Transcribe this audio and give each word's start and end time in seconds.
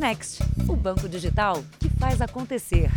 Next, 0.00 0.42
o 0.66 0.74
banco 0.74 1.06
digital 1.06 1.62
que 1.78 1.90
faz 1.90 2.22
acontecer. 2.22 2.90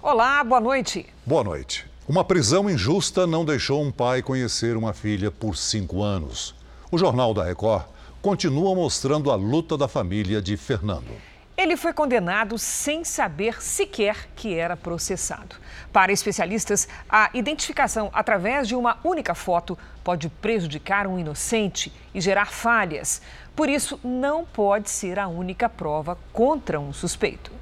Olá, 0.00 0.44
boa 0.44 0.60
noite. 0.60 1.06
Boa 1.26 1.42
noite. 1.42 1.84
Uma 2.06 2.22
prisão 2.22 2.70
injusta 2.70 3.26
não 3.26 3.44
deixou 3.44 3.82
um 3.82 3.90
pai 3.90 4.22
conhecer 4.22 4.76
uma 4.76 4.92
filha 4.92 5.28
por 5.28 5.56
cinco 5.56 6.04
anos. 6.04 6.54
O 6.88 6.96
Jornal 6.96 7.34
da 7.34 7.42
Record 7.42 7.86
continua 8.22 8.72
mostrando 8.76 9.32
a 9.32 9.34
luta 9.34 9.76
da 9.76 9.88
família 9.88 10.40
de 10.40 10.56
Fernando. 10.56 11.10
Ele 11.56 11.76
foi 11.76 11.92
condenado 11.92 12.58
sem 12.58 13.04
saber 13.04 13.62
sequer 13.62 14.28
que 14.34 14.54
era 14.54 14.76
processado. 14.76 15.56
Para 15.92 16.10
especialistas, 16.10 16.88
a 17.08 17.28
identificação 17.34 18.10
através 18.12 18.66
de 18.66 18.74
uma 18.74 18.98
única 19.04 19.34
foto 19.34 19.78
pode 20.02 20.28
prejudicar 20.28 21.06
um 21.06 21.18
inocente 21.18 21.92
e 22.14 22.20
gerar 22.20 22.46
falhas. 22.46 23.20
Por 23.54 23.68
isso, 23.68 24.00
não 24.02 24.46
pode 24.46 24.88
ser 24.88 25.18
a 25.18 25.28
única 25.28 25.68
prova 25.68 26.18
contra 26.32 26.80
um 26.80 26.92
suspeito. 26.92 27.52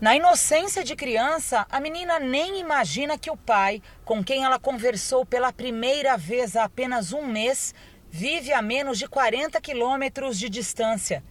Na 0.00 0.16
inocência 0.16 0.82
de 0.82 0.96
criança, 0.96 1.66
a 1.70 1.78
menina 1.78 2.18
nem 2.18 2.58
imagina 2.58 3.18
que 3.18 3.30
o 3.30 3.36
pai, 3.36 3.80
com 4.04 4.24
quem 4.24 4.44
ela 4.44 4.58
conversou 4.58 5.24
pela 5.24 5.52
primeira 5.52 6.16
vez 6.16 6.56
há 6.56 6.64
apenas 6.64 7.12
um 7.12 7.26
mês, 7.26 7.74
vive 8.08 8.52
a 8.52 8.60
menos 8.60 8.98
de 8.98 9.06
40 9.06 9.60
quilômetros 9.60 10.38
de 10.38 10.48
distância. 10.48 11.22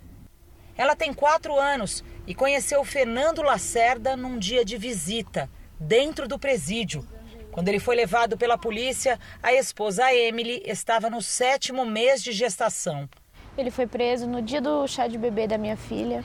Ela 0.80 0.96
tem 0.96 1.14
quatro 1.14 1.60
anos 1.60 2.06
e 2.26 2.34
conheceu 2.34 2.86
Fernando 2.86 3.42
Lacerda 3.42 4.16
num 4.16 4.40
dia 4.40 4.64
de 4.64 4.78
visita, 4.78 5.50
dentro 5.78 6.26
do 6.26 6.40
presídio. 6.40 7.06
Quando 7.52 7.68
ele 7.68 7.80
foi 7.80 7.98
levado 7.98 8.38
pela 8.38 8.58
polícia, 8.58 9.20
a 9.44 9.52
esposa 9.52 10.14
Emily 10.14 10.64
estava 10.66 11.10
no 11.10 11.22
sétimo 11.22 11.86
mês 11.86 12.24
de 12.24 12.32
gestação. 12.32 13.10
Ele 13.58 13.70
foi 13.70 13.88
preso 13.88 14.26
no 14.26 14.42
dia 14.42 14.62
do 14.62 14.88
chá 14.88 15.06
de 15.06 15.18
bebê 15.18 15.48
da 15.48 15.58
minha 15.58 15.76
filha, 15.76 16.24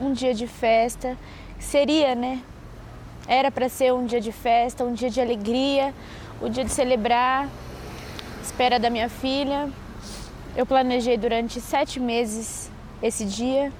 um 0.00 0.12
dia 0.12 0.32
de 0.32 0.46
festa 0.46 1.18
seria, 1.58 2.14
né? 2.14 2.40
Era 3.26 3.50
para 3.50 3.68
ser 3.68 3.92
um 3.92 4.06
dia 4.06 4.20
de 4.20 4.30
festa, 4.30 4.84
um 4.84 4.94
dia 4.94 5.10
de 5.10 5.20
alegria, 5.20 5.92
o 6.40 6.46
um 6.46 6.50
dia 6.50 6.64
de 6.64 6.70
celebrar, 6.70 7.48
espera 8.44 8.78
da 8.78 8.88
minha 8.88 9.08
filha. 9.08 9.68
Eu 10.54 10.64
planejei 10.64 11.16
durante 11.16 11.60
sete 11.60 11.98
meses 11.98 12.70
esse 13.02 13.24
dia 13.24 13.72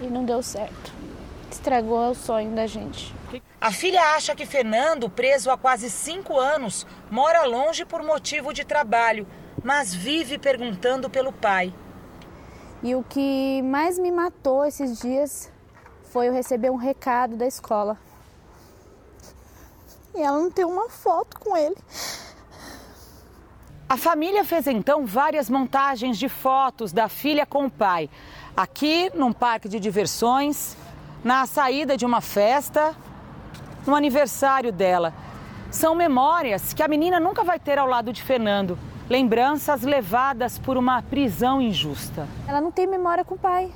e 0.00 0.06
não 0.06 0.24
deu 0.24 0.42
certo. 0.42 0.92
Estragou 1.50 2.10
o 2.10 2.14
sonho 2.14 2.54
da 2.54 2.66
gente. 2.66 3.14
A 3.60 3.72
filha 3.72 4.00
acha 4.14 4.34
que 4.34 4.46
Fernando, 4.46 5.10
preso 5.10 5.50
há 5.50 5.56
quase 5.56 5.90
cinco 5.90 6.38
anos, 6.38 6.86
mora 7.10 7.44
longe 7.44 7.84
por 7.84 8.02
motivo 8.02 8.52
de 8.52 8.64
trabalho, 8.64 9.26
mas 9.64 9.94
vive 9.94 10.38
perguntando 10.38 11.10
pelo 11.10 11.32
pai. 11.32 11.74
E 12.82 12.94
o 12.94 13.02
que 13.02 13.62
mais 13.62 13.98
me 13.98 14.12
matou 14.12 14.64
esses 14.64 15.00
dias 15.00 15.50
foi 16.04 16.28
eu 16.28 16.32
receber 16.32 16.70
um 16.70 16.76
recado 16.76 17.36
da 17.36 17.46
escola. 17.46 17.98
E 20.14 20.20
ela 20.20 20.38
não 20.38 20.50
tem 20.50 20.64
uma 20.64 20.88
foto 20.88 21.38
com 21.40 21.56
ele. 21.56 21.76
A 23.88 23.96
família 23.96 24.44
fez 24.44 24.66
então 24.66 25.06
várias 25.06 25.48
montagens 25.48 26.18
de 26.18 26.28
fotos 26.28 26.92
da 26.92 27.08
filha 27.08 27.46
com 27.46 27.66
o 27.66 27.70
pai. 27.70 28.10
Aqui, 28.56 29.12
num 29.14 29.32
parque 29.32 29.68
de 29.68 29.78
diversões, 29.78 30.76
na 31.22 31.46
saída 31.46 31.96
de 31.96 32.04
uma 32.04 32.20
festa, 32.20 32.96
no 33.86 33.94
aniversário 33.94 34.72
dela. 34.72 35.14
São 35.70 35.94
memórias 35.94 36.72
que 36.72 36.82
a 36.82 36.88
menina 36.88 37.20
nunca 37.20 37.44
vai 37.44 37.60
ter 37.60 37.78
ao 37.78 37.86
lado 37.86 38.12
de 38.12 38.24
Fernando. 38.24 38.76
Lembranças 39.08 39.82
levadas 39.82 40.58
por 40.58 40.76
uma 40.76 41.00
prisão 41.00 41.62
injusta. 41.62 42.26
Ela 42.48 42.60
não 42.60 42.72
tem 42.72 42.88
memória 42.88 43.24
com 43.24 43.36
o 43.36 43.38
pai. 43.38 43.70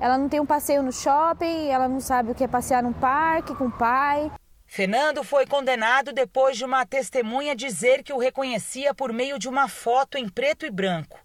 Ela 0.00 0.18
não 0.18 0.28
tem 0.28 0.40
um 0.40 0.46
passeio 0.46 0.82
no 0.82 0.92
shopping, 0.92 1.68
ela 1.68 1.86
não 1.86 2.00
sabe 2.00 2.32
o 2.32 2.34
que 2.34 2.42
é 2.42 2.48
passear 2.48 2.82
num 2.82 2.92
parque 2.92 3.54
com 3.54 3.66
o 3.66 3.70
pai. 3.70 4.32
Fernando 4.74 5.22
foi 5.22 5.46
condenado 5.46 6.12
depois 6.12 6.56
de 6.56 6.64
uma 6.64 6.84
testemunha 6.84 7.54
dizer 7.54 8.02
que 8.02 8.12
o 8.12 8.18
reconhecia 8.18 8.92
por 8.92 9.12
meio 9.12 9.38
de 9.38 9.48
uma 9.48 9.68
foto 9.68 10.18
em 10.18 10.28
preto 10.28 10.66
e 10.66 10.70
branco. 10.70 11.16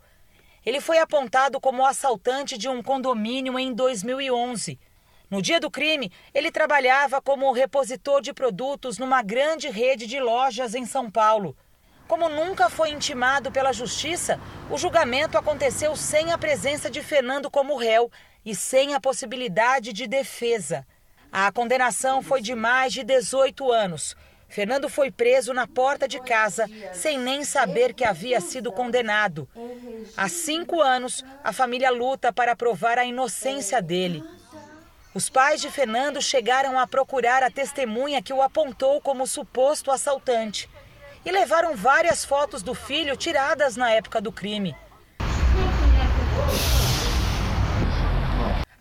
Ele 0.63 0.79
foi 0.79 0.99
apontado 0.99 1.59
como 1.59 1.83
assaltante 1.83 2.59
de 2.59 2.69
um 2.69 2.83
condomínio 2.83 3.57
em 3.57 3.73
2011. 3.73 4.79
No 5.31 5.41
dia 5.41 5.59
do 5.59 5.71
crime, 5.71 6.11
ele 6.31 6.51
trabalhava 6.51 7.19
como 7.23 7.51
repositor 7.51 8.21
de 8.21 8.35
produtos 8.35 8.99
numa 8.99 9.23
grande 9.23 9.67
rede 9.67 10.05
de 10.05 10.19
lojas 10.19 10.75
em 10.75 10.85
São 10.85 11.09
Paulo. 11.09 11.57
Como 12.07 12.29
nunca 12.29 12.69
foi 12.69 12.91
intimado 12.91 13.51
pela 13.51 13.73
justiça, 13.73 14.39
o 14.69 14.77
julgamento 14.77 15.39
aconteceu 15.39 15.95
sem 15.95 16.31
a 16.31 16.37
presença 16.37 16.87
de 16.87 17.01
Fernando 17.01 17.49
como 17.49 17.77
réu 17.77 18.11
e 18.45 18.53
sem 18.53 18.93
a 18.93 18.99
possibilidade 18.99 19.91
de 19.91 20.05
defesa. 20.05 20.85
A 21.31 21.51
condenação 21.51 22.23
foi 22.23 22.41
de 22.41 22.55
mais 22.55 22.91
de 22.91 23.03
18 23.03 23.71
anos. 23.71 24.15
Fernando 24.47 24.89
foi 24.89 25.11
preso 25.11 25.53
na 25.53 25.67
porta 25.67 26.07
de 26.07 26.19
casa 26.19 26.67
sem 26.91 27.19
nem 27.19 27.43
saber 27.43 27.93
que 27.93 28.03
havia 28.03 28.41
sido 28.41 28.71
condenado. 28.71 29.47
Há 30.17 30.27
cinco 30.27 30.81
anos, 30.81 31.23
a 31.43 31.53
família 31.53 31.91
luta 31.91 32.33
para 32.33 32.55
provar 32.55 32.97
a 32.97 33.05
inocência 33.05 33.79
dele. 33.79 34.23
Os 35.13 35.29
pais 35.29 35.61
de 35.61 35.69
Fernando 35.69 36.19
chegaram 36.19 36.79
a 36.79 36.87
procurar 36.87 37.43
a 37.43 37.51
testemunha 37.51 38.23
que 38.23 38.33
o 38.33 38.41
apontou 38.41 38.99
como 39.01 39.27
suposto 39.27 39.91
assaltante 39.91 40.67
e 41.23 41.31
levaram 41.31 41.75
várias 41.75 42.25
fotos 42.25 42.63
do 42.63 42.73
filho 42.73 43.15
tiradas 43.15 43.75
na 43.75 43.91
época 43.91 44.19
do 44.19 44.31
crime. 44.31 44.75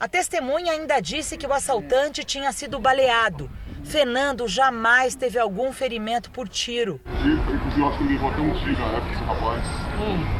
A 0.00 0.06
testemunha 0.06 0.72
ainda 0.72 1.00
disse 1.00 1.36
que 1.36 1.44
o 1.44 1.52
assaltante 1.52 2.22
tinha 2.22 2.52
sido 2.52 2.78
baleado. 2.78 3.50
Fernando 3.82 4.46
jamais 4.46 5.16
teve 5.16 5.40
algum 5.40 5.72
ferimento 5.72 6.30
por 6.30 6.48
tiro. 6.48 7.00
Inclusive, 7.06 7.80
eu 7.80 7.88
acho 7.88 7.98
que 7.98 8.04
ele 8.04 8.12
levou 8.12 8.30
até 8.30 8.40
um 8.40 8.54
tiro 8.60 8.78
na 8.78 8.86
época, 8.86 9.12
esse 9.12 9.24
rapaz. 9.24 9.64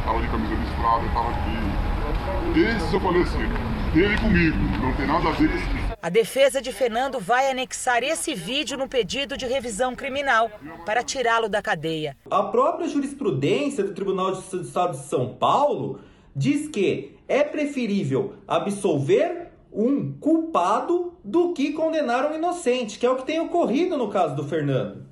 Tava 0.05 0.21
de 0.21 0.27
camisa 0.29 0.55
listrada, 0.55 1.03
tava 1.13 1.29
aqui. 1.31 2.53
Desde 2.53 2.93
eu 2.93 3.01
falei 3.01 3.21
assim, 3.21 3.93
dele 3.93 4.17
comigo, 4.17 4.57
não 4.81 4.95
tem 4.95 5.07
nada 5.07 5.27
a 5.27 5.31
ver 5.33 5.49
com 5.49 5.57
esse 5.57 5.89
a 6.01 6.07
defesa 6.07 6.61
de 6.61 6.71
Fernando 6.71 7.19
vai 7.19 7.51
anexar 7.51 8.01
esse 8.03 8.33
vídeo 8.33 8.77
no 8.77 8.87
pedido 8.87 9.35
de 9.35 9.45
revisão 9.45 9.93
criminal 9.93 10.49
para 10.85 11.03
tirá-lo 11.03 11.49
da 11.49 11.61
cadeia. 11.61 12.15
A 12.31 12.43
própria 12.43 12.87
jurisprudência 12.87 13.83
do 13.83 13.93
Tribunal 13.93 14.31
de 14.31 14.37
Justiça 14.37 14.57
do 14.57 14.63
Estado 14.63 14.91
de 14.91 15.03
São 15.09 15.33
Paulo 15.33 15.99
diz 16.33 16.69
que 16.69 17.17
é 17.27 17.43
preferível 17.43 18.35
absolver 18.47 19.48
um 19.71 20.13
culpado 20.19 21.17
do 21.23 21.53
que 21.53 21.73
condenar 21.73 22.31
um 22.31 22.35
inocente, 22.35 22.97
que 22.97 23.05
é 23.05 23.09
o 23.09 23.15
que 23.15 23.25
tem 23.25 23.39
ocorrido 23.39 23.97
no 23.97 24.09
caso 24.09 24.35
do 24.35 24.47
Fernando. 24.47 25.07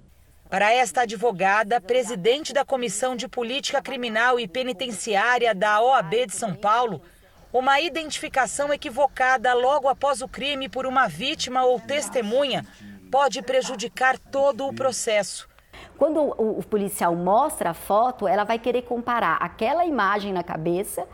Para 0.50 0.72
esta 0.73 1.01
advogada, 1.01 1.81
presidente 1.81 2.53
da 2.53 2.63
Comissão 2.63 3.16
de 3.16 3.28
Política 3.28 3.81
Criminal 3.81 4.40
e 4.40 4.47
Penitenciária 4.47 5.53
da 5.53 5.81
OAB 5.81 6.25
de 6.28 6.34
São 6.34 6.56
Paulo, 6.56 7.01
uma 7.51 7.81
identificação 7.81 8.73
equivocada 8.73 9.53
logo 9.53 9.88
após 9.88 10.22
o 10.22 10.28
crime 10.28 10.69
por 10.69 10.85
uma 10.85 11.07
vítima 11.07 11.63
ou 11.66 11.79
testemunha 11.79 12.66
pode 13.12 13.41
prejudicar 13.41 14.17
todo 14.17 14.67
o 14.67 14.73
processo. 14.73 15.47
Quando 15.97 16.22
o 16.22 16.63
policial 16.63 17.16
mostra 17.16 17.72
a 17.72 17.73
foto, 17.73 18.28
ela 18.28 18.44
vai 18.44 18.59
querer 18.59 18.84
comparar 18.84 19.38
aquela 19.41 19.85
imagem 19.85 20.31
na 20.31 20.44
cabeça 20.44 21.07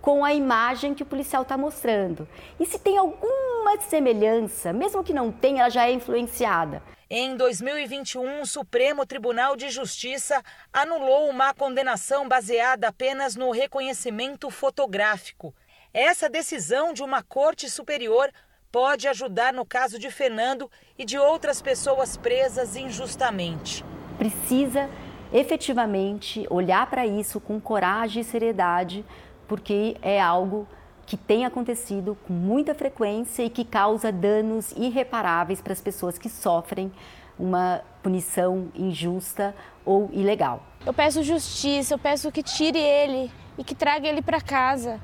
com 0.00 0.24
a 0.24 0.32
imagem 0.32 0.94
que 0.94 1.02
o 1.02 1.06
policial 1.06 1.42
está 1.42 1.56
mostrando. 1.56 2.26
E 2.58 2.66
se 2.66 2.78
tem 2.78 2.96
alguma 2.96 3.78
semelhança, 3.80 4.72
mesmo 4.72 5.04
que 5.04 5.12
não 5.12 5.30
tenha, 5.30 5.62
ela 5.62 5.70
já 5.70 5.86
é 5.86 5.92
influenciada. 5.92 6.82
Em 7.08 7.36
2021, 7.36 8.42
o 8.42 8.46
Supremo 8.46 9.04
Tribunal 9.04 9.56
de 9.56 9.68
Justiça 9.68 10.42
anulou 10.72 11.28
uma 11.28 11.52
condenação 11.52 12.28
baseada 12.28 12.88
apenas 12.88 13.34
no 13.34 13.50
reconhecimento 13.50 14.48
fotográfico. 14.48 15.52
Essa 15.92 16.28
decisão 16.28 16.92
de 16.92 17.02
uma 17.02 17.20
corte 17.20 17.68
superior 17.68 18.30
pode 18.70 19.08
ajudar 19.08 19.52
no 19.52 19.66
caso 19.66 19.98
de 19.98 20.08
Fernando 20.08 20.70
e 20.96 21.04
de 21.04 21.18
outras 21.18 21.60
pessoas 21.60 22.16
presas 22.16 22.76
injustamente. 22.76 23.84
Precisa 24.16 24.88
efetivamente 25.32 26.46
olhar 26.48 26.88
para 26.88 27.06
isso 27.06 27.40
com 27.40 27.60
coragem 27.60 28.22
e 28.22 28.24
seriedade 28.24 29.04
porque 29.50 29.96
é 30.00 30.20
algo 30.20 30.64
que 31.04 31.16
tem 31.16 31.44
acontecido 31.44 32.16
com 32.24 32.32
muita 32.32 32.72
frequência 32.72 33.42
e 33.42 33.50
que 33.50 33.64
causa 33.64 34.12
danos 34.12 34.70
irreparáveis 34.76 35.60
para 35.60 35.72
as 35.72 35.80
pessoas 35.80 36.16
que 36.16 36.28
sofrem 36.28 36.92
uma 37.36 37.82
punição 38.00 38.68
injusta 38.76 39.52
ou 39.84 40.08
ilegal. 40.12 40.62
Eu 40.86 40.94
peço 40.94 41.24
justiça, 41.24 41.94
eu 41.94 41.98
peço 41.98 42.30
que 42.30 42.44
tire 42.44 42.78
ele 42.78 43.28
e 43.58 43.64
que 43.64 43.74
traga 43.74 44.06
ele 44.06 44.22
para 44.22 44.40
casa. 44.40 45.00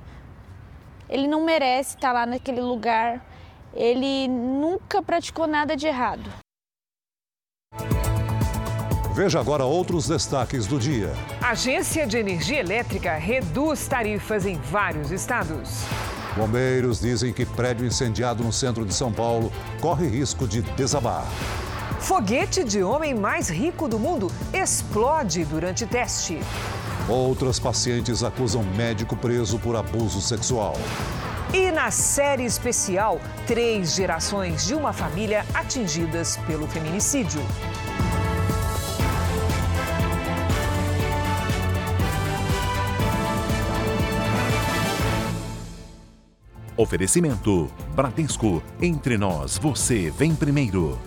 Ele 1.09 1.27
não 1.27 1.45
merece 1.45 1.97
estar 1.97 2.13
lá 2.13 2.25
naquele 2.25 2.61
lugar. 2.61 3.27
Ele 3.75 4.29
nunca 4.29 5.03
praticou 5.03 5.49
nada 5.49 5.77
de 5.77 5.89
errado. 5.89 6.31
Veja 9.17 9.41
agora 9.41 9.65
outros 9.65 10.07
destaques 10.07 10.67
do 10.67 10.79
dia. 10.79 11.11
Agência 11.41 12.07
de 12.07 12.19
Energia 12.19 12.61
Elétrica 12.61 13.15
reduz 13.15 13.89
tarifas 13.89 14.45
em 14.45 14.59
vários 14.59 15.11
estados. 15.11 15.71
Bombeiros 16.37 17.01
dizem 17.01 17.33
que 17.33 17.47
prédio 17.47 17.87
incendiado 17.87 18.45
no 18.45 18.53
centro 18.53 18.85
de 18.85 18.93
São 18.93 19.11
Paulo 19.11 19.51
corre 19.81 20.07
risco 20.07 20.47
de 20.47 20.61
desabar. 20.61 21.25
Foguete 21.99 22.63
de 22.63 22.83
homem 22.83 23.15
mais 23.15 23.49
rico 23.49 23.89
do 23.89 23.99
mundo 23.99 24.31
explode 24.53 25.47
durante 25.47 25.87
teste. 25.87 26.39
Outras 27.09 27.59
pacientes 27.59 28.23
acusam 28.23 28.63
médico 28.63 29.17
preso 29.17 29.59
por 29.59 29.77
abuso 29.77 30.21
sexual. 30.21 30.75
E 31.55 31.71
na 31.71 31.91
série 31.91 32.45
especial, 32.45 33.19
três 33.47 33.95
gerações 33.95 34.67
de 34.67 34.75
uma 34.75 34.93
família 34.93 35.43
atingidas 35.55 36.37
pelo 36.47 36.67
feminicídio. 36.67 37.41
Oferecimento: 46.77 47.71
Bradesco. 47.95 48.63
Entre 48.81 49.17
nós, 49.17 49.57
você 49.57 50.11
vem 50.11 50.35
primeiro. 50.35 50.99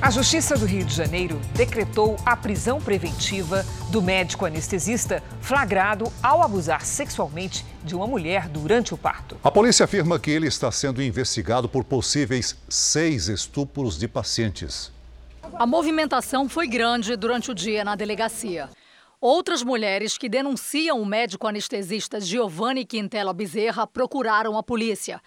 A 0.00 0.10
Justiça 0.10 0.56
do 0.56 0.64
Rio 0.64 0.84
de 0.84 0.94
Janeiro 0.94 1.40
decretou 1.54 2.16
a 2.24 2.36
prisão 2.36 2.80
preventiva 2.80 3.66
do 3.90 4.00
médico 4.00 4.46
anestesista 4.46 5.22
flagrado 5.40 6.10
ao 6.22 6.40
abusar 6.40 6.86
sexualmente 6.86 7.66
de 7.82 7.94
uma 7.96 8.06
mulher 8.06 8.48
durante 8.48 8.94
o 8.94 8.96
parto. 8.96 9.36
A 9.42 9.50
polícia 9.50 9.84
afirma 9.84 10.18
que 10.18 10.30
ele 10.30 10.46
está 10.46 10.70
sendo 10.70 11.02
investigado 11.02 11.68
por 11.68 11.84
possíveis 11.84 12.56
seis 12.68 13.28
estupros 13.28 13.98
de 13.98 14.06
pacientes. 14.06 14.90
A 15.54 15.66
movimentação 15.66 16.48
foi 16.48 16.68
grande 16.68 17.16
durante 17.16 17.50
o 17.50 17.54
dia 17.54 17.84
na 17.84 17.96
delegacia. 17.96 18.70
Outras 19.20 19.64
mulheres 19.64 20.16
que 20.16 20.28
denunciam 20.28 21.02
o 21.02 21.04
médico 21.04 21.48
anestesista 21.48 22.20
Giovanni 22.20 22.84
Quintela 22.84 23.32
Bezerra 23.32 23.84
procuraram 23.84 24.56
a 24.56 24.62
polícia. 24.62 25.20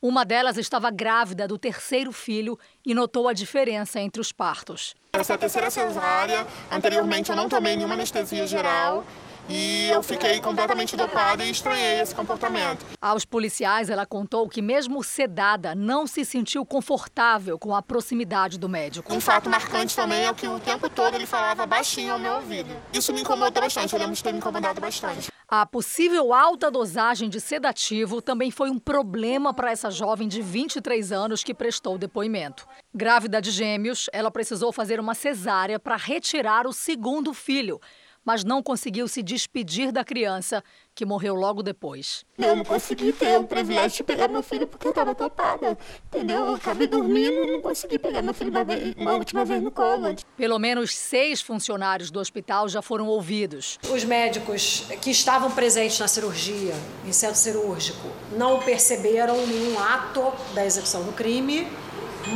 Uma 0.00 0.24
delas 0.24 0.56
estava 0.56 0.90
grávida 0.90 1.46
do 1.46 1.58
terceiro 1.58 2.10
filho 2.10 2.58
e 2.86 2.94
notou 2.94 3.28
a 3.28 3.34
diferença 3.34 4.00
entre 4.00 4.18
os 4.18 4.32
partos. 4.32 4.94
Essa 5.12 5.34
é 5.34 5.36
a 5.36 5.38
terceira 5.38 5.70
cesárea. 5.70 6.46
Anteriormente 6.70 7.28
eu 7.28 7.36
não 7.36 7.46
tomei 7.46 7.76
nenhuma 7.76 7.94
anestesia 7.94 8.46
geral 8.46 9.04
e 9.48 9.88
eu 9.90 10.02
fiquei 10.02 10.40
completamente 10.40 10.96
dopada 10.96 11.44
e 11.44 11.50
estranhei 11.50 12.00
esse 12.00 12.14
comportamento. 12.14 12.84
Aos 13.00 13.24
policiais, 13.24 13.90
ela 13.90 14.06
contou 14.06 14.48
que, 14.48 14.62
mesmo 14.62 15.02
sedada, 15.02 15.74
não 15.74 16.06
se 16.06 16.24
sentiu 16.24 16.64
confortável 16.64 17.58
com 17.58 17.74
a 17.74 17.82
proximidade 17.82 18.58
do 18.58 18.68
médico. 18.68 19.12
Um 19.12 19.20
fato 19.20 19.50
marcante 19.50 19.94
também 19.94 20.26
é 20.26 20.34
que 20.34 20.46
o 20.46 20.58
tempo 20.58 20.88
todo 20.88 21.14
ele 21.14 21.26
falava 21.26 21.66
baixinho 21.66 22.12
ao 22.12 22.18
meu 22.18 22.34
ouvido. 22.34 22.70
Isso 22.92 23.12
me 23.12 23.20
incomodou 23.20 23.62
bastante, 23.62 23.92
eu 23.92 23.98
lembro 23.98 24.14
de 24.14 24.22
ter 24.22 24.32
me 24.32 24.38
incomodado 24.38 24.80
bastante. 24.80 25.30
A 25.46 25.66
possível 25.66 26.32
alta 26.32 26.70
dosagem 26.70 27.28
de 27.28 27.40
sedativo 27.40 28.22
também 28.22 28.50
foi 28.50 28.70
um 28.70 28.78
problema 28.78 29.52
para 29.52 29.70
essa 29.70 29.90
jovem 29.90 30.26
de 30.26 30.40
23 30.40 31.12
anos 31.12 31.44
que 31.44 31.54
prestou 31.54 31.98
depoimento. 31.98 32.66
Grávida 32.94 33.42
de 33.42 33.50
gêmeos, 33.50 34.08
ela 34.12 34.30
precisou 34.30 34.72
fazer 34.72 34.98
uma 34.98 35.14
cesárea 35.14 35.78
para 35.78 35.96
retirar 35.96 36.66
o 36.66 36.72
segundo 36.72 37.34
filho 37.34 37.78
mas 38.24 38.44
não 38.44 38.62
conseguiu 38.62 39.06
se 39.06 39.22
despedir 39.22 39.92
da 39.92 40.04
criança, 40.04 40.62
que 40.94 41.04
morreu 41.04 41.34
logo 41.34 41.62
depois. 41.62 42.24
Eu 42.38 42.56
não 42.56 42.64
consegui 42.64 43.12
ter 43.12 43.38
o 43.38 43.44
privilégio 43.44 43.98
de 43.98 44.04
pegar 44.04 44.28
meu 44.28 44.42
filho 44.42 44.66
porque 44.66 44.86
eu 44.86 44.90
estava 44.90 45.14
tapada, 45.14 45.76
entendeu? 46.06 46.46
Eu 46.46 46.54
acabei 46.54 46.86
dormindo 46.86 47.44
e 47.44 47.52
não 47.52 47.60
consegui 47.60 47.98
pegar 47.98 48.22
meu 48.22 48.32
filho 48.32 48.50
uma, 48.50 48.64
vez, 48.64 48.94
uma 48.96 49.14
última 49.14 49.44
vez 49.44 49.62
no 49.62 49.70
colo. 49.70 50.14
Pelo 50.36 50.58
menos 50.58 50.94
seis 50.94 51.40
funcionários 51.40 52.10
do 52.10 52.20
hospital 52.20 52.68
já 52.68 52.80
foram 52.80 53.06
ouvidos. 53.08 53.78
Os 53.90 54.04
médicos 54.04 54.86
que 55.02 55.10
estavam 55.10 55.50
presentes 55.50 55.98
na 55.98 56.08
cirurgia, 56.08 56.74
em 57.04 57.12
centro 57.12 57.36
cirúrgico, 57.36 58.08
não 58.36 58.60
perceberam 58.60 59.46
nenhum 59.46 59.78
ato 59.78 60.32
da 60.54 60.64
execução 60.64 61.02
do 61.02 61.12
crime, 61.12 61.66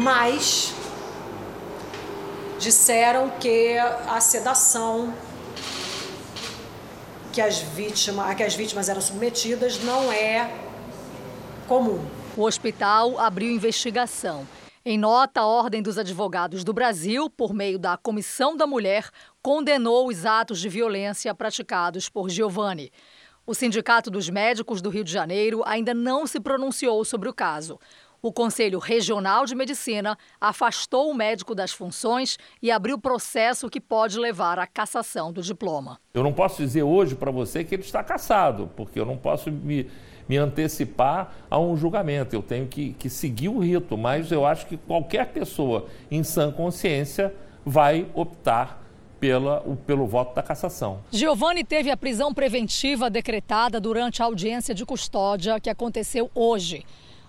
mas 0.01 0.75
disseram 2.59 3.31
que 3.39 3.79
a 3.79 4.21
sedação 4.21 5.15
que 7.39 7.43
as 7.43 7.61
vítimas, 7.61 8.31
a 8.31 8.35
que 8.35 8.43
as 8.43 8.57
vítimas 8.57 8.89
eram 8.89 9.01
submetidas 9.01 9.81
não 9.85 10.11
é 10.11 10.53
comum. 11.69 12.05
O 12.37 12.43
hospital 12.43 13.17
abriu 13.17 13.49
investigação. 13.49 14.45
Em 14.85 14.99
nota, 14.99 15.43
a 15.43 15.47
Ordem 15.47 15.81
dos 15.81 15.99
Advogados 15.99 16.65
do 16.65 16.73
Brasil, 16.73 17.31
por 17.31 17.55
meio 17.55 17.79
da 17.79 17.97
Comissão 17.97 18.57
da 18.57 18.67
Mulher, 18.67 19.09
condenou 19.41 20.09
os 20.09 20.27
atos 20.27 20.59
de 20.59 20.69
violência 20.69 21.33
praticados 21.33 22.09
por 22.09 22.29
Giovanni. 22.29 22.91
O 23.47 23.55
Sindicato 23.55 24.11
dos 24.11 24.29
Médicos 24.29 24.83
do 24.83 24.91
Rio 24.91 25.05
de 25.05 25.13
Janeiro 25.13 25.63
ainda 25.65 25.95
não 25.95 26.27
se 26.27 26.41
pronunciou 26.41 27.05
sobre 27.05 27.29
o 27.29 27.33
caso. 27.33 27.79
O 28.21 28.33
Conselho 28.33 28.81
Regional 28.81 29.47
de 29.47 29.55
Medicina 29.55 30.19
afastou 30.41 31.09
o 31.09 31.15
médico 31.15 31.55
das 31.55 31.71
funções 31.71 32.37
e 32.61 32.69
abriu 32.69 32.99
processo 32.99 33.71
que 33.71 33.81
pode 33.81 34.19
levar 34.19 34.59
à 34.59 34.67
cassação 34.67 35.33
do 35.33 35.41
diploma. 35.41 36.01
Eu 36.13 36.25
não 36.25 36.33
posso 36.33 36.61
dizer 36.61 36.83
hoje 36.83 37.15
para 37.15 37.31
você 37.31 37.63
que 37.63 37.77
ele 37.77 37.83
está 37.83 38.03
cassado, 38.03 38.69
porque 38.75 38.99
eu 38.99 39.07
não 39.07 39.17
posso 39.17 39.53
me, 39.53 39.89
me 40.29 40.37
antecipar 40.37 41.33
a 41.49 41.61
um 41.61 41.77
julgamento. 41.77 42.35
Eu 42.35 42.43
tenho 42.43 42.67
que, 42.67 42.93
que 42.95 43.09
seguir 43.09 43.51
o 43.51 43.61
rito, 43.61 43.97
mas 43.97 44.33
eu 44.33 44.45
acho 44.45 44.67
que 44.67 44.77
qualquer 44.77 45.27
pessoa 45.29 45.87
em 46.11 46.25
sã 46.25 46.51
consciência 46.51 47.33
vai 47.65 48.05
optar 48.15 48.83
pela, 49.21 49.63
o, 49.65 49.77
pelo 49.77 50.07
voto 50.07 50.35
da 50.35 50.43
cassação. 50.43 51.01
Giovanni 51.11 51.63
teve 51.63 51.89
a 51.89 51.97
prisão 51.97 52.35
preventiva 52.35 53.09
decretada 53.09 53.81
durante 53.81 54.23
a 54.23 54.25
audiência 54.25 54.75
de 54.75 54.85
custódia 54.85 55.61
que 55.61 55.71
aconteceu 55.71 56.31
hoje. 56.35 56.85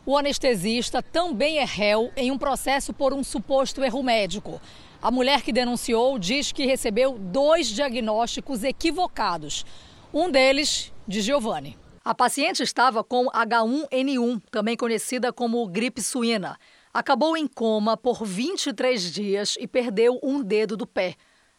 O 0.10 0.18
anestesista 0.18 1.04
também 1.04 1.60
é 1.60 1.64
réu 1.64 2.12
em 2.18 2.32
um 2.32 2.38
processo 2.40 2.92
por 2.92 3.14
um 3.14 3.24
suposto 3.24 3.84
erro 3.84 4.02
médico. 4.02 4.60
A 5.00 5.12
mulher 5.12 5.44
que 5.44 5.54
denunciou 5.54 6.18
diz 6.18 6.52
que 6.52 6.66
recebeu 6.66 7.20
dois 7.20 7.68
diagnósticos 7.68 8.64
equivocados. 8.64 9.64
Um 10.12 10.32
deles 10.32 10.92
de 11.08 11.22
Giovanni. 11.22 11.78
A 12.04 12.16
paciente 12.16 12.64
estava 12.64 13.04
com 13.04 13.28
H1N1, 13.28 14.42
também 14.50 14.76
conhecida 14.76 15.32
como 15.32 15.68
gripe 15.68 16.02
suína. 16.02 16.58
Acabou 16.92 17.38
em 17.38 17.46
coma 17.46 17.96
por 17.96 18.26
23 18.26 19.14
dias 19.14 19.58
e 19.60 19.68
perdeu 19.68 20.20
um 20.24 20.42
dedo 20.42 20.76
do 20.76 20.88
pé. 20.88 21.18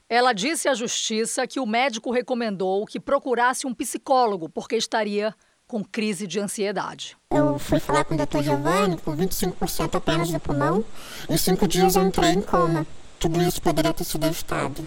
Ela 0.09 0.33
disse 0.33 0.69
à 0.69 0.75
justiça 0.75 1.47
que 1.47 1.61
o 1.61 1.67
médico 1.67 2.11
recomendou 2.11 2.85
que 2.85 2.99
procurasse 2.99 3.65
um 3.65 3.73
psicólogo 3.73 4.49
porque 4.49 4.75
estaria 4.75 5.33
com 5.71 5.85
crise 5.85 6.27
de 6.27 6.41
ansiedade. 6.41 7.17
Eu 7.31 7.57
fui 7.57 7.79
falar 7.79 8.03
com 8.03 8.15
o 8.15 8.17
Dr. 8.17 8.43
Giovanni 8.43 8.97
com 8.97 9.17
25% 9.17 9.95
apenas 9.95 10.29
do 10.29 10.41
pulmão. 10.41 10.85
Em 11.29 11.37
cinco 11.37 11.69
dias 11.69 11.95
eu 11.95 12.03
entrei 12.03 12.31
em 12.31 12.43
coma. 12.43 12.85
Tudo 13.21 13.41
isso 13.41 13.63
poderia 13.63 13.95
ter 13.95 14.03
sido 14.03 14.27
evitado. 14.27 14.85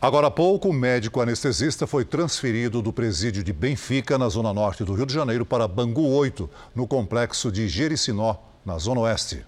Agora 0.00 0.28
há 0.28 0.30
pouco, 0.30 0.68
o 0.68 0.72
médico 0.72 1.20
anestesista 1.20 1.84
foi 1.84 2.04
transferido 2.04 2.80
do 2.80 2.92
presídio 2.92 3.42
de 3.42 3.52
Benfica, 3.52 4.16
na 4.16 4.28
zona 4.28 4.54
norte 4.54 4.84
do 4.84 4.94
Rio 4.94 5.04
de 5.04 5.12
Janeiro, 5.12 5.44
para 5.44 5.66
Bangu 5.66 6.06
8, 6.06 6.48
no 6.76 6.86
complexo 6.86 7.50
de 7.50 7.66
Jericinó, 7.66 8.36
na 8.64 8.78
zona 8.78 9.00
oeste. 9.00 9.44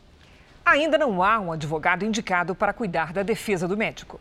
Ainda 0.64 0.98
não 0.98 1.22
há 1.22 1.38
um 1.38 1.52
advogado 1.52 2.04
indicado 2.04 2.56
para 2.56 2.72
cuidar 2.72 3.12
da 3.12 3.22
defesa 3.22 3.68
do 3.68 3.76
médico. 3.76 4.18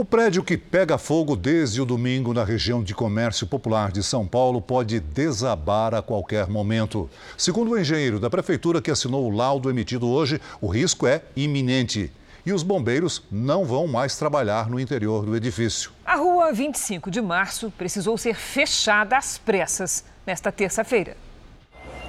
O 0.00 0.04
prédio 0.04 0.44
que 0.44 0.56
pega 0.56 0.96
fogo 0.96 1.34
desde 1.34 1.82
o 1.82 1.84
domingo 1.84 2.32
na 2.32 2.44
região 2.44 2.84
de 2.84 2.94
comércio 2.94 3.48
popular 3.48 3.90
de 3.90 4.00
São 4.00 4.24
Paulo 4.24 4.62
pode 4.62 5.00
desabar 5.00 5.92
a 5.92 6.00
qualquer 6.00 6.46
momento. 6.46 7.10
Segundo 7.36 7.72
o 7.72 7.76
engenheiro 7.76 8.20
da 8.20 8.30
prefeitura 8.30 8.80
que 8.80 8.92
assinou 8.92 9.26
o 9.26 9.36
laudo 9.36 9.68
emitido 9.68 10.06
hoje, 10.06 10.40
o 10.60 10.68
risco 10.68 11.04
é 11.04 11.22
iminente. 11.34 12.12
E 12.46 12.52
os 12.52 12.62
bombeiros 12.62 13.24
não 13.28 13.64
vão 13.64 13.88
mais 13.88 14.16
trabalhar 14.16 14.70
no 14.70 14.78
interior 14.78 15.26
do 15.26 15.34
edifício. 15.34 15.90
A 16.06 16.14
rua 16.14 16.52
25 16.52 17.10
de 17.10 17.20
março 17.20 17.68
precisou 17.76 18.16
ser 18.16 18.36
fechada 18.36 19.16
às 19.16 19.36
pressas 19.36 20.04
nesta 20.24 20.52
terça-feira. 20.52 21.16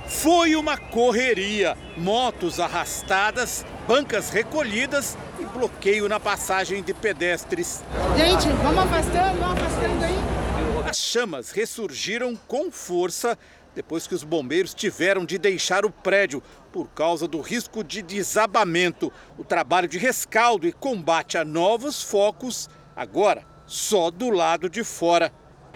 Foi 0.10 0.56
uma 0.56 0.76
correria. 0.76 1.78
Motos 1.96 2.60
arrastadas, 2.60 3.64
bancas 3.88 4.32
recolhidas 4.32 5.16
e 5.40 5.46
bloqueio 5.46 6.10
na 6.10 6.20
passagem 6.20 6.82
de 6.82 6.94
pedestres. 6.94 7.84
Gente, 8.18 8.50
vamos 8.64 8.80
afastando, 8.80 9.40
vamos 9.40 9.62
afastando 9.62 10.04
aí. 10.04 10.90
As 10.90 10.98
chamas 10.98 11.52
ressurgiram 11.52 12.36
com 12.48 12.72
força 12.72 13.38
depois 13.76 14.08
que 14.08 14.16
os 14.16 14.24
bombeiros 14.24 14.74
tiveram 14.74 15.24
de 15.24 15.38
deixar 15.38 15.86
o 15.86 15.92
prédio 15.92 16.42
por 16.74 16.90
causa 16.90 17.28
do 17.28 17.40
risco 17.40 17.84
de 17.84 18.02
desabamento. 18.02 19.14
O 19.38 19.44
trabalho 19.44 19.88
de 19.88 20.00
rescaldo 20.00 20.68
e 20.68 20.72
combate 20.72 21.38
a 21.38 21.46
novos 21.46 22.02
focos, 22.02 22.68
agora 22.96 23.46
só 23.68 24.10
do 24.10 24.32
lado 24.32 24.68
de 24.68 24.84
fora. 24.84 25.32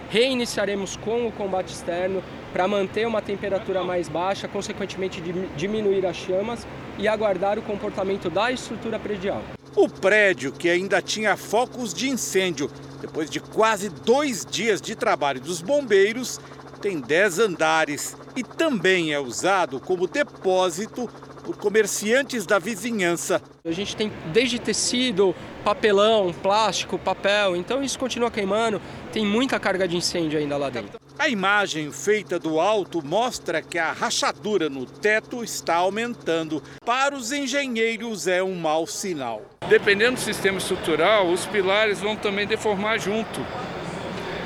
Reiniciaremos 0.10 0.96
com 0.98 1.28
o 1.28 1.32
combate 1.32 1.74
externo 1.74 2.24
para 2.52 2.68
manter 2.68 3.08
uma 3.08 3.22
temperatura 3.22 3.84
mais 3.84 4.08
baixa, 4.08 4.48
consequentemente 4.48 5.22
diminuir 5.56 6.06
as 6.06 6.16
chamas 6.16 6.68
e 6.98 7.08
aguardar 7.08 7.58
o 7.58 7.64
comportamento 7.64 8.30
da 8.30 8.52
estrutura 8.52 9.00
predial. 9.00 9.42
O 9.76 9.90
prédio, 9.90 10.52
que 10.52 10.70
ainda 10.70 11.02
tinha 11.02 11.36
focos 11.36 11.94
de 11.94 12.08
incêndio, 12.08 12.70
depois 13.02 13.30
de 13.30 13.40
quase 13.40 13.90
dois 13.90 14.46
dias 14.46 14.80
de 14.80 14.96
trabalho 14.96 15.42
dos 15.42 15.62
bombeiros, 15.62 16.40
tem 16.80 17.00
10 17.00 17.40
andares 17.40 18.16
e 18.36 18.44
também 18.44 19.14
é 19.14 19.20
usado 19.20 19.80
como 19.80 20.06
depósito 20.06 21.10
por 21.44 21.58
comerciantes 21.58 22.46
da 22.46 22.60
vizinhança. 22.60 23.42
A 23.66 23.72
gente 23.72 23.96
tem 23.96 24.12
desde 24.32 24.60
tecido, 24.60 25.34
papelão, 25.64 26.34
plástico, 26.34 27.00
papel, 27.00 27.56
então 27.56 27.82
isso 27.82 27.98
continua 27.98 28.30
queimando, 28.30 28.82
tem 29.12 29.26
muita 29.26 29.60
carga 29.60 29.88
de 29.88 29.96
incêndio 29.96 30.38
ainda 30.38 30.58
lá 30.58 30.70
dentro. 30.70 31.00
A 31.18 31.30
imagem 31.30 31.92
feita 31.92 32.40
do 32.40 32.60
alto 32.60 33.06
mostra 33.06 33.62
que 33.62 33.78
a 33.78 33.92
rachadura 33.92 34.68
no 34.70 34.86
teto 34.86 35.44
está 35.44 35.76
aumentando. 35.76 36.62
Para 36.84 37.16
os 37.16 37.32
engenheiros 37.32 38.28
é 38.28 38.44
um 38.44 38.56
mau 38.56 38.88
sinal. 38.88 39.44
Dependendo 39.70 40.16
do 40.16 40.20
sistema 40.20 40.58
estrutural, 40.58 41.28
os 41.28 41.46
pilares 41.46 42.00
vão 42.02 42.16
também 42.16 42.48
deformar 42.48 43.00
junto. 43.00 43.46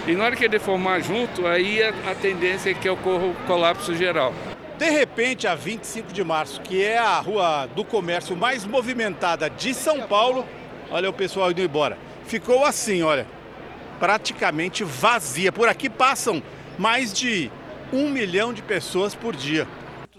E 0.05 0.15
na 0.15 0.25
hora 0.25 0.35
que 0.35 0.47
deformar 0.47 1.01
junto, 1.01 1.47
aí 1.47 1.81
a, 1.81 1.89
a 2.11 2.15
tendência 2.15 2.69
é 2.69 2.73
que 2.73 2.87
ocorra 2.87 3.25
o 3.25 3.35
colapso 3.47 3.95
geral. 3.95 4.33
De 4.77 4.89
repente, 4.91 5.47
a 5.47 5.55
25 5.55 6.13
de 6.13 6.23
março, 6.23 6.61
que 6.61 6.83
é 6.83 6.99
a 6.99 7.19
rua 7.19 7.67
do 7.75 7.83
comércio 7.83 8.35
mais 8.35 8.63
movimentada 8.63 9.49
de 9.49 9.73
São 9.73 10.01
Paulo, 10.01 10.45
olha 10.91 11.09
o 11.09 11.13
pessoal 11.13 11.51
indo 11.51 11.61
embora. 11.61 11.97
Ficou 12.25 12.65
assim, 12.65 13.01
olha, 13.01 13.25
praticamente 13.99 14.83
vazia. 14.83 15.51
Por 15.51 15.67
aqui 15.67 15.89
passam 15.89 16.41
mais 16.77 17.13
de 17.13 17.51
um 17.91 18.09
milhão 18.09 18.53
de 18.53 18.61
pessoas 18.61 19.15
por 19.15 19.35
dia. 19.35 19.67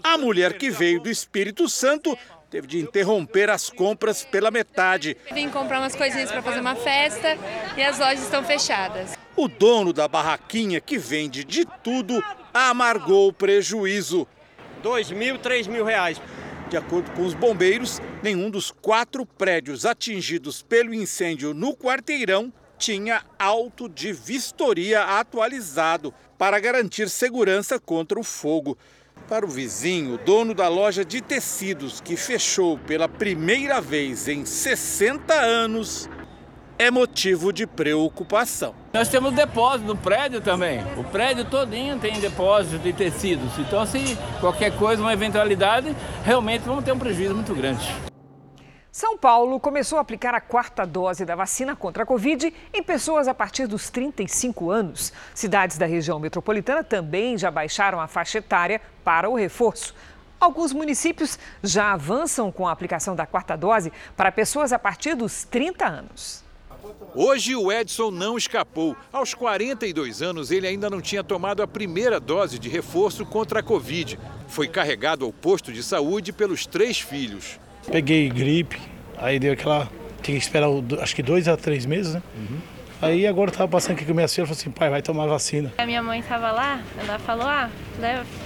A 0.03 0.17
mulher 0.17 0.53
que 0.53 0.69
veio 0.69 0.99
do 0.99 1.09
Espírito 1.09 1.67
Santo 1.67 2.17
teve 2.49 2.67
de 2.67 2.79
interromper 2.79 3.49
as 3.49 3.69
compras 3.69 4.25
pela 4.25 4.49
metade. 4.49 5.15
Vim 5.31 5.49
comprar 5.49 5.79
umas 5.79 5.95
coisinhas 5.95 6.31
para 6.31 6.41
fazer 6.41 6.59
uma 6.59 6.75
festa 6.75 7.37
e 7.77 7.83
as 7.83 7.99
lojas 7.99 8.23
estão 8.23 8.43
fechadas. 8.43 9.17
O 9.35 9.47
dono 9.47 9.93
da 9.93 10.07
barraquinha, 10.07 10.81
que 10.81 10.97
vende 10.97 11.43
de 11.43 11.65
tudo, 11.83 12.23
amargou 12.53 13.27
o 13.27 13.33
prejuízo. 13.33 14.27
Dois 14.81 15.11
mil, 15.11 15.37
três 15.37 15.67
mil 15.67 15.85
reais. 15.85 16.19
De 16.69 16.77
acordo 16.77 17.09
com 17.11 17.25
os 17.25 17.33
bombeiros, 17.33 17.99
nenhum 18.21 18.49
dos 18.49 18.69
quatro 18.69 19.25
prédios 19.25 19.87
atingidos 19.87 20.61
pelo 20.61 20.93
incêndio 20.93 21.51
no 21.51 21.75
quarteirão 21.75 22.53
tinha 22.77 23.23
auto 23.39 23.89
de 23.89 24.13
vistoria 24.13 25.03
atualizado 25.03 26.13
para 26.37 26.59
garantir 26.59 27.09
segurança 27.09 27.79
contra 27.79 28.19
o 28.19 28.23
fogo. 28.23 28.77
Para 29.27 29.45
o 29.45 29.49
vizinho, 29.49 30.19
dono 30.19 30.53
da 30.53 30.67
loja 30.67 31.03
de 31.03 31.21
tecidos 31.21 31.99
que 31.99 32.15
fechou 32.15 32.77
pela 32.77 33.09
primeira 33.09 33.81
vez 33.81 34.27
em 34.27 34.45
60 34.45 35.33
anos, 35.33 36.07
é 36.79 36.89
motivo 36.89 37.51
de 37.51 37.67
preocupação. 37.67 38.73
Nós 38.93 39.09
temos 39.09 39.33
depósito 39.33 39.85
no 39.85 39.97
prédio 39.97 40.39
também. 40.39 40.79
O 40.95 41.03
prédio 41.03 41.43
todinho 41.43 41.99
tem 41.99 42.21
depósito 42.21 42.79
de 42.79 42.93
tecidos. 42.93 43.59
Então, 43.59 43.85
se 43.85 44.17
qualquer 44.39 44.73
coisa, 44.77 45.01
uma 45.01 45.11
eventualidade, 45.11 45.93
realmente 46.23 46.61
vamos 46.61 46.85
ter 46.85 46.93
um 46.93 46.97
prejuízo 46.97 47.35
muito 47.35 47.53
grande. 47.53 47.93
São 48.89 49.17
Paulo 49.17 49.59
começou 49.59 49.97
a 49.97 50.01
aplicar 50.01 50.33
a 50.33 50.39
quarta 50.39 50.85
dose 50.85 51.25
da 51.25 51.35
vacina 51.35 51.75
contra 51.75 52.03
a 52.03 52.05
Covid 52.05 52.53
em 52.73 52.81
pessoas 52.81 53.27
a 53.27 53.33
partir 53.33 53.67
dos 53.67 53.89
35 53.89 54.71
anos. 54.71 55.11
Cidades 55.35 55.77
da 55.77 55.85
região 55.85 56.17
metropolitana 56.17 56.81
também 56.81 57.37
já 57.37 57.51
baixaram 57.51 57.99
a 57.99 58.07
faixa 58.07 58.37
etária 58.37 58.81
para 59.03 59.29
o 59.29 59.35
reforço. 59.35 59.93
Alguns 60.39 60.71
municípios 60.71 61.37
já 61.61 61.91
avançam 61.91 62.49
com 62.53 62.65
a 62.65 62.71
aplicação 62.71 63.17
da 63.17 63.25
quarta 63.25 63.57
dose 63.57 63.91
para 64.15 64.31
pessoas 64.31 64.71
a 64.71 64.79
partir 64.79 65.13
dos 65.13 65.43
30 65.43 65.85
anos. 65.85 66.48
Hoje 67.15 67.55
o 67.55 67.71
Edson 67.71 68.11
não 68.11 68.37
escapou. 68.37 68.95
Aos 69.11 69.33
42 69.33 70.21
anos, 70.21 70.51
ele 70.51 70.67
ainda 70.67 70.89
não 70.89 71.01
tinha 71.01 71.23
tomado 71.23 71.61
a 71.61 71.67
primeira 71.67 72.19
dose 72.19 72.59
de 72.59 72.69
reforço 72.69 73.25
contra 73.25 73.59
a 73.59 73.63
Covid. 73.63 74.19
Foi 74.47 74.67
carregado 74.67 75.25
ao 75.25 75.33
posto 75.33 75.71
de 75.71 75.83
saúde 75.83 76.31
pelos 76.31 76.65
três 76.65 76.99
filhos. 76.99 77.59
Peguei 77.91 78.29
gripe, 78.29 78.79
aí 79.17 79.39
deu 79.39 79.53
aquela. 79.53 79.89
Tinha 80.21 80.37
que 80.37 80.43
esperar 80.43 80.69
acho 81.01 81.15
que 81.15 81.23
dois 81.23 81.47
a 81.47 81.55
três 81.55 81.85
meses, 81.85 82.13
né? 82.13 82.23
Uhum. 82.35 82.59
Aí 83.01 83.25
agora 83.25 83.49
eu 83.49 83.55
tava 83.55 83.69
passando 83.69 83.93
aqui 83.93 84.05
com 84.05 84.13
minha 84.13 84.27
filha 84.27 84.43
e 84.43 84.47
falou 84.47 84.59
assim, 84.59 84.69
pai, 84.69 84.89
vai 84.89 85.01
tomar 85.01 85.25
vacina. 85.25 85.71
A 85.77 85.85
minha 85.85 86.03
mãe 86.03 86.21
tava 86.21 86.51
lá, 86.51 86.81
ela 86.97 87.17
falou, 87.19 87.47
ah, 87.47 87.69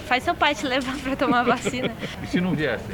faz 0.06 0.22
seu 0.22 0.34
pai 0.34 0.54
te 0.54 0.64
levar 0.64 0.96
para 0.98 1.16
tomar 1.16 1.42
vacina. 1.42 1.92
e 2.22 2.26
se 2.28 2.40
não 2.40 2.54
viesse? 2.54 2.84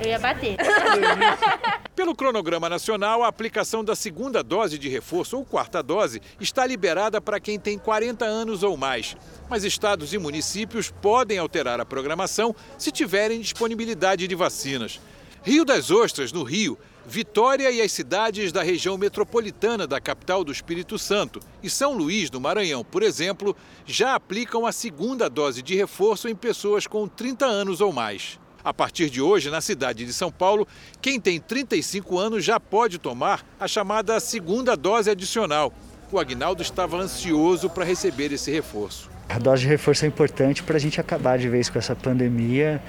Eu 0.00 0.08
ia 0.08 0.18
bater. 0.18 0.56
Pelo 1.94 2.14
cronograma 2.14 2.68
nacional, 2.68 3.22
a 3.22 3.28
aplicação 3.28 3.84
da 3.84 3.94
segunda 3.94 4.42
dose 4.42 4.78
de 4.78 4.88
reforço 4.88 5.36
ou 5.36 5.44
quarta 5.44 5.82
dose 5.82 6.20
está 6.40 6.66
liberada 6.66 7.20
para 7.20 7.38
quem 7.38 7.58
tem 7.58 7.78
40 7.78 8.24
anos 8.24 8.62
ou 8.62 8.76
mais. 8.76 9.16
Mas 9.48 9.64
estados 9.64 10.12
e 10.12 10.18
municípios 10.18 10.90
podem 10.90 11.38
alterar 11.38 11.80
a 11.80 11.84
programação 11.84 12.54
se 12.78 12.90
tiverem 12.90 13.40
disponibilidade 13.40 14.26
de 14.26 14.34
vacinas. 14.34 15.00
Rio 15.42 15.64
das 15.64 15.90
Ostras, 15.90 16.32
no 16.32 16.44
Rio, 16.44 16.78
Vitória 17.04 17.68
e 17.70 17.80
as 17.82 17.90
cidades 17.90 18.52
da 18.52 18.62
região 18.62 18.96
metropolitana 18.96 19.88
da 19.88 20.00
capital 20.00 20.44
do 20.44 20.52
Espírito 20.52 20.96
Santo 20.98 21.40
e 21.60 21.68
São 21.68 21.94
Luís, 21.94 22.30
no 22.30 22.40
Maranhão, 22.40 22.84
por 22.84 23.02
exemplo, 23.02 23.56
já 23.84 24.14
aplicam 24.14 24.64
a 24.64 24.72
segunda 24.72 25.28
dose 25.28 25.62
de 25.62 25.74
reforço 25.74 26.28
em 26.28 26.34
pessoas 26.34 26.86
com 26.86 27.08
30 27.08 27.44
anos 27.44 27.80
ou 27.80 27.92
mais. 27.92 28.38
A 28.64 28.72
partir 28.72 29.10
de 29.10 29.20
hoje, 29.20 29.50
na 29.50 29.60
cidade 29.60 30.04
de 30.04 30.12
São 30.12 30.30
Paulo, 30.30 30.66
quem 31.00 31.18
tem 31.18 31.40
35 31.40 32.18
anos 32.18 32.44
já 32.44 32.60
pode 32.60 32.98
tomar 32.98 33.44
a 33.58 33.66
chamada 33.66 34.18
segunda 34.20 34.76
dose 34.76 35.10
adicional. 35.10 35.72
O 36.12 36.18
Agnaldo 36.18 36.62
estava 36.62 36.96
ansioso 36.96 37.68
para 37.68 37.84
receber 37.84 38.32
esse 38.32 38.50
reforço. 38.50 39.10
A 39.28 39.38
dose 39.38 39.62
de 39.62 39.68
reforço 39.68 40.04
é 40.04 40.08
importante 40.08 40.62
para 40.62 40.76
a 40.76 40.78
gente 40.78 41.00
acabar 41.00 41.38
de 41.38 41.48
vez 41.48 41.68
com 41.68 41.78
essa 41.78 41.96
pandemia 41.96 42.80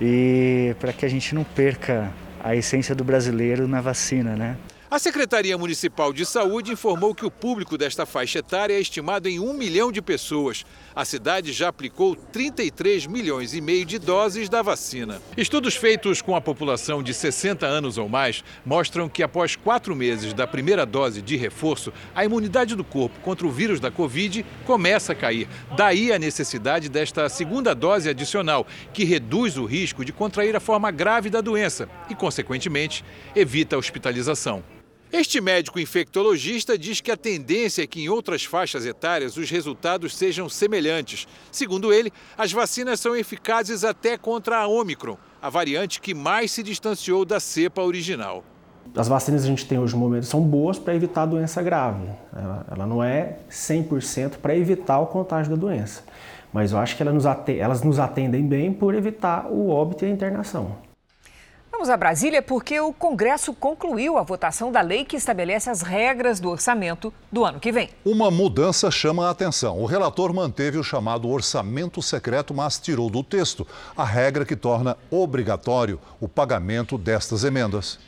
e 0.00 0.74
para 0.80 0.92
que 0.92 1.06
a 1.06 1.08
gente 1.08 1.34
não 1.34 1.44
perca 1.44 2.12
a 2.42 2.54
essência 2.54 2.94
do 2.94 3.04
brasileiro 3.04 3.66
na 3.66 3.80
vacina, 3.80 4.36
né? 4.36 4.56
A 4.88 5.00
Secretaria 5.00 5.58
Municipal 5.58 6.12
de 6.12 6.24
Saúde 6.24 6.70
informou 6.70 7.12
que 7.12 7.26
o 7.26 7.30
público 7.30 7.76
desta 7.76 8.06
faixa 8.06 8.38
etária 8.38 8.72
é 8.72 8.80
estimado 8.80 9.28
em 9.28 9.40
um 9.40 9.52
milhão 9.52 9.90
de 9.90 10.00
pessoas. 10.00 10.64
A 10.94 11.04
cidade 11.04 11.52
já 11.52 11.66
aplicou 11.66 12.14
33 12.14 13.04
milhões 13.08 13.52
e 13.52 13.60
meio 13.60 13.84
de 13.84 13.98
doses 13.98 14.48
da 14.48 14.62
vacina. 14.62 15.20
Estudos 15.36 15.74
feitos 15.74 16.22
com 16.22 16.36
a 16.36 16.40
população 16.40 17.02
de 17.02 17.12
60 17.12 17.66
anos 17.66 17.98
ou 17.98 18.08
mais 18.08 18.44
mostram 18.64 19.08
que 19.08 19.24
após 19.24 19.56
quatro 19.56 19.96
meses 19.96 20.32
da 20.32 20.46
primeira 20.46 20.86
dose 20.86 21.20
de 21.20 21.36
reforço, 21.36 21.92
a 22.14 22.24
imunidade 22.24 22.76
do 22.76 22.84
corpo 22.84 23.18
contra 23.22 23.44
o 23.44 23.50
vírus 23.50 23.80
da 23.80 23.90
Covid 23.90 24.46
começa 24.64 25.10
a 25.10 25.16
cair. 25.16 25.48
Daí 25.76 26.12
a 26.12 26.18
necessidade 26.18 26.88
desta 26.88 27.28
segunda 27.28 27.74
dose 27.74 28.08
adicional, 28.08 28.64
que 28.92 29.02
reduz 29.02 29.58
o 29.58 29.64
risco 29.64 30.04
de 30.04 30.12
contrair 30.12 30.54
a 30.54 30.60
forma 30.60 30.92
grave 30.92 31.28
da 31.28 31.40
doença 31.40 31.88
e, 32.08 32.14
consequentemente, 32.14 33.04
evita 33.34 33.74
a 33.74 33.80
hospitalização. 33.80 34.62
Este 35.12 35.40
médico 35.40 35.78
infectologista 35.78 36.76
diz 36.76 37.00
que 37.00 37.12
a 37.12 37.16
tendência 37.16 37.82
é 37.82 37.86
que 37.86 38.02
em 38.02 38.08
outras 38.08 38.44
faixas 38.44 38.84
etárias 38.84 39.36
os 39.36 39.48
resultados 39.48 40.16
sejam 40.16 40.48
semelhantes. 40.48 41.28
Segundo 41.50 41.92
ele, 41.92 42.12
as 42.36 42.52
vacinas 42.52 42.98
são 42.98 43.14
eficazes 43.14 43.84
até 43.84 44.18
contra 44.18 44.58
a 44.58 44.66
Omicron, 44.66 45.16
a 45.40 45.48
variante 45.48 46.00
que 46.00 46.12
mais 46.12 46.50
se 46.50 46.62
distanciou 46.62 47.24
da 47.24 47.38
cepa 47.38 47.82
original. 47.82 48.44
As 48.96 49.06
vacinas 49.06 49.42
que 49.42 49.46
a 49.46 49.50
gente 49.50 49.66
tem 49.66 49.78
hoje 49.78 49.94
no 49.94 50.00
momento 50.00 50.26
são 50.26 50.40
boas 50.40 50.78
para 50.78 50.94
evitar 50.94 51.22
a 51.22 51.26
doença 51.26 51.62
grave. 51.62 52.08
Ela, 52.34 52.66
ela 52.70 52.86
não 52.86 53.02
é 53.02 53.38
100% 53.50 54.38
para 54.38 54.56
evitar 54.56 54.98
o 55.00 55.06
contágio 55.06 55.54
da 55.54 55.60
doença. 55.60 56.02
Mas 56.52 56.72
eu 56.72 56.78
acho 56.78 56.96
que 56.96 57.02
elas 57.02 57.14
nos, 57.14 57.24
elas 57.48 57.82
nos 57.82 57.98
atendem 57.98 58.46
bem 58.46 58.72
por 58.72 58.94
evitar 58.94 59.46
o 59.46 59.68
óbito 59.68 60.04
e 60.04 60.08
a 60.08 60.10
internação. 60.10 60.85
Vamos 61.76 61.90
a 61.90 61.96
Brasília 61.98 62.40
porque 62.40 62.80
o 62.80 62.90
Congresso 62.90 63.52
concluiu 63.52 64.16
a 64.16 64.22
votação 64.22 64.72
da 64.72 64.80
lei 64.80 65.04
que 65.04 65.14
estabelece 65.14 65.68
as 65.68 65.82
regras 65.82 66.40
do 66.40 66.48
orçamento 66.48 67.12
do 67.30 67.44
ano 67.44 67.60
que 67.60 67.70
vem. 67.70 67.90
Uma 68.02 68.30
mudança 68.30 68.90
chama 68.90 69.26
a 69.26 69.30
atenção. 69.30 69.78
O 69.78 69.84
relator 69.84 70.32
manteve 70.32 70.78
o 70.78 70.82
chamado 70.82 71.28
orçamento 71.28 72.00
secreto, 72.00 72.54
mas 72.54 72.78
tirou 72.78 73.10
do 73.10 73.22
texto 73.22 73.66
a 73.94 74.06
regra 74.06 74.46
que 74.46 74.56
torna 74.56 74.96
obrigatório 75.10 76.00
o 76.18 76.26
pagamento 76.26 76.96
destas 76.96 77.44
emendas. 77.44 77.98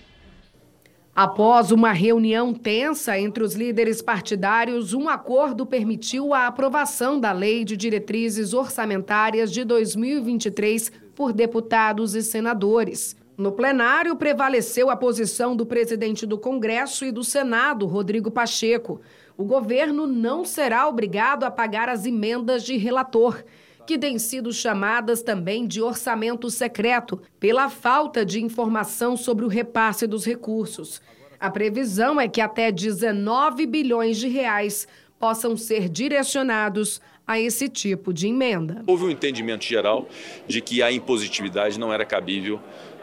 Após 1.14 1.70
uma 1.70 1.92
reunião 1.92 2.54
tensa 2.54 3.20
entre 3.20 3.44
os 3.44 3.54
líderes 3.54 4.00
partidários, 4.00 4.94
um 4.94 5.10
acordo 5.10 5.66
permitiu 5.66 6.32
a 6.32 6.46
aprovação 6.46 7.20
da 7.20 7.32
Lei 7.32 7.66
de 7.66 7.76
Diretrizes 7.76 8.54
Orçamentárias 8.54 9.52
de 9.52 9.62
2023 9.62 10.90
por 11.14 11.34
deputados 11.34 12.14
e 12.14 12.22
senadores. 12.22 13.17
No 13.38 13.52
plenário, 13.52 14.16
prevaleceu 14.16 14.90
a 14.90 14.96
posição 14.96 15.54
do 15.54 15.64
presidente 15.64 16.26
do 16.26 16.36
Congresso 16.36 17.04
e 17.04 17.12
do 17.12 17.22
Senado, 17.22 17.86
Rodrigo 17.86 18.32
Pacheco. 18.32 19.00
O 19.36 19.44
governo 19.44 20.08
não 20.08 20.44
será 20.44 20.88
obrigado 20.88 21.44
a 21.44 21.50
pagar 21.50 21.88
as 21.88 22.04
emendas 22.04 22.64
de 22.64 22.76
relator, 22.76 23.44
que 23.86 23.96
têm 23.96 24.18
sido 24.18 24.52
chamadas 24.52 25.22
também 25.22 25.68
de 25.68 25.80
orçamento 25.80 26.50
secreto, 26.50 27.22
pela 27.38 27.70
falta 27.70 28.26
de 28.26 28.42
informação 28.42 29.16
sobre 29.16 29.44
o 29.44 29.48
repasse 29.48 30.04
dos 30.04 30.26
recursos. 30.26 31.00
A 31.38 31.48
previsão 31.48 32.20
é 32.20 32.26
que 32.26 32.40
até 32.40 32.72
19 32.72 33.66
bilhões 33.66 34.16
de 34.16 34.26
reais 34.26 34.88
possam 35.16 35.56
ser 35.56 35.88
direcionados 35.88 37.00
a 37.28 37.38
esse 37.38 37.68
tipo 37.68 38.12
de 38.12 38.26
emenda. 38.26 38.82
Houve 38.86 39.04
um 39.04 39.10
entendimento 39.10 39.64
geral 39.64 40.08
de 40.46 40.62
que 40.62 40.82
a 40.82 40.90
impositividade 40.90 41.78
não 41.78 41.92
era 41.92 42.04
cabível 42.04 42.58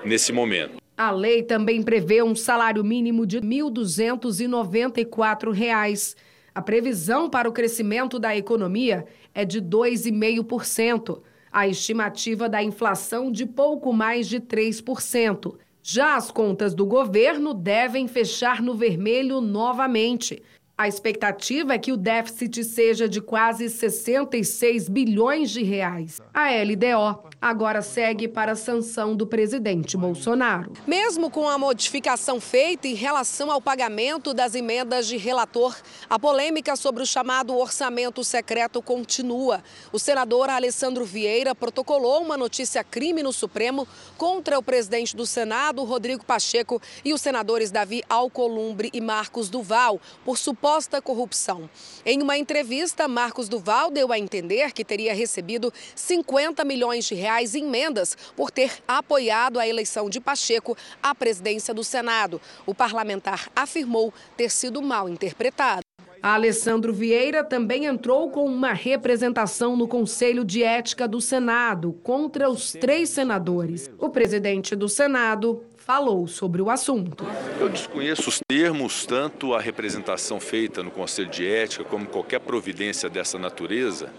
nesse 0.06 0.32
momento. 0.32 0.86
A 0.98 1.12
lei 1.12 1.44
também 1.44 1.84
prevê 1.84 2.24
um 2.24 2.34
salário 2.34 2.82
mínimo 2.84 3.26
de 3.26 3.40
R$ 3.40 3.46
1.294. 3.46 6.16
A 6.54 6.62
previsão 6.62 7.30
para 7.30 7.50
o 7.50 7.52
crescimento 7.52 8.18
da 8.18 8.38
economia 8.38 9.06
é 9.34 9.44
de 9.44 9.62
2,5%. 9.62 11.22
A 11.52 11.68
estimativa 11.68 12.48
da 12.48 12.64
inflação 12.64 13.30
de 13.30 13.46
pouco 13.46 13.92
mais 13.92 14.30
de 14.30 14.40
3%. 14.40 15.58
Já 15.84 16.16
as 16.16 16.32
contas 16.32 16.74
do 16.74 16.86
governo 16.86 17.54
devem 17.54 18.08
fechar 18.08 18.62
no 18.62 18.74
vermelho 18.74 19.42
novamente. 19.42 20.42
A 20.78 20.90
expectativa 20.90 21.74
é 21.74 21.78
que 21.78 21.94
o 21.94 21.96
déficit 21.96 22.62
seja 22.66 23.08
de 23.08 23.22
quase 23.22 23.70
66 23.70 24.90
bilhões 24.90 25.50
de 25.50 25.64
reais. 25.64 26.20
A 26.34 26.50
LDO 26.50 27.30
agora 27.42 27.82
segue 27.82 28.28
para 28.28 28.52
a 28.52 28.56
sanção 28.58 29.16
do 29.16 29.26
presidente 29.26 29.96
Bolsonaro. 29.96 30.74
Mesmo 30.86 31.30
com 31.30 31.48
a 31.48 31.58
modificação 31.58 32.42
feita 32.42 32.90
em 32.90 32.94
relação 32.94 33.50
ao 33.50 33.62
pagamento 33.62 34.34
das 34.34 34.54
emendas 34.54 35.08
de 35.08 35.16
relator, 35.16 35.74
a 36.10 36.20
polêmica 36.20 36.76
sobre 36.76 37.02
o 37.02 37.06
chamado 37.06 37.56
orçamento 37.56 38.22
secreto 38.22 38.82
continua. 38.82 39.64
O 39.94 40.00
senador 40.00 40.50
Alessandro 40.50 41.06
Vieira 41.06 41.56
protocolou 41.56 42.22
uma 42.22 42.36
notícia 42.36 42.84
crime 42.84 43.24
no 43.24 43.32
Supremo 43.32 43.88
contra 44.18 44.60
o 44.60 44.64
presidente 44.64 45.16
do 45.16 45.26
Senado, 45.26 45.86
Rodrigo 45.86 46.26
Pacheco, 46.26 46.82
e 47.06 47.14
os 47.14 47.22
senadores 47.22 47.72
Davi 47.72 48.04
Alcolumbre 48.10 48.90
e 48.92 49.00
Marcos 49.00 49.50
Duval 49.50 50.02
por 50.26 50.38
suposto 50.38 50.65
suposta 50.66 51.00
corrupção. 51.00 51.70
Em 52.04 52.24
uma 52.24 52.40
entrevista, 52.40 53.08
Marcos 53.08 53.48
Duval 53.48 53.92
deu 53.92 54.12
a 54.12 54.18
entender 54.18 54.72
que 54.72 54.84
teria 54.84 55.14
recebido 55.14 55.72
50 55.94 56.66
milhões 56.66 57.06
de 57.06 57.14
reais 57.14 57.54
em 57.54 57.68
emendas 57.68 58.18
por 58.36 58.50
ter 58.50 58.72
apoiado 58.88 59.60
a 59.60 59.68
eleição 59.68 60.10
de 60.10 60.20
Pacheco 60.20 60.76
à 61.04 61.14
presidência 61.14 61.72
do 61.72 61.84
Senado. 61.84 62.42
O 62.66 62.74
parlamentar 62.74 63.48
afirmou 63.56 64.12
ter 64.36 64.50
sido 64.50 64.82
mal 64.82 65.08
interpretado. 65.08 65.82
Alessandro 66.20 66.92
Vieira 66.92 67.44
também 67.44 67.86
entrou 67.86 68.32
com 68.32 68.46
uma 68.46 68.74
representação 68.74 69.78
no 69.78 69.88
Conselho 69.88 70.44
de 70.44 70.64
Ética 70.64 71.08
do 71.08 71.22
Senado 71.22 71.94
contra 72.02 72.50
os 72.50 72.72
três 72.72 73.10
senadores. 73.10 73.92
O 74.00 74.10
presidente 74.10 74.76
do 74.76 74.90
Senado 74.90 75.64
falou 75.86 76.28
sobre 76.28 76.64
o 76.64 76.70
assunto. 76.72 77.24
Eu 77.60 77.70
desconheço 77.70 78.28
os 78.28 78.40
termos, 78.48 79.06
tanto 79.06 79.54
a 79.54 79.62
representação 79.62 80.40
feita 80.40 80.82
no 80.82 80.90
Conselho 80.90 81.30
de 81.30 81.48
Ética 81.48 81.84
como 81.84 82.08
qualquer 82.08 82.40
providência 82.40 83.08
dessa 83.08 83.38
natureza. 83.38 84.12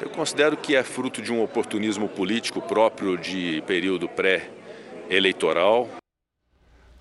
Eu 0.00 0.08
considero 0.08 0.56
que 0.56 0.74
é 0.74 0.82
fruto 0.82 1.20
de 1.20 1.30
um 1.30 1.42
oportunismo 1.42 2.08
político 2.08 2.62
próprio 2.62 3.18
de 3.18 3.62
período 3.66 4.08
pré-eleitoral. 4.08 5.99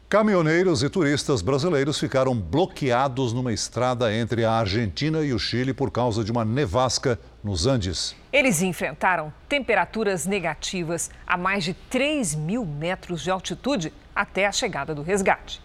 Caminhoneiros 0.09 0.81
e 0.81 0.89
turistas 0.89 1.43
brasileiros 1.43 1.99
ficaram 1.99 2.33
bloqueados 2.33 3.31
numa 3.31 3.53
estrada 3.53 4.11
entre 4.11 4.43
a 4.43 4.53
Argentina 4.53 5.21
e 5.21 5.31
o 5.31 5.37
Chile 5.37 5.71
por 5.71 5.91
causa 5.91 6.23
de 6.23 6.31
uma 6.31 6.43
nevasca 6.43 7.19
nos 7.43 7.67
Andes. 7.67 8.15
Eles 8.33 8.63
enfrentaram 8.63 9.31
temperaturas 9.47 10.25
negativas 10.25 11.11
a 11.27 11.37
mais 11.37 11.63
de 11.63 11.75
3 11.75 12.33
mil 12.33 12.65
metros 12.65 13.21
de 13.21 13.29
altitude 13.29 13.93
até 14.15 14.47
a 14.47 14.51
chegada 14.51 14.95
do 14.95 15.03
resgate. 15.03 15.61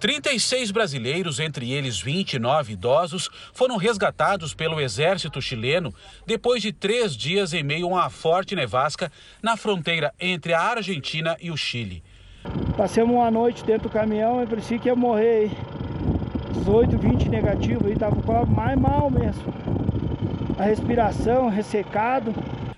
36 0.00 0.70
brasileiros, 0.70 1.38
entre 1.38 1.70
eles 1.70 2.00
29 2.00 2.72
idosos, 2.72 3.28
foram 3.52 3.76
resgatados 3.76 4.54
pelo 4.54 4.80
exército 4.80 5.42
chileno 5.42 5.94
depois 6.26 6.62
de 6.62 6.72
três 6.72 7.14
dias 7.14 7.52
em 7.52 7.62
meio 7.62 7.84
a 7.84 7.88
uma 7.88 8.08
forte 8.08 8.56
nevasca 8.56 9.12
na 9.42 9.54
fronteira 9.54 10.14
entre 10.18 10.54
a 10.54 10.62
Argentina 10.62 11.36
e 11.38 11.50
o 11.50 11.58
Chile. 11.58 12.02
Passamos 12.76 13.14
uma 13.14 13.30
noite 13.30 13.64
dentro 13.64 13.88
do 13.88 13.92
caminhão 13.92 14.42
e 14.42 14.46
parecia 14.46 14.78
que 14.78 14.88
ia 14.88 14.94
morrer. 14.94 15.50
18, 16.52 16.98
20 16.98 17.28
negativo, 17.28 17.88
e 17.88 17.94
tava 17.94 18.44
mais 18.44 18.78
mal 18.78 19.10
mesmo. 19.10 19.44
A 20.58 20.64
respiração, 20.64 21.48
ressecado. 21.48 22.34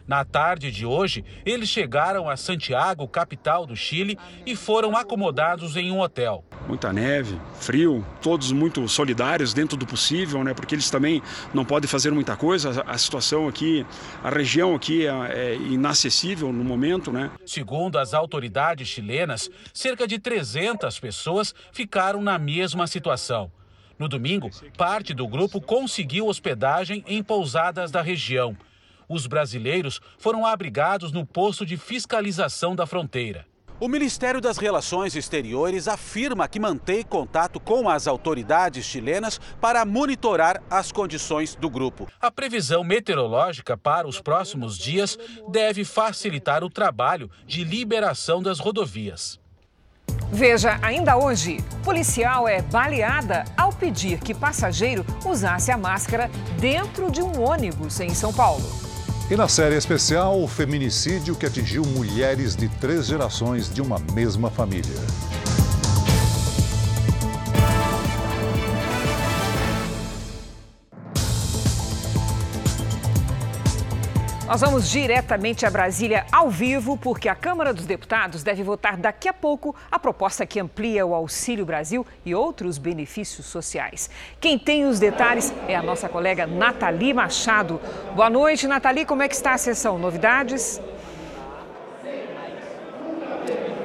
Na 0.08 0.24
tarde 0.24 0.70
de 0.70 0.86
hoje, 0.86 1.22
eles 1.44 1.68
chegaram 1.68 2.30
a 2.30 2.36
Santiago, 2.36 3.06
capital 3.06 3.66
do 3.66 3.76
Chile, 3.76 4.18
e 4.46 4.56
foram 4.56 4.96
acomodados 4.96 5.76
em 5.76 5.92
um 5.92 6.00
hotel. 6.00 6.42
Muita 6.66 6.90
neve, 6.94 7.38
frio, 7.60 8.02
todos 8.22 8.50
muito 8.50 8.88
solidários 8.88 9.52
dentro 9.52 9.76
do 9.76 9.86
possível, 9.86 10.42
né? 10.42 10.54
Porque 10.54 10.74
eles 10.74 10.88
também 10.88 11.22
não 11.52 11.62
podem 11.62 11.86
fazer 11.86 12.10
muita 12.10 12.38
coisa. 12.38 12.82
A 12.86 12.96
situação 12.96 13.46
aqui, 13.46 13.84
a 14.24 14.30
região 14.30 14.74
aqui 14.74 15.06
é, 15.06 15.10
é 15.10 15.54
inacessível 15.56 16.50
no 16.54 16.64
momento, 16.64 17.12
né? 17.12 17.30
Segundo 17.44 17.98
as 17.98 18.14
autoridades 18.14 18.88
chilenas, 18.88 19.50
cerca 19.74 20.08
de 20.08 20.18
300 20.18 20.98
pessoas 20.98 21.54
ficaram 21.70 22.22
na 22.22 22.38
mesma 22.38 22.86
situação. 22.86 23.52
No 23.98 24.08
domingo, 24.08 24.48
parte 24.74 25.12
do 25.12 25.28
grupo 25.28 25.60
conseguiu 25.60 26.28
hospedagem 26.28 27.04
em 27.06 27.22
pousadas 27.22 27.90
da 27.90 28.00
região. 28.00 28.56
Os 29.08 29.26
brasileiros 29.26 30.00
foram 30.18 30.44
abrigados 30.44 31.10
no 31.12 31.24
posto 31.24 31.64
de 31.64 31.76
fiscalização 31.76 32.76
da 32.76 32.86
fronteira. 32.86 33.46
O 33.80 33.86
Ministério 33.86 34.40
das 34.40 34.58
Relações 34.58 35.14
Exteriores 35.14 35.86
afirma 35.86 36.48
que 36.48 36.58
mantém 36.58 37.04
contato 37.04 37.60
com 37.60 37.88
as 37.88 38.08
autoridades 38.08 38.84
chilenas 38.84 39.40
para 39.60 39.84
monitorar 39.84 40.60
as 40.68 40.90
condições 40.90 41.54
do 41.54 41.70
grupo. 41.70 42.08
A 42.20 42.28
previsão 42.28 42.82
meteorológica 42.82 43.76
para 43.76 44.08
os 44.08 44.20
próximos 44.20 44.76
dias 44.76 45.16
deve 45.48 45.84
facilitar 45.84 46.64
o 46.64 46.68
trabalho 46.68 47.30
de 47.46 47.62
liberação 47.62 48.42
das 48.42 48.58
rodovias. 48.58 49.38
Veja, 50.32 50.78
ainda 50.82 51.16
hoje, 51.16 51.58
policial 51.84 52.48
é 52.48 52.60
baleada 52.60 53.44
ao 53.56 53.72
pedir 53.72 54.18
que 54.18 54.34
passageiro 54.34 55.06
usasse 55.24 55.70
a 55.70 55.78
máscara 55.78 56.28
dentro 56.58 57.12
de 57.12 57.22
um 57.22 57.40
ônibus 57.40 58.00
em 58.00 58.12
São 58.12 58.32
Paulo. 58.34 58.87
E 59.30 59.36
na 59.36 59.46
série 59.46 59.76
especial, 59.76 60.42
o 60.42 60.48
feminicídio 60.48 61.36
que 61.36 61.44
atingiu 61.44 61.84
mulheres 61.84 62.56
de 62.56 62.66
três 62.66 63.06
gerações 63.06 63.68
de 63.68 63.82
uma 63.82 63.98
mesma 64.14 64.50
família. 64.50 64.96
Nós 74.48 74.62
vamos 74.62 74.88
diretamente 74.88 75.66
a 75.66 75.70
Brasília 75.70 76.24
ao 76.32 76.48
vivo, 76.48 76.96
porque 76.96 77.28
a 77.28 77.34
Câmara 77.34 77.74
dos 77.74 77.84
Deputados 77.84 78.42
deve 78.42 78.62
votar 78.62 78.96
daqui 78.96 79.28
a 79.28 79.32
pouco 79.34 79.76
a 79.90 79.98
proposta 79.98 80.46
que 80.46 80.58
amplia 80.58 81.04
o 81.04 81.14
Auxílio 81.14 81.66
Brasil 81.66 82.06
e 82.24 82.34
outros 82.34 82.78
benefícios 82.78 83.44
sociais. 83.44 84.08
Quem 84.40 84.58
tem 84.58 84.86
os 84.86 84.98
detalhes 84.98 85.52
é 85.68 85.76
a 85.76 85.82
nossa 85.82 86.08
colega 86.08 86.46
Nathalie 86.46 87.12
Machado. 87.12 87.78
Boa 88.16 88.30
noite, 88.30 88.66
Nathalie. 88.66 89.04
Como 89.04 89.22
é 89.22 89.28
que 89.28 89.34
está 89.34 89.52
a 89.52 89.58
sessão? 89.58 89.98
Novidades? 89.98 90.80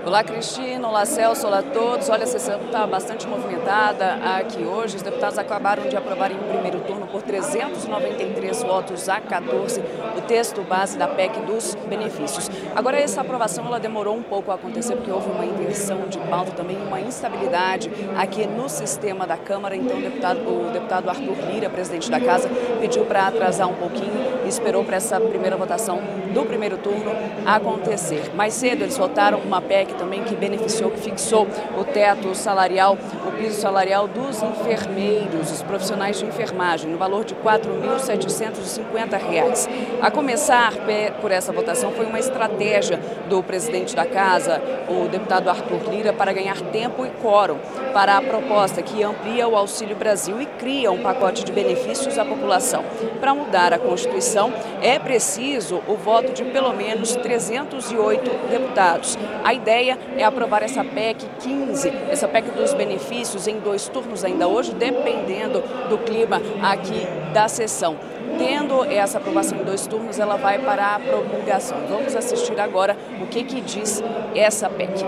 Olá, 0.06 0.22
Cristina. 0.22 0.86
Olá, 0.86 1.06
Celso. 1.06 1.48
Olá 1.48 1.60
a 1.60 1.64
todos. 1.64 2.10
Olha, 2.10 2.26
a 2.26 2.28
sessão 2.28 2.60
está 2.66 2.86
bastante 2.86 3.26
movimentada 3.26 4.16
aqui 4.38 4.62
hoje. 4.62 4.98
Os 4.98 5.02
deputados 5.02 5.38
acabaram 5.38 5.88
de 5.88 5.96
aprovar 5.96 6.30
em 6.30 6.38
primeiro 6.38 6.82
turno 6.82 7.08
por 7.08 7.22
393 7.22 8.64
votos 8.64 9.08
a 9.08 9.22
14 9.22 9.82
o 10.18 10.22
texto 10.22 10.62
base 10.62 10.98
da 10.98 11.08
PEC 11.08 11.40
dos 11.42 11.76
benefícios. 11.88 12.52
Agora, 12.76 12.98
essa 12.98 13.22
aprovação 13.22 13.66
ela 13.66 13.80
demorou 13.80 14.18
um 14.18 14.22
pouco 14.22 14.52
a 14.52 14.56
acontecer 14.56 14.98
porque 14.98 15.10
houve 15.10 15.32
uma 15.32 15.46
inversão 15.46 16.02
de 16.10 16.18
pauta, 16.20 16.52
também 16.52 16.76
uma 16.76 17.00
instabilidade 17.00 17.90
aqui 18.18 18.46
no 18.46 18.68
sistema 18.68 19.26
da 19.26 19.38
Câmara. 19.38 19.74
Então, 19.74 19.98
o 19.98 20.02
deputado, 20.02 20.40
o 20.40 20.70
deputado 20.72 21.10
Arthur 21.10 21.38
Lira, 21.50 21.70
presidente 21.70 22.12
da 22.12 22.20
Casa, 22.20 22.50
pediu 22.82 23.06
para 23.06 23.28
atrasar 23.28 23.70
um 23.70 23.76
pouquinho 23.76 24.44
e 24.44 24.50
esperou 24.50 24.84
para 24.84 24.98
essa 24.98 25.18
primeira 25.20 25.56
votação 25.56 26.02
do 26.34 26.44
primeiro 26.44 26.78
turno 26.78 27.12
acontecer. 27.46 28.34
Mais 28.36 28.54
cedo, 28.54 28.84
eles 28.84 28.98
votaram 28.98 29.40
uma 29.40 29.62
PEC 29.62 29.93
também 29.94 30.24
que 30.24 30.36
beneficiou, 30.36 30.92
que 30.92 31.00
fixou 31.00 31.48
o 31.78 31.84
teto 31.84 32.34
salarial. 32.36 32.98
O 33.28 33.32
piso 33.32 33.60
salarial 33.60 34.08
dos 34.08 34.42
enfermeiros, 34.42 35.52
os 35.52 35.62
profissionais 35.62 36.20
de 36.20 36.26
enfermagem, 36.26 36.90
no 36.90 36.98
valor 36.98 37.26
de 37.26 37.34
R$ 37.34 37.42
4.750. 37.44 39.70
A 40.02 40.12
começar 40.12 40.74
por 41.22 41.32
essa 41.32 41.52
votação 41.52 41.92
foi 41.92 42.06
uma 42.06 42.20
estratégia 42.20 43.00
do 43.28 43.42
presidente 43.44 43.96
da 43.96 44.06
casa, 44.06 44.62
o 44.88 45.08
deputado 45.08 45.50
Arthur 45.50 45.90
Lira, 45.90 46.14
para 46.14 46.34
ganhar 46.34 46.60
tempo 46.62 47.06
e 47.06 47.10
quórum 47.22 47.58
para 47.94 48.18
a 48.18 48.22
proposta 48.22 48.82
que 48.82 49.04
amplia 49.04 49.48
o 49.48 49.56
Auxílio 49.56 49.96
Brasil 49.96 50.42
e 50.42 50.46
cria 50.46 50.92
um 50.92 51.02
pacote 51.02 51.44
de 51.44 51.52
benefícios 51.52 52.18
à 52.18 52.26
população. 52.26 52.84
Para 53.20 53.34
mudar 53.34 53.74
a 53.74 53.80
Constituição, 53.80 54.54
é 54.82 54.98
preciso 54.98 55.82
o 55.88 55.96
voto 55.96 56.34
de 56.34 56.44
pelo 56.46 56.74
menos 56.74 57.16
308 57.16 58.50
deputados. 58.50 59.18
A 59.44 59.54
ideia 59.54 59.83
é 59.90 60.24
aprovar 60.24 60.64
essa 60.64 60.84
PEC 60.84 61.26
15, 61.42 61.90
essa 62.10 62.28
PEC 62.28 62.52
dos 62.52 62.74
benefícios, 62.74 63.48
em 63.48 63.60
dois 63.60 63.88
turnos 63.88 64.24
ainda 64.24 64.48
hoje, 64.48 64.74
dependendo 64.74 65.62
do 65.90 65.98
clima 66.00 66.42
aqui 66.62 67.06
da 67.34 67.48
sessão. 67.48 67.98
Tendo 68.38 68.84
essa 68.86 69.18
aprovação 69.18 69.60
em 69.60 69.64
dois 69.64 69.86
turnos, 69.86 70.20
ela 70.20 70.38
vai 70.38 70.60
para 70.60 70.96
a 70.96 71.00
promulgação. 71.00 71.78
Vamos 71.88 72.16
assistir 72.16 72.60
agora 72.60 72.98
o 73.22 73.28
que, 73.28 73.44
que 73.44 73.62
diz 73.62 74.02
essa 74.36 74.70
PEC. 74.70 75.04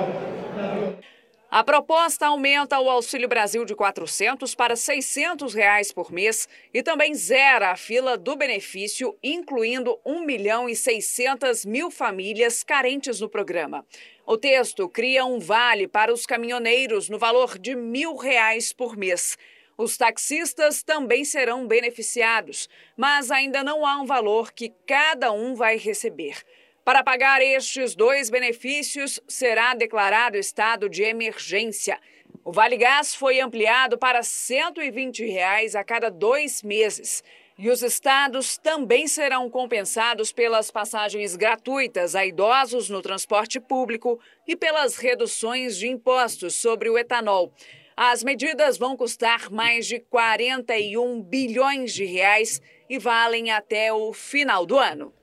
A 1.55 1.63
proposta 1.63 2.27
aumenta 2.27 2.77
o 2.81 2.89
Auxílio 2.89 3.29
Brasil 3.29 3.63
de 3.63 3.71
R$ 3.71 3.77
400 3.77 4.53
para 4.55 4.75
600 4.75 5.53
reais 5.53 5.89
por 5.89 6.11
mês 6.11 6.49
e 6.73 6.83
também 6.83 7.15
zera 7.15 7.71
a 7.71 7.77
fila 7.77 8.17
do 8.17 8.35
benefício, 8.35 9.17
incluindo 9.23 9.97
1 10.05 10.25
milhão 10.25 10.67
e 10.67 10.75
600 10.75 11.63
mil 11.63 11.89
famílias 11.89 12.61
carentes 12.61 13.21
no 13.21 13.29
programa. 13.29 13.85
O 14.27 14.38
texto 14.38 14.89
cria 14.89 15.23
um 15.23 15.38
vale 15.38 15.88
para 15.88 16.11
os 16.11 16.25
caminhoneiros 16.25 17.09
no 17.09 17.19
valor 17.19 17.59
de 17.59 17.75
mil 17.75 18.15
reais 18.15 18.73
por 18.73 18.97
mês. 18.97 19.38
Os 19.77 19.97
taxistas 19.97 20.81
também 20.81 21.23
serão 21.23 21.67
beneficiados, 21.67 22.67
mas 22.97 23.29
ainda 23.29 23.63
não 23.63 23.85
há 23.85 24.01
um 24.01 24.05
valor 24.05 24.51
que 24.51 24.73
cada 24.88 25.31
um 25.31 25.53
vai 25.53 25.77
receber. 25.77 26.41
Para 26.83 27.03
pagar 27.03 27.39
estes 27.39 27.95
dois 27.95 28.31
benefícios, 28.31 29.19
será 29.27 29.75
declarado 29.75 30.38
estado 30.38 30.89
de 30.89 31.03
emergência. 31.03 31.99
O 32.43 32.51
Vale 32.51 32.77
Gás 32.77 33.13
foi 33.13 33.39
ampliado 33.39 33.95
para 33.95 34.23
120 34.23 35.23
reais 35.23 35.75
a 35.75 35.83
cada 35.83 36.09
dois 36.09 36.63
meses. 36.63 37.23
E 37.58 37.70
os 37.70 37.82
estados 37.82 38.58
também 38.58 39.08
serão 39.08 39.50
compensados 39.50 40.34
pelas 40.34 40.70
passagens 40.70 41.38
gratuitas 41.38 42.13
a 42.13 42.26
idosos 42.26 42.89
no 42.89 43.02
transporte 43.02 43.62
público 43.62 44.20
e 44.46 44.58
pelas 44.58 44.98
reduções 44.98 45.78
de 45.78 45.88
impostos 45.88 46.56
sobre 46.56 46.89
o 46.89 46.98
etanol. 46.98 47.54
As 47.96 48.26
medidas 48.26 48.78
vão 48.78 48.98
custar 48.98 49.50
mais 49.50 49.88
de 49.88 50.02
41 50.02 51.22
bilhões 51.22 51.94
de 51.94 52.04
reais 52.04 52.62
e 52.89 53.00
valem 53.00 53.52
até 53.52 53.94
o 53.94 54.12
final 54.12 54.65
do 54.65 54.78
ano. 54.78 55.13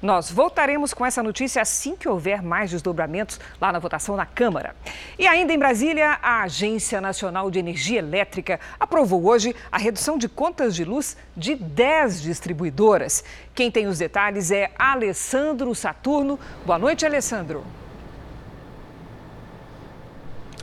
Nós 0.00 0.30
voltaremos 0.30 0.94
com 0.94 1.04
essa 1.04 1.22
notícia 1.24 1.60
assim 1.60 1.96
que 1.96 2.08
houver 2.08 2.40
mais 2.40 2.70
desdobramentos 2.70 3.40
lá 3.60 3.72
na 3.72 3.80
votação 3.80 4.16
na 4.16 4.24
Câmara. 4.24 4.76
E 5.18 5.26
ainda 5.26 5.52
em 5.52 5.58
Brasília, 5.58 6.18
a 6.22 6.42
Agência 6.42 7.00
Nacional 7.00 7.50
de 7.50 7.58
Energia 7.58 7.98
Elétrica 7.98 8.60
aprovou 8.78 9.26
hoje 9.26 9.56
a 9.72 9.76
redução 9.76 10.16
de 10.16 10.28
contas 10.28 10.76
de 10.76 10.84
luz 10.84 11.16
de 11.36 11.56
10 11.56 12.22
distribuidoras. 12.22 13.24
Quem 13.54 13.72
tem 13.72 13.88
os 13.88 13.98
detalhes 13.98 14.52
é 14.52 14.70
Alessandro 14.78 15.74
Saturno. 15.74 16.38
Boa 16.64 16.78
noite, 16.78 17.04
Alessandro. 17.04 17.64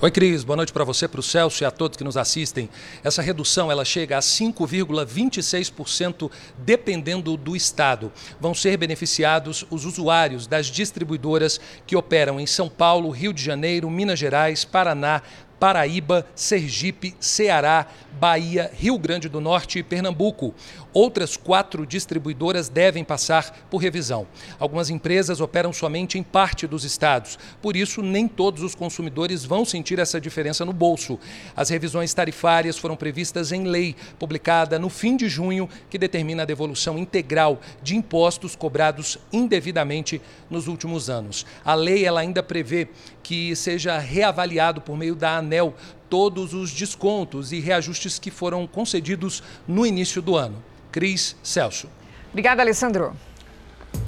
Oi, 0.02 0.12
Cris. 0.12 0.44
Boa 0.44 0.58
noite 0.58 0.74
para 0.74 0.84
você, 0.84 1.08
para 1.08 1.22
o 1.22 1.24
Celso 1.24 1.64
e 1.64 1.66
a 1.66 1.72
todos 1.72 1.96
que 1.96 2.04
nos 2.04 2.18
assistem. 2.18 2.70
Essa 3.02 3.22
redução 3.22 3.72
ela 3.72 3.86
chega 3.86 4.18
a 4.18 4.20
5,26% 4.20 6.30
dependendo 6.58 7.38
do 7.38 7.56
estado. 7.56 8.12
Vão 8.38 8.54
ser 8.54 8.76
beneficiados 8.76 9.66
os 9.70 9.86
usuários 9.86 10.48
das 10.48 10.66
distribuidoras 10.66 11.62
que 11.88 11.96
operam 11.96 12.42
em 12.42 12.46
São 12.46 12.68
Paulo, 12.68 13.10
Rio 13.10 13.32
de 13.32 13.42
Janeiro, 13.42 13.90
Minas 13.90 14.20
Gerais, 14.20 14.66
Paraná, 14.66 15.22
Paraíba, 15.66 16.28
Sergipe, 16.36 17.16
Ceará, 17.20 17.88
Bahia, 18.20 18.70
Rio 18.76 19.00
Grande 19.00 19.28
do 19.28 19.42
Norte 19.42 19.80
e 19.80 19.84
Pernambuco. 19.84 20.54
Outras 20.94 21.36
quatro 21.36 21.88
distribuidoras 21.88 22.70
devem 22.70 23.04
passar 23.04 23.66
por 23.70 23.80
revisão. 23.80 24.28
Algumas 24.60 24.92
empresas 24.92 25.42
operam 25.42 25.74
somente 25.74 26.20
em 26.20 26.24
parte 26.24 26.68
dos 26.68 26.84
estados, 26.84 27.40
por 27.64 27.76
isso, 27.76 28.04
nem 28.04 28.28
todos 28.28 28.62
os 28.62 28.76
consumidores 28.76 29.44
vão 29.44 29.66
sentir 29.66 29.98
essa 29.98 30.22
diferença 30.22 30.64
no 30.64 30.72
bolso. 30.72 31.20
As 31.56 31.70
revisões 31.70 32.14
tarifárias 32.14 32.78
foram 32.78 32.96
previstas 32.96 33.52
em 33.52 33.64
lei, 33.64 33.96
publicada 34.20 34.78
no 34.78 34.90
fim 34.90 35.18
de 35.18 35.28
junho, 35.28 35.68
que 35.90 35.98
determina 35.98 36.44
a 36.44 36.46
devolução 36.46 36.96
integral 36.96 37.60
de 37.82 37.96
impostos 37.96 38.56
cobrados 38.56 39.18
indevidamente 39.34 40.22
nos 40.48 40.68
últimos 40.68 41.10
anos. 41.10 41.44
A 41.66 41.74
lei 41.74 42.06
ela 42.06 42.22
ainda 42.22 42.44
prevê 42.44 42.88
que 43.26 43.56
seja 43.56 43.98
reavaliado 43.98 44.80
por 44.80 44.96
meio 44.96 45.16
da 45.16 45.38
ANEL 45.38 45.74
todos 46.08 46.54
os 46.54 46.72
descontos 46.72 47.52
e 47.52 47.60
reajustes 47.60 48.20
que 48.20 48.30
foram 48.30 48.68
concedidos 48.68 49.42
no 49.68 49.84
início 49.84 50.22
do 50.22 50.38
ano. 50.38 50.64
Cris 50.92 51.36
Celso. 51.42 51.90
Obrigada, 52.30 52.62
Alessandro. 52.62 53.16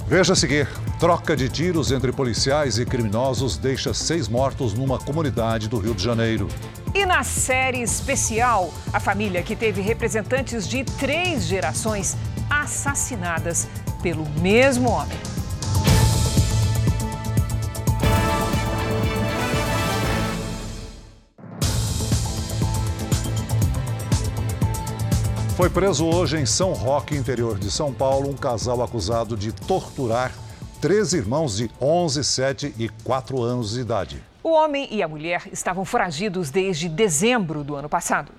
Veja 0.06 0.34
a 0.34 0.36
seguir: 0.36 0.68
troca 1.00 1.36
de 1.36 1.48
tiros 1.48 1.90
entre 1.90 2.12
policiais 2.12 2.78
e 2.78 2.86
criminosos 2.86 3.56
deixa 3.56 3.92
seis 3.92 4.28
mortos 4.28 4.72
numa 4.72 5.00
comunidade 5.00 5.68
do 5.68 5.80
Rio 5.80 5.96
de 5.96 6.04
Janeiro. 6.04 6.46
E 6.94 7.04
na 7.04 7.24
série 7.24 7.82
especial, 7.82 8.72
a 8.92 9.00
família 9.00 9.42
que 9.42 9.56
teve 9.56 9.80
representantes 9.80 10.68
de 10.68 10.84
três 10.84 11.42
gerações 11.42 12.16
assassinadas 12.48 13.66
pelo 14.00 14.24
mesmo 14.40 14.88
homem. 14.88 15.18
Foi 25.58 25.68
preso 25.68 26.06
hoje 26.06 26.36
em 26.36 26.46
São 26.46 26.72
Roque, 26.72 27.16
interior 27.16 27.58
de 27.58 27.68
São 27.68 27.92
Paulo, 27.92 28.30
um 28.30 28.36
casal 28.36 28.80
acusado 28.80 29.36
de 29.36 29.50
torturar 29.50 30.32
três 30.80 31.12
irmãos 31.12 31.56
de 31.56 31.68
11, 31.80 32.22
7 32.22 32.74
e 32.78 32.88
4 33.02 33.42
anos 33.42 33.72
de 33.72 33.80
idade. 33.80 34.22
O 34.40 34.50
homem 34.50 34.86
e 34.88 35.02
a 35.02 35.08
mulher 35.08 35.48
estavam 35.50 35.84
foragidos 35.84 36.48
desde 36.48 36.88
dezembro 36.88 37.64
do 37.64 37.74
ano 37.74 37.88
passado. 37.88 38.30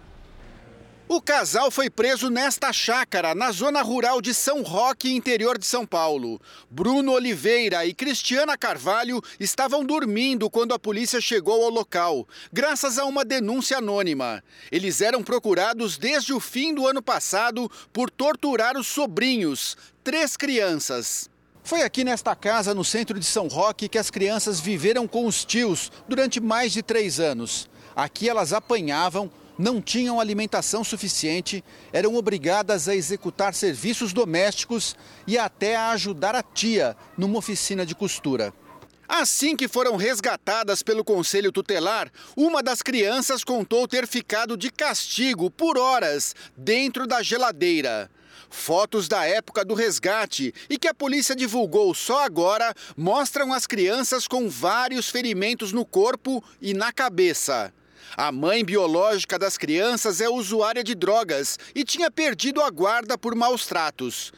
O 1.11 1.19
casal 1.19 1.71
foi 1.71 1.89
preso 1.89 2.29
nesta 2.29 2.71
chácara, 2.71 3.33
na 3.33 3.51
zona 3.51 3.81
rural 3.81 4.21
de 4.21 4.31
São 4.31 4.61
Roque, 4.61 5.11
interior 5.11 5.57
de 5.57 5.65
São 5.65 5.83
Paulo. 5.83 6.39
Bruno 6.69 7.13
Oliveira 7.13 7.83
e 7.83 7.95
Cristiana 7.95 8.55
Carvalho 8.55 9.19
estavam 9.39 9.83
dormindo 9.83 10.51
quando 10.51 10.71
a 10.71 10.77
polícia 10.77 11.19
chegou 11.19 11.63
ao 11.63 11.71
local, 11.71 12.27
graças 12.53 12.99
a 12.99 13.05
uma 13.05 13.25
denúncia 13.25 13.79
anônima. 13.79 14.43
Eles 14.71 15.01
eram 15.01 15.23
procurados 15.23 15.97
desde 15.97 16.31
o 16.31 16.39
fim 16.39 16.75
do 16.75 16.85
ano 16.85 17.01
passado 17.01 17.71
por 17.91 18.11
torturar 18.11 18.77
os 18.77 18.85
sobrinhos, 18.85 19.75
três 20.03 20.37
crianças. 20.37 21.27
Foi 21.63 21.81
aqui 21.81 22.03
nesta 22.03 22.35
casa, 22.35 22.75
no 22.75 22.85
centro 22.85 23.19
de 23.19 23.25
São 23.25 23.47
Roque, 23.47 23.89
que 23.89 23.97
as 23.97 24.11
crianças 24.11 24.59
viveram 24.59 25.07
com 25.07 25.25
os 25.25 25.43
tios 25.43 25.91
durante 26.07 26.39
mais 26.39 26.71
de 26.71 26.83
três 26.83 27.19
anos. 27.19 27.67
Aqui 27.95 28.29
elas 28.29 28.53
apanhavam, 28.53 29.31
não 29.59 29.81
tinham 29.81 30.21
alimentação 30.21 30.85
suficiente, 30.85 31.61
eram 31.91 32.15
obrigadas 32.15 32.87
a 32.87 32.95
executar 32.95 33.53
serviços 33.53 34.13
domésticos 34.13 34.95
e 35.27 35.37
até 35.37 35.75
a 35.75 35.89
ajudar 35.89 36.33
a 36.33 36.41
tia 36.41 36.95
numa 37.17 37.37
oficina 37.37 37.85
de 37.85 37.93
costura. 37.93 38.53
Assim 39.05 39.57
que 39.57 39.67
foram 39.67 39.97
resgatadas 39.97 40.81
pelo 40.81 41.03
conselho 41.03 41.51
tutelar, 41.51 42.09
uma 42.37 42.63
das 42.63 42.81
crianças 42.81 43.43
contou 43.43 43.85
ter 43.85 44.07
ficado 44.07 44.55
de 44.55 44.71
castigo 44.71 45.51
por 45.51 45.77
horas 45.77 46.33
dentro 46.55 47.05
da 47.05 47.21
geladeira. 47.21 48.09
Fotos 48.49 49.09
da 49.09 49.25
época 49.25 49.65
do 49.65 49.73
resgate 49.73 50.53
e 50.69 50.77
que 50.77 50.87
a 50.87 50.93
polícia 50.93 51.35
divulgou 51.35 51.93
só 51.93 52.23
agora 52.23 52.73
mostram 52.95 53.51
as 53.51 53.67
crianças 53.67 54.25
com 54.25 54.47
vários 54.47 55.09
ferimentos 55.09 55.73
no 55.73 55.85
corpo 55.85 56.41
e 56.61 56.73
na 56.73 56.93
cabeça. 56.93 57.73
A 58.17 58.31
mãe 58.31 58.63
biológica 58.63 59.37
das 59.37 59.57
crianças 59.57 60.21
é 60.21 60.29
usuária 60.29 60.83
de 60.83 60.95
drogas 60.95 61.57
e 61.73 61.83
tinha 61.83 62.09
perdido 62.09 62.61
a 62.61 62.69
guarda 62.69 63.17
por 63.17 63.35
maus 63.35 63.65
tratos. 63.65 64.31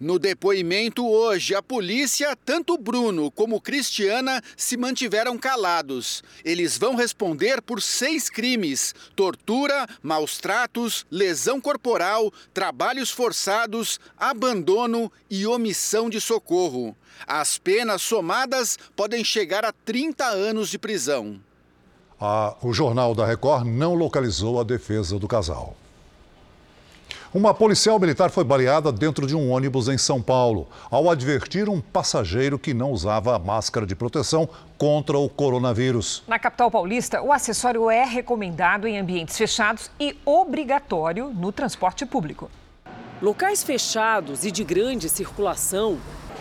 No 0.00 0.16
depoimento 0.16 1.04
hoje, 1.04 1.56
a 1.56 1.62
polícia, 1.62 2.36
tanto 2.44 2.78
Bruno 2.78 3.32
como 3.32 3.60
Cristiana, 3.60 4.40
se 4.56 4.76
mantiveram 4.76 5.36
calados. 5.36 6.22
Eles 6.44 6.78
vão 6.78 6.94
responder 6.94 7.60
por 7.60 7.82
seis 7.82 8.30
crimes: 8.30 8.94
tortura, 9.16 9.88
maus 10.00 10.38
tratos, 10.38 11.04
lesão 11.10 11.60
corporal, 11.60 12.32
trabalhos 12.54 13.10
forçados, 13.10 13.98
abandono 14.16 15.10
e 15.28 15.44
omissão 15.44 16.08
de 16.08 16.20
socorro. 16.20 16.96
As 17.26 17.58
penas 17.58 18.00
somadas 18.00 18.78
podem 18.94 19.24
chegar 19.24 19.64
a 19.64 19.72
30 19.72 20.24
anos 20.24 20.70
de 20.70 20.78
prisão. 20.78 21.40
A, 22.20 22.54
o 22.62 22.72
Jornal 22.72 23.14
da 23.14 23.24
Record 23.24 23.64
não 23.64 23.94
localizou 23.94 24.60
a 24.60 24.64
defesa 24.64 25.18
do 25.18 25.28
casal. 25.28 25.74
Uma 27.32 27.52
policial 27.52 27.98
militar 28.00 28.30
foi 28.30 28.42
baleada 28.42 28.90
dentro 28.90 29.26
de 29.26 29.36
um 29.36 29.52
ônibus 29.52 29.86
em 29.86 29.98
São 29.98 30.20
Paulo, 30.20 30.66
ao 30.90 31.10
advertir 31.10 31.68
um 31.68 31.80
passageiro 31.80 32.58
que 32.58 32.74
não 32.74 32.90
usava 32.90 33.36
a 33.36 33.38
máscara 33.38 33.86
de 33.86 33.94
proteção 33.94 34.48
contra 34.78 35.18
o 35.18 35.28
coronavírus. 35.28 36.24
Na 36.26 36.38
capital 36.38 36.70
paulista, 36.70 37.22
o 37.22 37.32
acessório 37.32 37.90
é 37.90 38.04
recomendado 38.04 38.88
em 38.88 38.98
ambientes 38.98 39.36
fechados 39.36 39.90
e 40.00 40.16
obrigatório 40.24 41.28
no 41.28 41.52
transporte 41.52 42.04
público. 42.04 42.50
Locais 43.20 43.62
fechados 43.62 44.44
e 44.44 44.50
de 44.50 44.64
grande 44.64 45.08
circulação, 45.08 45.98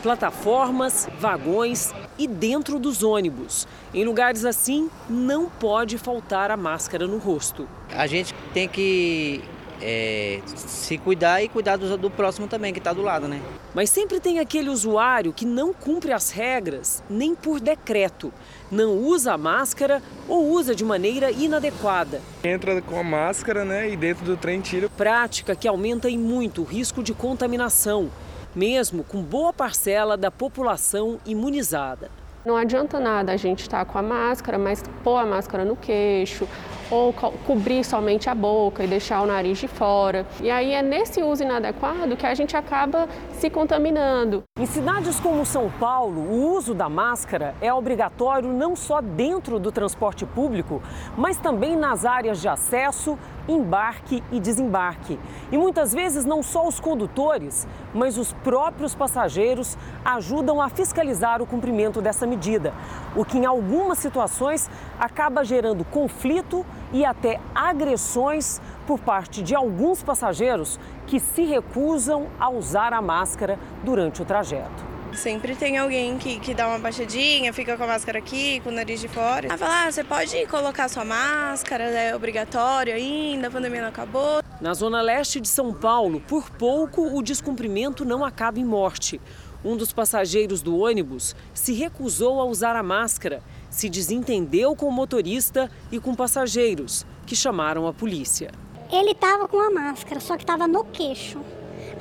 plataformas, 0.07 1.05
vagões 1.19 1.93
e 2.17 2.29
dentro 2.29 2.79
dos 2.79 3.03
ônibus. 3.03 3.67
Em 3.93 4.05
lugares 4.05 4.45
assim, 4.45 4.89
não 5.09 5.49
pode 5.49 5.97
faltar 5.97 6.49
a 6.49 6.55
máscara 6.55 7.05
no 7.05 7.17
rosto. 7.17 7.67
A 7.91 8.07
gente 8.07 8.33
tem 8.53 8.69
que 8.69 9.43
é, 9.81 10.39
se 10.45 10.97
cuidar 10.97 11.43
e 11.43 11.49
cuidar 11.49 11.75
do, 11.75 11.97
do 11.97 12.09
próximo 12.09 12.47
também, 12.47 12.71
que 12.71 12.79
está 12.79 12.93
do 12.93 13.01
lado, 13.01 13.27
né? 13.27 13.41
Mas 13.75 13.89
sempre 13.89 14.21
tem 14.21 14.39
aquele 14.39 14.69
usuário 14.69 15.33
que 15.33 15.45
não 15.45 15.73
cumpre 15.73 16.13
as 16.13 16.31
regras, 16.31 17.03
nem 17.09 17.35
por 17.35 17.59
decreto. 17.59 18.31
Não 18.71 18.93
usa 18.99 19.33
a 19.33 19.37
máscara 19.37 20.01
ou 20.25 20.49
usa 20.51 20.73
de 20.73 20.85
maneira 20.85 21.31
inadequada. 21.31 22.21
Entra 22.45 22.81
com 22.81 22.97
a 22.97 23.03
máscara, 23.03 23.65
né, 23.65 23.89
e 23.91 23.97
dentro 23.97 24.23
do 24.23 24.37
trem 24.37 24.61
tira. 24.61 24.87
Prática 24.87 25.53
que 25.53 25.67
aumenta 25.67 26.09
em 26.09 26.17
muito 26.17 26.61
o 26.61 26.65
risco 26.65 27.03
de 27.03 27.13
contaminação, 27.13 28.09
mesmo 28.57 29.03
com 29.03 29.21
boa 29.21 29.53
parcela 29.53 30.17
da 30.17 30.31
população 30.31 31.19
imunizada. 31.25 32.09
Não 32.43 32.57
adianta 32.57 32.99
nada 32.99 33.33
a 33.33 33.37
gente 33.37 33.61
estar 33.61 33.85
com 33.85 33.97
a 33.97 34.01
máscara, 34.01 34.57
mas 34.57 34.81
pôr 35.03 35.17
a 35.17 35.25
máscara 35.25 35.63
no 35.65 35.75
queixo, 35.75 36.47
ou 36.89 37.11
co 37.11 37.31
cobrir 37.45 37.83
somente 37.83 38.29
a 38.29 38.33
boca 38.33 38.83
e 38.83 38.87
deixar 38.87 39.21
o 39.21 39.25
nariz 39.25 39.57
de 39.57 39.67
fora. 39.67 40.25
E 40.41 40.49
aí 40.49 40.71
é 40.71 40.81
nesse 40.81 41.21
uso 41.21 41.43
inadequado 41.43 42.15
que 42.15 42.25
a 42.25 42.33
gente 42.33 42.55
acaba 42.55 43.07
se 43.33 43.49
contaminando. 43.49 44.43
Em 44.57 44.65
cidades 44.65 45.19
como 45.19 45.45
São 45.45 45.69
Paulo, 45.69 46.21
o 46.21 46.55
uso 46.55 46.73
da 46.73 46.87
máscara 46.87 47.53
é 47.59 47.71
obrigatório 47.73 48.49
não 48.51 48.75
só 48.75 49.01
dentro 49.01 49.59
do 49.59 49.71
transporte 49.71 50.25
público, 50.25 50.81
mas 51.17 51.37
também 51.37 51.75
nas 51.75 52.05
áreas 52.05 52.39
de 52.39 52.47
acesso, 52.47 53.19
embarque 53.47 54.23
e 54.31 54.39
desembarque. 54.39 55.19
E 55.51 55.57
muitas 55.57 55.93
vezes 55.93 56.25
não 56.25 56.43
só 56.43 56.67
os 56.67 56.79
condutores, 56.79 57.67
mas 57.93 58.17
os 58.17 58.33
próprios 58.33 58.93
passageiros 58.93 59.77
ajudam 60.03 60.61
a 60.61 60.69
fiscalizar 60.69 61.41
o 61.41 61.45
cumprimento 61.45 62.01
dessa 62.01 62.27
medida, 62.27 62.73
o 63.15 63.23
que 63.23 63.37
em 63.37 63.45
algumas 63.45 63.97
situações 63.97 64.69
acaba 64.99 65.43
gerando 65.43 65.85
conflito 65.85 66.65
e 66.91 67.05
até 67.05 67.39
agressões 67.53 68.61
por 68.85 68.99
parte 68.99 69.41
de 69.41 69.55
alguns 69.55 70.01
passageiros 70.01 70.79
que 71.05 71.19
se 71.19 71.43
recusam 71.43 72.27
a 72.39 72.49
usar 72.49 72.93
a 72.93 73.01
máscara 73.01 73.59
durante 73.83 74.21
o 74.21 74.25
trajeto. 74.25 74.96
Sempre 75.17 75.55
tem 75.55 75.79
alguém 75.79 76.15
que, 76.19 76.39
que 76.39 76.53
dá 76.53 76.67
uma 76.67 76.77
baixadinha, 76.77 77.51
fica 77.51 77.75
com 77.75 77.83
a 77.83 77.87
máscara 77.87 78.19
aqui, 78.19 78.59
com 78.59 78.69
o 78.69 78.71
nariz 78.71 79.01
de 79.01 79.07
fora. 79.07 79.47
Ah, 79.51 79.57
fala, 79.57 79.87
ah, 79.87 79.91
você 79.91 80.03
pode 80.03 80.45
colocar 80.45 80.87
sua 80.87 81.03
máscara, 81.03 81.85
é 81.85 82.15
obrigatório 82.15 82.93
ainda, 82.93 83.47
a 83.47 83.51
pandemia 83.51 83.81
não 83.81 83.89
acabou. 83.89 84.43
Na 84.61 84.75
zona 84.75 85.01
leste 85.01 85.41
de 85.41 85.47
São 85.47 85.73
Paulo, 85.73 86.21
por 86.21 86.51
pouco 86.51 87.17
o 87.17 87.23
descumprimento 87.23 88.05
não 88.05 88.23
acaba 88.23 88.59
em 88.59 88.63
morte. 88.63 89.19
Um 89.65 89.75
dos 89.75 89.91
passageiros 89.91 90.61
do 90.61 90.77
ônibus 90.77 91.35
se 91.51 91.73
recusou 91.73 92.39
a 92.39 92.45
usar 92.45 92.75
a 92.75 92.83
máscara, 92.83 93.41
se 93.71 93.89
desentendeu 93.89 94.75
com 94.75 94.85
o 94.85 94.91
motorista 94.91 95.69
e 95.91 95.99
com 95.99 96.13
passageiros, 96.13 97.07
que 97.25 97.35
chamaram 97.35 97.87
a 97.87 97.91
polícia. 97.91 98.51
Ele 98.91 99.11
estava 99.11 99.47
com 99.47 99.59
a 99.59 99.71
máscara, 99.71 100.19
só 100.19 100.37
que 100.37 100.43
estava 100.43 100.67
no 100.67 100.83
queixo. 100.85 101.41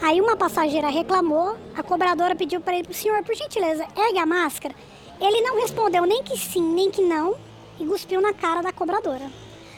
Aí 0.02 0.20
uma 0.20 0.36
passageira 0.36 0.88
reclamou, 0.88 1.56
a 1.74 1.82
cobradora 1.82 2.36
pediu 2.36 2.60
para 2.60 2.76
ele, 2.76 2.92
senhor, 2.92 3.22
por 3.22 3.34
gentileza, 3.34 3.86
ergue 3.96 4.18
a 4.18 4.26
máscara. 4.26 4.74
Ele 5.20 5.40
não 5.40 5.60
respondeu 5.60 6.04
nem 6.04 6.22
que 6.22 6.36
sim, 6.36 6.62
nem 6.62 6.90
que 6.90 7.02
não, 7.02 7.34
e 7.80 7.86
cuspiu 7.86 8.20
na 8.20 8.32
cara 8.34 8.62
da 8.62 8.72
cobradora. 8.72 9.30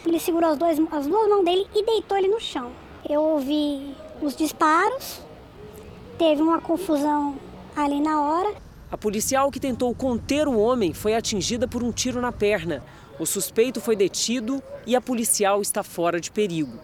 Ele 0.05 0.19
segurou 0.19 0.51
as, 0.51 0.59
dois, 0.59 0.79
as 0.79 1.07
duas 1.07 1.29
mãos 1.29 1.45
dele 1.45 1.67
e 1.75 1.85
deitou 1.85 2.17
ele 2.17 2.29
no 2.29 2.41
chão. 2.41 2.73
Eu 3.09 3.23
ouvi 3.23 3.95
os 4.21 4.35
disparos, 4.35 5.21
teve 6.19 6.43
uma 6.43 6.61
confusão 6.61 7.37
ali 7.77 8.01
na 8.01 8.21
hora. 8.23 8.55
A 8.91 8.97
policial 8.97 9.51
que 9.51 9.61
tentou 9.61 9.95
conter 9.95 10.49
o 10.49 10.59
homem 10.59 10.93
foi 10.93 11.15
atingida 11.15 11.69
por 11.69 11.83
um 11.83 11.93
tiro 11.93 12.21
na 12.21 12.33
perna. 12.33 12.83
O 13.19 13.27
suspeito 13.27 13.81
foi 13.81 13.95
detido 13.95 14.63
e 14.87 14.97
a 14.97 15.01
policial 15.01 15.63
está 15.63 15.83
fora 15.83 16.21
de 16.21 16.31
perigo. 16.31 16.79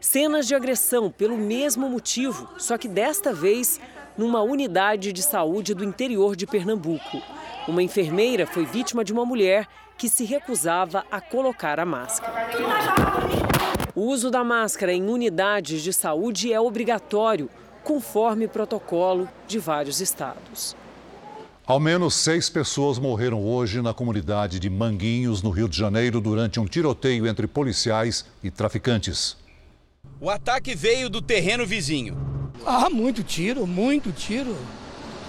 Cenas 0.00 0.46
de 0.46 0.54
agressão 0.54 1.10
pelo 1.10 1.36
mesmo 1.36 1.86
motivo, 1.86 2.48
só 2.56 2.78
que 2.78 2.88
desta 2.88 3.34
vez 3.34 3.78
numa 4.16 4.40
unidade 4.40 5.12
de 5.12 5.22
saúde 5.22 5.74
do 5.74 5.84
interior 5.84 6.34
de 6.34 6.46
Pernambuco. 6.46 7.22
Uma 7.68 7.82
enfermeira 7.82 8.46
foi 8.46 8.64
vítima 8.64 9.04
de 9.04 9.12
uma 9.12 9.26
mulher 9.26 9.68
que 9.98 10.08
se 10.08 10.24
recusava 10.24 11.04
a 11.10 11.20
colocar 11.20 11.78
a 11.78 11.84
máscara. 11.84 12.48
O 13.94 14.02
uso 14.06 14.30
da 14.30 14.42
máscara 14.42 14.90
em 14.90 15.06
unidades 15.06 15.82
de 15.82 15.92
saúde 15.92 16.50
é 16.50 16.58
obrigatório, 16.58 17.50
conforme 17.84 18.48
protocolo 18.48 19.28
de 19.46 19.58
vários 19.58 20.00
estados. 20.00 20.74
Ao 21.66 21.78
menos 21.78 22.14
seis 22.14 22.48
pessoas 22.48 22.98
morreram 22.98 23.46
hoje 23.46 23.82
na 23.82 23.92
comunidade 23.92 24.58
de 24.58 24.70
Manguinhos, 24.70 25.42
no 25.42 25.50
Rio 25.50 25.68
de 25.68 25.76
Janeiro, 25.76 26.20
durante 26.20 26.58
um 26.58 26.64
tiroteio 26.64 27.26
entre 27.26 27.46
policiais 27.46 28.24
e 28.42 28.50
traficantes. 28.50 29.36
O 30.22 30.28
ataque 30.28 30.74
veio 30.74 31.08
do 31.08 31.22
terreno 31.22 31.64
vizinho. 31.64 32.14
Ah, 32.66 32.90
muito 32.90 33.22
tiro, 33.24 33.66
muito 33.66 34.12
tiro. 34.12 34.54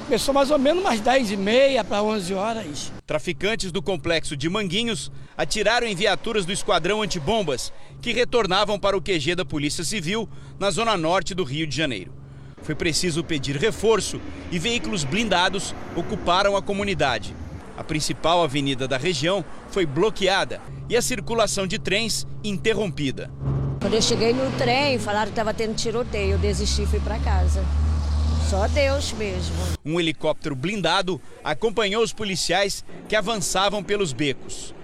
Começou 0.04 0.34
mais 0.34 0.52
ou 0.52 0.60
menos 0.60 0.84
umas 0.84 1.00
10 1.00 1.32
e 1.32 1.38
meia 1.38 1.82
para 1.82 2.04
11 2.04 2.34
horas. 2.34 2.92
Traficantes 3.08 3.72
do 3.72 3.82
complexo 3.82 4.36
de 4.36 4.50
Manguinhos 4.50 5.10
atiraram 5.38 5.88
em 5.88 5.96
viaturas 5.96 6.46
do 6.46 6.52
esquadrão 6.52 7.02
antibombas 7.02 7.72
que 8.02 8.12
retornavam 8.12 8.78
para 8.78 8.98
o 8.98 9.02
QG 9.02 9.34
da 9.34 9.46
Polícia 9.46 9.86
Civil 9.86 10.28
na 10.60 10.70
zona 10.70 10.98
norte 10.98 11.34
do 11.34 11.46
Rio 11.46 11.66
de 11.66 11.78
Janeiro. 11.78 12.12
Foi 12.62 12.76
preciso 12.76 13.24
pedir 13.24 13.56
reforço 13.56 14.20
e 14.52 14.60
veículos 14.60 15.06
blindados 15.06 15.74
ocuparam 15.96 16.58
a 16.58 16.62
comunidade. 16.62 17.34
A 17.78 17.84
principal 17.84 18.44
avenida 18.44 18.90
da 18.90 18.98
região 18.98 19.46
foi 19.70 19.86
bloqueada 19.86 20.62
e 20.90 20.98
a 20.98 21.02
circulação 21.02 21.66
de 21.66 21.80
trens 21.80 22.28
interrompida. 22.44 23.32
Quando 23.82 23.96
eu 23.96 24.02
cheguei 24.02 24.32
no 24.32 24.52
trem, 24.60 25.00
falaram 25.00 25.26
que 25.26 25.32
estava 25.32 25.56
tendo 25.56 25.74
tiroteio. 25.74 26.34
Eu 26.34 26.38
desisti 26.38 26.84
e 26.84 26.86
fui 26.86 27.00
para 27.00 27.18
casa. 27.18 27.66
Só 28.48 28.68
Deus 28.68 29.12
mesmo. 29.14 29.56
Um 29.84 30.00
helicóptero 30.00 30.56
blindado 30.56 31.20
acompanhou 31.44 32.04
os 32.04 32.14
policiais 32.14 32.86
que 33.10 33.16
avançavam 33.16 33.84
pelos 33.84 34.14
becos. 34.14 34.76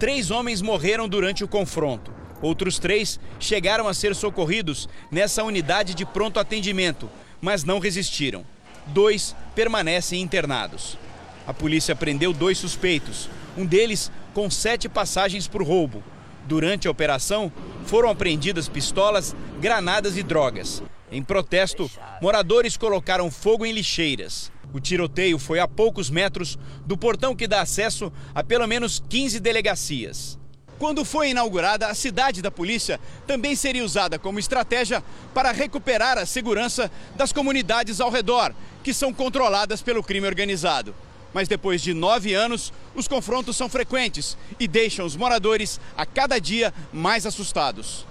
Três 0.00 0.32
homens 0.32 0.60
morreram 0.60 1.08
durante 1.08 1.44
o 1.44 1.48
confronto. 1.48 2.12
Outros 2.42 2.80
três 2.80 3.20
chegaram 3.38 3.86
a 3.86 3.94
ser 3.94 4.12
socorridos 4.16 4.88
nessa 5.12 5.44
unidade 5.44 5.94
de 5.94 6.04
pronto 6.04 6.40
atendimento, 6.40 7.08
mas 7.40 7.62
não 7.62 7.78
resistiram. 7.78 8.44
Dois 8.86 9.36
permanecem 9.54 10.20
internados. 10.20 10.98
A 11.46 11.54
polícia 11.54 11.94
prendeu 11.94 12.32
dois 12.32 12.58
suspeitos, 12.58 13.28
um 13.56 13.64
deles 13.64 14.10
com 14.34 14.50
sete 14.50 14.88
passagens 14.88 15.46
por 15.46 15.62
roubo. 15.62 16.02
Durante 16.46 16.88
a 16.88 16.90
operação, 16.90 17.52
foram 17.84 18.10
apreendidas 18.10 18.68
pistolas, 18.68 19.34
granadas 19.60 20.16
e 20.16 20.22
drogas. 20.22 20.82
Em 21.12 21.22
protesto, 21.22 21.90
moradores 22.20 22.76
colocaram 22.76 23.30
fogo 23.30 23.66
em 23.66 23.72
lixeiras. 23.72 24.50
O 24.72 24.78
tiroteio 24.78 25.38
foi 25.38 25.58
a 25.58 25.66
poucos 25.66 26.08
metros 26.08 26.56
do 26.86 26.96
portão 26.96 27.34
que 27.34 27.48
dá 27.48 27.60
acesso 27.60 28.12
a 28.34 28.44
pelo 28.44 28.66
menos 28.66 29.02
15 29.08 29.40
delegacias. 29.40 30.38
Quando 30.78 31.04
foi 31.04 31.30
inaugurada, 31.30 31.88
a 31.88 31.94
cidade 31.94 32.40
da 32.40 32.50
polícia 32.50 32.98
também 33.26 33.54
seria 33.54 33.84
usada 33.84 34.18
como 34.18 34.38
estratégia 34.38 35.04
para 35.34 35.52
recuperar 35.52 36.16
a 36.16 36.24
segurança 36.24 36.90
das 37.16 37.32
comunidades 37.32 38.00
ao 38.00 38.10
redor, 38.10 38.54
que 38.82 38.94
são 38.94 39.12
controladas 39.12 39.82
pelo 39.82 40.02
crime 40.02 40.26
organizado. 40.26 40.94
Mas 41.32 41.48
depois 41.48 41.80
de 41.80 41.94
nove 41.94 42.34
anos, 42.34 42.72
os 42.94 43.06
confrontos 43.06 43.56
são 43.56 43.68
frequentes 43.68 44.36
e 44.58 44.66
deixam 44.66 45.06
os 45.06 45.16
moradores 45.16 45.80
a 45.96 46.04
cada 46.04 46.38
dia 46.40 46.74
mais 46.92 47.24
assustados. 47.26 48.06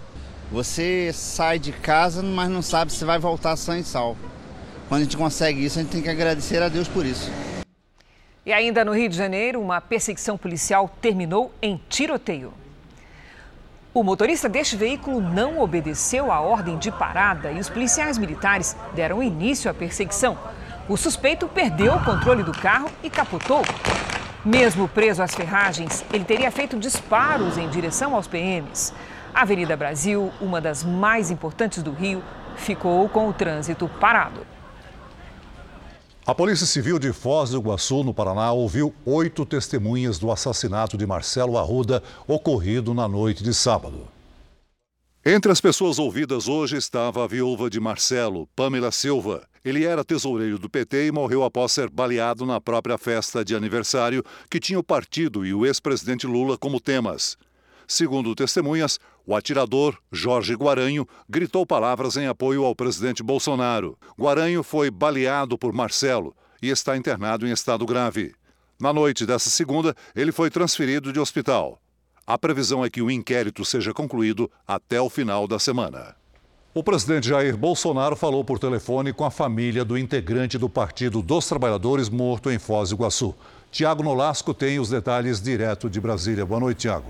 Você 0.52 1.12
sai 1.14 1.60
de 1.60 1.72
casa, 1.72 2.24
mas 2.24 2.50
não 2.50 2.62
sabe 2.62 2.92
se 2.92 3.06
vai 3.06 3.20
voltar 3.20 3.56
sã 3.56 3.78
e 3.78 3.84
sal. 3.84 4.18
Quando 4.88 5.02
a 5.02 5.04
gente 5.04 5.18
consegue 5.18 5.64
isso, 5.64 5.78
a 5.78 5.84
gente 5.84 5.92
tem 5.92 6.02
que 6.02 6.10
agradecer 6.10 6.62
a 6.64 6.70
Deus 6.70 6.88
por 6.88 7.06
isso. 7.06 7.32
E 8.46 8.52
ainda 8.52 8.84
no 8.84 8.96
Rio 8.96 9.10
de 9.10 9.16
Janeiro, 9.16 9.62
uma 9.62 9.80
perseguição 9.80 10.36
policial 10.38 10.90
terminou 11.00 11.54
em 11.62 11.80
tiroteio. 11.88 12.52
O 13.94 14.04
motorista 14.04 14.50
deste 14.50 14.76
veículo 14.76 15.20
não 15.22 15.60
obedeceu 15.60 16.32
à 16.32 16.40
ordem 16.40 16.78
de 16.78 16.92
parada 16.92 17.52
e 17.52 17.60
os 17.60 17.70
policiais 17.70 18.18
militares 18.18 18.76
deram 18.96 19.22
início 19.22 19.70
à 19.70 19.74
perseguição. 19.74 20.38
O 20.90 20.98
suspeito 20.98 21.48
perdeu 21.48 21.94
o 21.94 22.04
controle 22.04 22.42
do 22.42 22.52
carro 22.52 22.90
e 23.04 23.12
capotou. 23.12 23.62
Mesmo 24.44 24.88
preso 24.88 25.22
às 25.22 25.36
ferragens, 25.36 26.04
ele 26.12 26.24
teria 26.24 26.50
feito 26.50 26.80
disparos 26.80 27.60
em 27.60 27.70
direção 27.70 28.16
aos 28.16 28.26
PMs. 28.26 28.92
A 29.32 29.44
Avenida 29.44 29.78
Brasil, 29.78 30.32
uma 30.42 30.60
das 30.60 30.84
mais 30.84 31.30
importantes 31.30 31.84
do 31.84 31.92
Rio, 31.92 32.24
ficou 32.56 33.08
com 33.08 33.30
o 33.30 33.34
trânsito 33.34 33.88
parado. 34.00 34.48
A 36.26 36.34
Polícia 36.34 36.66
Civil 36.66 36.98
de 36.98 37.14
Foz 37.14 37.52
do 37.52 37.60
Iguaçu, 37.60 38.04
no 38.04 38.12
Paraná, 38.12 38.52
ouviu 38.52 38.92
oito 39.06 39.46
testemunhas 39.46 40.18
do 40.18 40.32
assassinato 40.32 40.98
de 40.98 41.06
Marcelo 41.06 41.56
Arruda, 41.56 42.02
ocorrido 42.28 42.96
na 42.96 43.08
noite 43.08 43.44
de 43.44 43.54
sábado. 43.54 44.08
Entre 45.26 45.52
as 45.52 45.60
pessoas 45.60 46.00
ouvidas 46.00 46.48
hoje 46.48 46.78
estava 46.78 47.26
a 47.26 47.28
viúva 47.28 47.70
de 47.70 47.78
Marcelo, 47.78 48.48
Pamela 48.56 48.90
Silva. 48.90 49.46
Ele 49.66 49.84
era 49.84 50.06
tesoureiro 50.06 50.58
do 50.58 50.70
PT 50.70 51.08
e 51.08 51.12
morreu 51.12 51.44
após 51.44 51.74
ser 51.74 51.90
baleado 51.90 52.46
na 52.46 52.62
própria 52.62 52.98
festa 52.98 53.44
de 53.44 53.54
aniversário 53.54 54.24
que 54.50 54.62
tinha 54.62 54.80
o 54.80 54.84
partido 54.84 55.46
e 55.46 55.54
o 55.54 55.66
ex-presidente 55.66 56.26
Lula 56.26 56.58
como 56.58 56.80
temas. 56.80 57.38
Segundo 57.86 58.34
testemunhas, 58.34 58.98
o 59.26 59.36
atirador, 59.36 59.98
Jorge 60.10 60.54
Guaranho, 60.54 61.06
gritou 61.28 61.66
palavras 61.66 62.16
em 62.16 62.26
apoio 62.26 62.64
ao 62.64 62.74
presidente 62.74 63.22
Bolsonaro. 63.22 63.98
Guaranho 64.18 64.64
foi 64.64 64.90
baleado 64.90 65.58
por 65.58 65.74
Marcelo 65.74 66.34
e 66.62 66.70
está 66.70 66.96
internado 66.96 67.46
em 67.46 67.52
estado 67.52 67.86
grave. 67.86 68.34
Na 68.80 68.94
noite 68.94 69.26
dessa 69.26 69.50
segunda, 69.50 69.94
ele 70.16 70.32
foi 70.32 70.50
transferido 70.50 71.12
de 71.12 71.20
hospital. 71.20 71.78
A 72.30 72.38
previsão 72.38 72.86
é 72.86 72.92
que 72.92 73.02
o 73.02 73.10
inquérito 73.10 73.66
seja 73.66 73.92
concluído 73.92 74.52
até 74.68 75.02
o 75.02 75.10
final 75.10 75.48
da 75.48 75.58
semana. 75.58 76.16
O 76.76 76.84
presidente 76.84 77.28
Jair 77.28 77.58
Bolsonaro 77.58 78.16
falou 78.16 78.46
por 78.46 78.60
telefone 78.60 79.12
com 79.12 79.26
a 79.26 79.32
família 79.32 79.84
do 79.84 79.98
integrante 79.98 80.56
do 80.56 80.70
Partido 80.70 81.24
dos 81.24 81.48
Trabalhadores 81.48 82.08
morto 82.08 82.52
em 82.52 82.60
Foz 82.60 82.90
do 82.90 82.98
Iguaçu. 82.98 83.34
Tiago 83.72 84.04
Nolasco 84.04 84.54
tem 84.54 84.78
os 84.78 84.90
detalhes 84.90 85.42
direto 85.42 85.90
de 85.90 86.00
Brasília. 86.00 86.46
Boa 86.46 86.60
noite, 86.60 86.82
Tiago. 86.82 87.08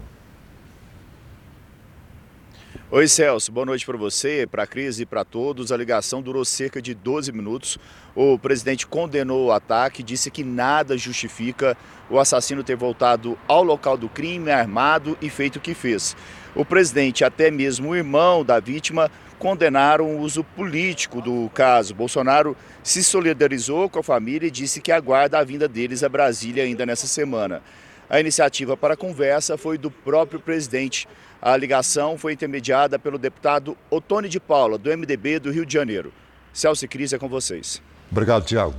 Oi, 2.92 3.08
Celso. 3.08 3.52
Boa 3.52 3.68
noite 3.68 3.86
para 3.86 3.96
você, 3.96 4.48
para 4.50 4.64
a 4.64 4.68
Cris 4.68 5.00
e 5.00 5.06
para 5.06 5.24
todos. 5.24 5.72
A 5.72 5.78
ligação 5.78 6.24
durou 6.24 6.44
cerca 6.44 6.82
de 6.82 6.96
12 6.96 7.32
minutos. 7.32 7.78
O 8.16 8.40
presidente 8.40 8.88
condenou 8.88 9.46
o 9.46 9.52
ataque, 9.52 10.02
disse 10.02 10.32
que 10.32 10.44
nada 10.44 10.98
justifica 10.98 11.78
o 12.10 12.18
assassino 12.18 12.64
ter 12.64 12.76
voltado 12.76 13.38
ao 13.48 13.64
local 13.64 13.96
do 13.96 14.10
crime 14.10 14.50
armado 14.50 15.16
e 15.22 15.30
feito 15.30 15.58
o 15.58 15.60
que 15.60 15.76
fez. 15.76 16.18
O 16.56 16.66
presidente, 16.66 17.24
até 17.24 17.52
mesmo 17.52 17.90
o 17.90 17.96
irmão 17.96 18.44
da 18.44 18.60
vítima, 18.60 19.12
condenaram 19.38 20.08
o 20.08 20.22
uso 20.22 20.44
político 20.44 21.22
do 21.22 21.48
caso. 21.54 21.94
Bolsonaro 21.94 22.58
se 22.82 23.04
solidarizou 23.04 23.88
com 23.88 24.00
a 24.00 24.04
família 24.04 24.48
e 24.48 24.52
disse 24.52 24.82
que 24.82 24.92
aguarda 24.92 25.38
a 25.38 25.44
vinda 25.44 25.68
deles 25.68 26.04
a 26.04 26.10
Brasília 26.10 26.64
ainda 26.64 26.88
nessa 26.88 27.06
semana. 27.06 27.62
A 28.10 28.20
iniciativa 28.20 28.76
para 28.76 28.96
a 28.96 28.98
conversa 28.98 29.56
foi 29.56 29.78
do 29.78 29.92
próprio 29.92 30.40
presidente. 30.40 31.08
A 31.42 31.56
ligação 31.56 32.18
foi 32.18 32.34
intermediada 32.34 33.00
pelo 33.00 33.18
deputado 33.18 33.78
Otone 33.90 34.28
de 34.28 34.42
Paula, 34.42 34.78
do 34.78 34.90
MDB 34.90 35.40
do 35.40 35.52
Rio 35.52 35.66
de 35.66 35.74
Janeiro. 35.74 36.12
Celso 36.52 36.84
e 36.84 36.88
Cris, 36.88 37.14
é 37.14 37.18
com 37.18 37.30
vocês. 37.30 37.82
Obrigado, 38.12 38.46
Tiago. 38.46 38.76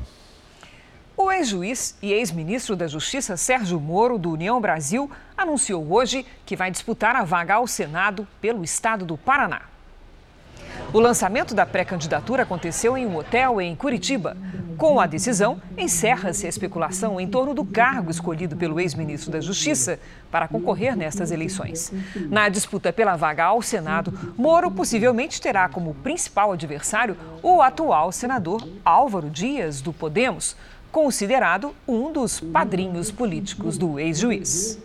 O 1.17 1.33
ex-juiz 1.33 1.97
e 2.03 2.13
ex-ministro 2.13 2.77
da 2.77 2.87
Justiça 2.87 3.37
Sérgio 3.37 3.81
Moro, 3.81 4.19
do 4.19 4.33
União 4.33 4.61
Brasil, 4.61 5.11
anunciou 5.37 5.91
hoje 5.91 6.27
que 6.45 6.57
vai 6.57 6.71
disputar 6.71 7.17
a 7.17 7.25
vaga 7.25 7.55
ao 7.55 7.67
Senado 7.67 8.29
pelo 8.43 8.63
estado 8.63 9.07
do 9.07 9.17
Paraná. 9.17 9.70
O 10.93 10.99
lançamento 10.99 11.55
da 11.55 11.65
pré-candidatura 11.65 12.43
aconteceu 12.43 12.97
em 12.97 13.07
um 13.07 13.17
hotel 13.17 13.61
em 13.61 13.77
Curitiba. 13.77 14.37
Com 14.77 14.99
a 14.99 15.07
decisão, 15.07 15.61
encerra-se 15.77 16.47
a 16.47 16.49
especulação 16.49 17.21
em 17.21 17.29
torno 17.29 17.53
do 17.53 17.67
cargo 17.67 18.11
escolhido 18.11 18.57
pelo 18.57 18.81
ex-ministro 18.81 19.31
da 19.31 19.39
Justiça 19.39 20.01
para 20.31 20.49
concorrer 20.49 20.97
nestas 20.97 21.31
eleições. 21.31 21.93
Na 22.31 22.49
disputa 22.49 22.91
pela 22.91 23.15
vaga 23.15 23.45
ao 23.45 23.61
Senado, 23.61 24.33
Moro 24.39 24.71
possivelmente 24.71 25.39
terá 25.39 25.69
como 25.69 25.95
principal 25.97 26.53
adversário 26.53 27.15
o 27.43 27.61
atual 27.61 28.11
senador 28.11 28.67
Álvaro 28.83 29.29
Dias, 29.29 29.83
do 29.83 29.93
Podemos, 29.93 30.57
considerado 30.91 31.75
um 31.87 32.11
dos 32.11 32.41
padrinhos 32.41 33.11
políticos 33.11 33.77
do 33.77 34.01
ex-juiz. 34.01 34.79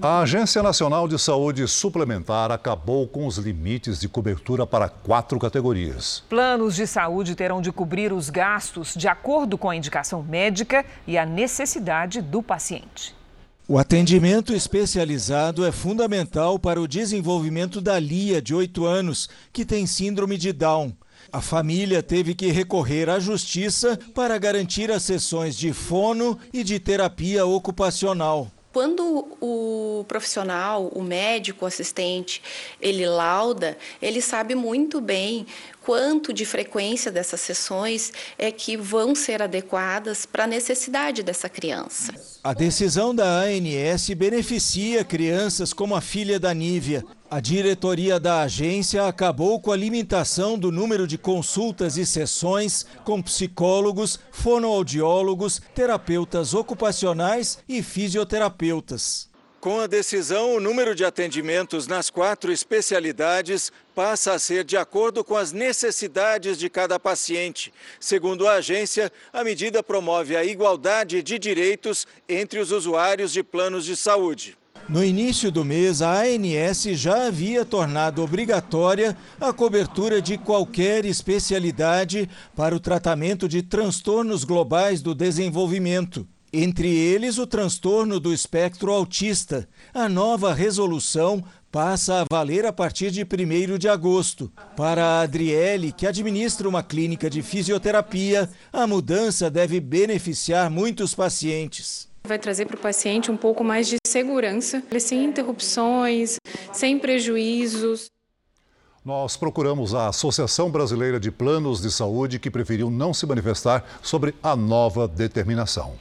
A 0.00 0.20
Agência 0.20 0.62
Nacional 0.62 1.06
de 1.06 1.18
Saúde 1.18 1.66
Suplementar 1.68 2.50
acabou 2.50 3.06
com 3.06 3.26
os 3.26 3.36
limites 3.36 4.00
de 4.00 4.08
cobertura 4.08 4.66
para 4.66 4.88
quatro 4.88 5.38
categorias. 5.38 6.22
Planos 6.28 6.74
de 6.74 6.86
saúde 6.86 7.34
terão 7.34 7.60
de 7.60 7.70
cobrir 7.70 8.12
os 8.12 8.30
gastos 8.30 8.94
de 8.94 9.08
acordo 9.08 9.58
com 9.58 9.68
a 9.68 9.76
indicação 9.76 10.22
médica 10.22 10.84
e 11.06 11.18
a 11.18 11.26
necessidade 11.26 12.22
do 12.22 12.42
paciente. 12.42 13.14
O 13.68 13.78
atendimento 13.78 14.54
especializado 14.54 15.64
é 15.64 15.70
fundamental 15.70 16.58
para 16.58 16.80
o 16.80 16.88
desenvolvimento 16.88 17.80
da 17.80 17.98
Lia, 17.98 18.42
de 18.42 18.54
8 18.54 18.84
anos, 18.84 19.28
que 19.52 19.64
tem 19.64 19.86
síndrome 19.86 20.36
de 20.36 20.52
Down. 20.52 20.92
A 21.30 21.40
família 21.40 22.02
teve 22.02 22.34
que 22.34 22.50
recorrer 22.50 23.08
à 23.08 23.20
justiça 23.20 23.98
para 24.14 24.36
garantir 24.38 24.90
as 24.90 25.02
sessões 25.02 25.56
de 25.56 25.72
fono 25.72 26.38
e 26.52 26.64
de 26.64 26.80
terapia 26.80 27.46
ocupacional. 27.46 28.50
Quando 28.72 29.28
o 29.40 30.04
profissional, 30.08 30.90
o 30.94 31.02
médico, 31.02 31.64
o 31.64 31.68
assistente, 31.68 32.42
ele 32.80 33.06
lauda, 33.06 33.76
ele 34.00 34.22
sabe 34.22 34.54
muito 34.54 35.00
bem 35.00 35.46
quanto 35.82 36.32
de 36.32 36.46
frequência 36.46 37.10
dessas 37.10 37.40
sessões 37.40 38.12
é 38.38 38.50
que 38.50 38.76
vão 38.76 39.14
ser 39.14 39.42
adequadas 39.42 40.24
para 40.24 40.44
a 40.44 40.46
necessidade 40.46 41.22
dessa 41.22 41.48
criança. 41.48 42.14
A 42.42 42.54
decisão 42.54 43.14
da 43.14 43.42
ANS 43.42 44.08
beneficia 44.16 45.04
crianças 45.04 45.72
como 45.72 45.94
a 45.94 46.00
filha 46.00 46.40
da 46.40 46.54
Nívia. 46.54 47.04
A 47.32 47.40
diretoria 47.40 48.20
da 48.20 48.42
agência 48.42 49.06
acabou 49.06 49.58
com 49.58 49.72
a 49.72 49.76
limitação 49.76 50.58
do 50.58 50.70
número 50.70 51.06
de 51.06 51.16
consultas 51.16 51.96
e 51.96 52.04
sessões 52.04 52.84
com 53.04 53.22
psicólogos, 53.22 54.20
fonoaudiólogos, 54.30 55.58
terapeutas 55.74 56.52
ocupacionais 56.52 57.58
e 57.66 57.82
fisioterapeutas. 57.82 59.30
Com 59.62 59.80
a 59.80 59.86
decisão, 59.86 60.56
o 60.56 60.60
número 60.60 60.94
de 60.94 61.06
atendimentos 61.06 61.86
nas 61.86 62.10
quatro 62.10 62.52
especialidades 62.52 63.72
passa 63.94 64.34
a 64.34 64.38
ser 64.38 64.62
de 64.62 64.76
acordo 64.76 65.24
com 65.24 65.34
as 65.34 65.52
necessidades 65.52 66.58
de 66.58 66.68
cada 66.68 67.00
paciente. 67.00 67.72
Segundo 67.98 68.46
a 68.46 68.56
agência, 68.56 69.10
a 69.32 69.42
medida 69.42 69.82
promove 69.82 70.36
a 70.36 70.44
igualdade 70.44 71.22
de 71.22 71.38
direitos 71.38 72.06
entre 72.28 72.60
os 72.60 72.70
usuários 72.70 73.32
de 73.32 73.42
planos 73.42 73.86
de 73.86 73.96
saúde. 73.96 74.58
No 74.88 75.02
início 75.02 75.50
do 75.50 75.64
mês, 75.64 76.02
a 76.02 76.22
ANS 76.22 76.82
já 76.94 77.26
havia 77.26 77.64
tornado 77.64 78.22
obrigatória 78.22 79.16
a 79.40 79.52
cobertura 79.52 80.20
de 80.20 80.36
qualquer 80.36 81.04
especialidade 81.04 82.28
para 82.56 82.74
o 82.74 82.80
tratamento 82.80 83.48
de 83.48 83.62
transtornos 83.62 84.44
globais 84.44 85.00
do 85.00 85.14
desenvolvimento. 85.14 86.26
Entre 86.52 86.94
eles, 86.94 87.38
o 87.38 87.46
transtorno 87.46 88.20
do 88.20 88.34
espectro 88.34 88.92
autista. 88.92 89.66
A 89.94 90.08
nova 90.08 90.52
resolução 90.52 91.42
passa 91.70 92.20
a 92.20 92.26
valer 92.30 92.66
a 92.66 92.72
partir 92.72 93.10
de 93.10 93.22
1 93.22 93.78
de 93.78 93.88
agosto. 93.88 94.52
Para 94.76 95.02
a 95.02 95.20
Adriele, 95.22 95.92
que 95.92 96.06
administra 96.06 96.68
uma 96.68 96.82
clínica 96.82 97.30
de 97.30 97.40
fisioterapia, 97.40 98.50
a 98.70 98.86
mudança 98.86 99.50
deve 99.50 99.80
beneficiar 99.80 100.68
muitos 100.68 101.14
pacientes. 101.14 102.11
Vai 102.24 102.38
trazer 102.38 102.66
para 102.66 102.76
o 102.76 102.80
paciente 102.80 103.32
um 103.32 103.36
pouco 103.36 103.64
mais 103.64 103.88
de 103.88 103.96
segurança, 104.06 104.80
sem 105.00 105.24
interrupções, 105.24 106.36
sem 106.72 106.96
prejuízos. 106.96 108.10
Nós 109.04 109.36
procuramos 109.36 109.92
a 109.92 110.06
Associação 110.06 110.70
Brasileira 110.70 111.18
de 111.18 111.32
Planos 111.32 111.82
de 111.82 111.90
Saúde, 111.90 112.38
que 112.38 112.48
preferiu 112.48 112.88
não 112.88 113.12
se 113.12 113.26
manifestar 113.26 113.84
sobre 114.00 114.36
a 114.40 114.54
nova 114.54 115.08
determinação. 115.08 115.98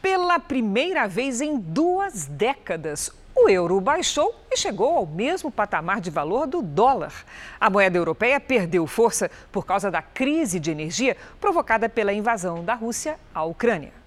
Pela 0.00 0.38
primeira 0.38 1.08
vez 1.08 1.40
em 1.40 1.58
duas 1.58 2.26
décadas, 2.26 3.10
o 3.34 3.48
euro 3.48 3.80
baixou 3.80 4.32
e 4.52 4.56
chegou 4.56 4.96
ao 4.96 5.06
mesmo 5.06 5.50
patamar 5.50 6.00
de 6.00 6.08
valor 6.08 6.46
do 6.46 6.62
dólar. 6.62 7.12
A 7.60 7.68
moeda 7.68 7.98
europeia 7.98 8.38
perdeu 8.38 8.86
força 8.86 9.28
por 9.50 9.66
causa 9.66 9.90
da 9.90 10.00
crise 10.02 10.60
de 10.60 10.70
energia 10.70 11.16
provocada 11.40 11.88
pela 11.88 12.12
invasão 12.12 12.64
da 12.64 12.74
Rússia 12.74 13.18
à 13.34 13.42
Ucrânia. 13.42 13.97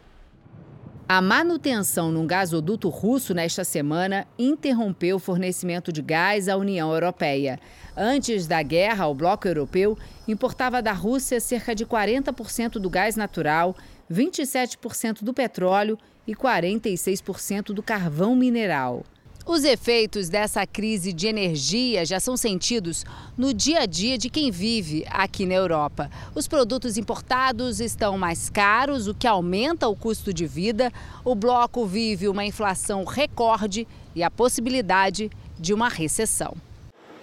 A 1.13 1.19
manutenção 1.19 2.09
num 2.09 2.25
gasoduto 2.25 2.87
russo 2.87 3.33
nesta 3.33 3.65
semana 3.65 4.25
interrompeu 4.39 5.17
o 5.17 5.19
fornecimento 5.19 5.91
de 5.91 6.01
gás 6.01 6.47
à 6.47 6.55
União 6.55 6.89
Europeia. 6.89 7.59
Antes 7.97 8.47
da 8.47 8.63
guerra, 8.63 9.07
o 9.07 9.13
bloco 9.13 9.45
europeu 9.45 9.97
importava 10.25 10.81
da 10.81 10.93
Rússia 10.93 11.41
cerca 11.41 11.75
de 11.75 11.85
40% 11.85 12.79
do 12.79 12.89
gás 12.89 13.17
natural, 13.17 13.75
27% 14.09 15.21
do 15.21 15.33
petróleo 15.33 15.97
e 16.25 16.33
46% 16.33 17.73
do 17.73 17.83
carvão 17.83 18.33
mineral. 18.33 19.03
Os 19.45 19.63
efeitos 19.65 20.29
dessa 20.29 20.65
crise 20.65 21.11
de 21.11 21.27
energia 21.27 22.05
já 22.05 22.19
são 22.19 22.37
sentidos 22.37 23.03
no 23.35 23.53
dia 23.53 23.81
a 23.81 23.85
dia 23.85 24.17
de 24.17 24.29
quem 24.29 24.51
vive 24.51 25.03
aqui 25.09 25.45
na 25.45 25.55
Europa. 25.55 26.09
Os 26.33 26.47
produtos 26.47 26.95
importados 26.97 27.81
estão 27.81 28.17
mais 28.17 28.49
caros, 28.49 29.07
o 29.07 29.13
que 29.13 29.27
aumenta 29.27 29.87
o 29.89 29.95
custo 29.95 30.33
de 30.33 30.45
vida. 30.45 30.91
O 31.25 31.35
bloco 31.35 31.85
vive 31.85 32.29
uma 32.29 32.45
inflação 32.45 33.03
recorde 33.03 33.87
e 34.15 34.23
a 34.23 34.31
possibilidade 34.31 35.29
de 35.59 35.73
uma 35.73 35.89
recessão. 35.89 36.55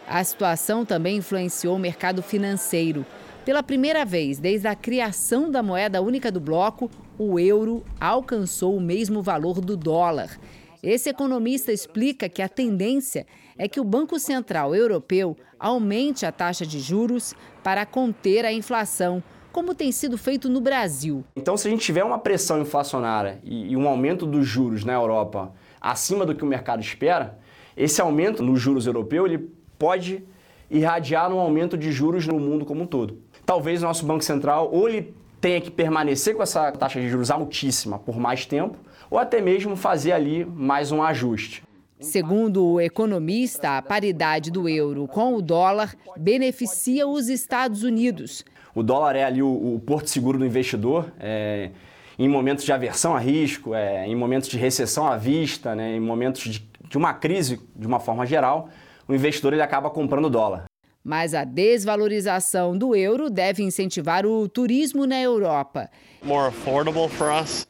A 0.07 0.23
situação 0.23 0.85
também 0.85 1.19
influenciou 1.19 1.77
o 1.77 1.81
mercado 1.81 2.23
financeiro. 2.23 3.07
Pela 3.45 3.63
primeira 3.63 4.05
vez 4.05 4.39
desde 4.39 4.67
a 4.67 4.75
criação 4.75 5.51
da 5.51 5.63
moeda 5.63 6.03
única 6.03 6.31
do 6.31 6.41
bloco, 6.41 6.91
o 7.19 7.39
euro 7.39 7.83
alcançou 7.99 8.77
o 8.77 8.81
mesmo 8.81 9.23
valor 9.23 9.61
do 9.61 9.77
dólar. 9.77 10.39
Esse 10.83 11.11
economista 11.11 11.73
explica 11.73 12.29
que 12.29 12.41
a 12.41 12.49
tendência 12.49 13.27
é 13.57 13.67
que 13.67 13.81
o 13.81 13.85
Banco 13.85 14.19
Central 14.19 14.75
Europeu 14.75 15.37
aumente 15.59 16.25
a 16.25 16.31
taxa 16.31 16.65
de 16.65 16.79
juros 16.79 17.35
para 17.65 17.85
conter 17.85 18.45
a 18.45 18.53
inflação, 18.53 19.23
como 19.53 19.75
tem 19.75 19.91
sido 19.91 20.17
feito 20.17 20.49
no 20.49 20.61
Brasil. 20.61 21.25
Então, 21.35 21.57
se 21.57 21.67
a 21.67 21.71
gente 21.71 21.85
tiver 21.85 22.05
uma 22.05 22.19
pressão 22.19 22.61
inflacionária 22.61 23.41
e 23.43 23.77
um 23.77 23.89
aumento 23.89 24.25
dos 24.25 24.47
juros 24.47 24.85
na 24.85 24.93
Europa 24.93 25.53
acima 25.81 26.25
do 26.25 26.35
que 26.35 26.45
o 26.45 26.47
mercado 26.47 26.81
espera, 26.81 27.39
esse 27.77 28.01
aumento 28.01 28.43
nos 28.43 28.61
juros 28.61 28.87
europeu 28.87 29.27
ele 29.27 29.51
pode 29.79 30.23
irradiar 30.71 31.33
um 31.33 31.39
aumento 31.41 31.77
de 31.77 31.91
juros 31.91 32.27
no 32.27 32.39
mundo 32.39 32.65
como 32.65 32.83
um 32.83 32.87
todo. 32.87 33.21
Talvez 33.45 33.83
o 33.83 33.87
nosso 33.87 34.07
Banco 34.07 34.23
Central 34.23 34.69
ou 34.73 34.89
ele 34.89 35.15
tenha 35.41 35.61
que 35.61 35.71
permanecer 35.71 36.37
com 36.37 36.43
essa 36.43 36.71
taxa 36.73 37.01
de 37.01 37.09
juros 37.09 37.31
altíssima 37.31 37.99
por 37.99 38.19
mais 38.19 38.45
tempo, 38.45 38.77
ou 39.11 39.19
até 39.19 39.41
mesmo 39.41 39.77
fazer 39.77 40.13
ali 40.13 40.45
mais 40.45 40.93
um 40.93 41.03
ajuste. 41.03 41.63
Segundo 42.01 42.65
o 42.65 42.81
economista, 42.81 43.77
a 43.77 43.83
paridade 43.83 44.51
do 44.51 44.69
euro 44.69 45.09
com 45.09 45.35
o 45.35 45.43
dólar 45.43 45.97
beneficia 46.17 47.07
os 47.09 47.29
Estados 47.29 47.83
Unidos. 47.83 48.45
O 48.73 48.83
dólar 48.85 49.17
é 49.17 49.25
ali 49.25 49.43
o, 49.43 49.75
o 49.75 49.81
porto 49.85 50.09
seguro 50.09 50.39
do 50.39 50.47
investidor. 50.47 51.13
É, 51.19 51.71
em 52.17 52.29
momentos 52.29 52.65
de 52.65 52.73
aversão 52.73 53.17
a 53.17 53.19
risco, 53.19 53.75
é, 53.75 54.07
em 54.07 54.15
momentos 54.15 54.49
de 54.49 54.57
recessão 54.57 55.07
à 55.07 55.17
vista, 55.17 55.75
né, 55.75 55.97
em 55.97 56.01
momentos 56.01 56.43
de, 56.43 56.69
de 56.89 56.97
uma 56.97 57.15
crise 57.15 57.61
de 57.75 57.87
uma 57.87 57.99
forma 57.99 58.25
geral, 58.27 58.69
o 59.07 59.15
investidor 59.15 59.53
ele 59.53 59.63
acaba 59.63 59.91
comprando 59.91 60.31
dólar. 60.31 60.65
Mas 61.03 61.33
a 61.33 61.45
desvalorização 61.45 62.77
do 62.77 62.95
euro 62.95 63.31
deve 63.31 63.63
incentivar 63.63 64.27
o 64.27 64.49
turismo 64.49 65.07
na 65.07 65.21
Europa. 65.21 65.89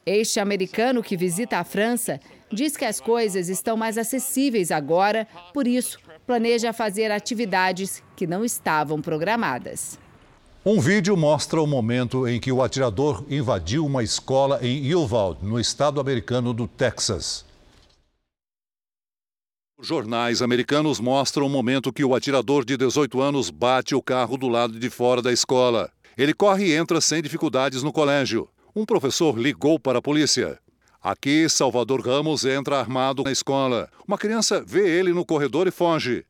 Este 0.05 0.39
americano 0.39 1.03
que 1.03 1.15
visita 1.15 1.57
a 1.57 1.63
França 1.63 2.19
diz 2.51 2.75
que 2.75 2.85
as 2.85 2.99
coisas 2.99 3.47
estão 3.49 3.77
mais 3.77 3.97
acessíveis 3.97 4.71
agora, 4.71 5.27
por 5.53 5.67
isso 5.67 5.99
planeja 6.25 6.73
fazer 6.73 7.11
atividades 7.11 8.03
que 8.15 8.27
não 8.27 8.43
estavam 8.43 9.01
programadas. 9.01 9.97
Um 10.65 10.79
vídeo 10.79 11.15
mostra 11.15 11.61
o 11.61 11.65
momento 11.65 12.27
em 12.27 12.39
que 12.39 12.51
o 12.51 12.61
atirador 12.61 13.23
invadiu 13.29 13.85
uma 13.85 14.03
escola 14.03 14.59
em 14.61 14.93
Uvalde, 14.93 15.45
no 15.45 15.59
estado 15.59 16.01
americano 16.01 16.53
do 16.53 16.67
Texas. 16.67 17.45
Os 19.77 19.87
jornais 19.87 20.41
americanos 20.41 20.99
mostram 20.99 21.45
o 21.45 21.49
momento 21.49 21.93
que 21.93 22.03
o 22.03 22.13
atirador 22.13 22.65
de 22.65 22.75
18 22.75 23.21
anos 23.21 23.49
bate 23.49 23.95
o 23.95 24.01
carro 24.01 24.35
do 24.35 24.49
lado 24.49 24.77
de 24.77 24.89
fora 24.89 25.21
da 25.21 25.31
escola. 25.31 25.89
Ele 26.19 26.33
corre 26.33 26.65
e 26.65 26.73
entra 26.73 26.99
sem 26.99 27.21
dificuldades 27.21 27.81
no 27.81 27.93
colégio. 27.93 28.49
Um 28.75 28.85
professor 28.85 29.39
ligou 29.39 29.79
para 29.79 29.99
a 29.99 30.01
polícia. 30.01 30.59
Aqui, 31.01 31.47
Salvador 31.47 32.05
Ramos 32.05 32.43
entra 32.43 32.77
armado 32.77 33.23
na 33.23 33.31
escola. 33.31 33.89
Uma 34.05 34.17
criança 34.17 34.61
vê 34.61 34.99
ele 34.99 35.13
no 35.13 35.23
corredor 35.23 35.65
e 35.65 35.71
foge. 35.71 36.25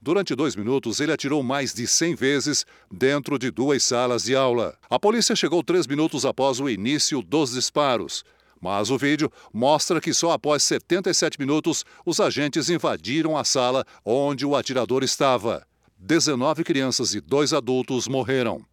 Durante 0.00 0.32
dois 0.36 0.54
minutos, 0.54 1.00
ele 1.00 1.10
atirou 1.10 1.42
mais 1.42 1.74
de 1.74 1.88
100 1.88 2.14
vezes 2.14 2.64
dentro 2.88 3.36
de 3.36 3.50
duas 3.50 3.82
salas 3.82 4.22
de 4.22 4.36
aula. 4.36 4.78
A 4.88 4.96
polícia 4.96 5.34
chegou 5.34 5.60
três 5.60 5.88
minutos 5.88 6.24
após 6.24 6.60
o 6.60 6.70
início 6.70 7.20
dos 7.20 7.50
disparos. 7.50 8.22
Mas 8.60 8.90
o 8.90 8.96
vídeo 8.96 9.28
mostra 9.52 10.00
que 10.00 10.14
só 10.14 10.30
após 10.30 10.62
77 10.62 11.36
minutos 11.40 11.84
os 12.04 12.20
agentes 12.20 12.70
invadiram 12.70 13.36
a 13.36 13.42
sala 13.42 13.84
onde 14.04 14.46
o 14.46 14.54
atirador 14.54 15.02
estava. 15.02 15.66
19 15.98 16.62
crianças 16.62 17.12
e 17.12 17.20
dois 17.20 17.52
adultos 17.52 18.06
morreram. 18.06 18.64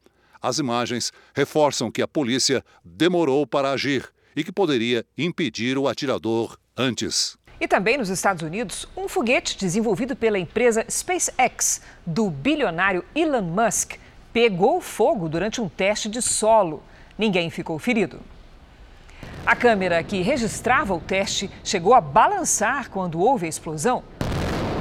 As 0.43 0.59
imagens 0.59 1.13
reforçam 1.33 1.89
que 1.89 2.01
a 2.01 2.07
polícia 2.07 2.61
demorou 2.83 3.47
para 3.47 3.71
agir 3.71 4.09
e 4.35 4.43
que 4.43 4.51
poderia 4.51 5.05
impedir 5.17 5.77
o 5.77 5.87
atirador 5.87 6.57
antes. 6.75 7.37
E 7.61 7.65
também 7.65 7.97
nos 7.97 8.09
Estados 8.09 8.43
Unidos, 8.43 8.85
um 8.97 9.07
foguete 9.07 9.57
desenvolvido 9.57 10.17
pela 10.17 10.37
empresa 10.37 10.85
SpaceX 10.89 11.81
do 12.05 12.29
bilionário 12.29 13.05
Elon 13.15 13.41
Musk 13.41 13.93
pegou 14.33 14.81
fogo 14.81 15.29
durante 15.29 15.61
um 15.61 15.69
teste 15.69 16.09
de 16.09 16.21
solo. 16.21 16.83
Ninguém 17.17 17.49
ficou 17.49 17.79
ferido. 17.79 18.19
A 19.45 19.55
câmera 19.55 20.03
que 20.03 20.21
registrava 20.21 20.93
o 20.93 20.99
teste 20.99 21.49
chegou 21.63 21.93
a 21.93 22.01
balançar 22.01 22.89
quando 22.89 23.21
houve 23.21 23.45
a 23.45 23.49
explosão. 23.49 24.03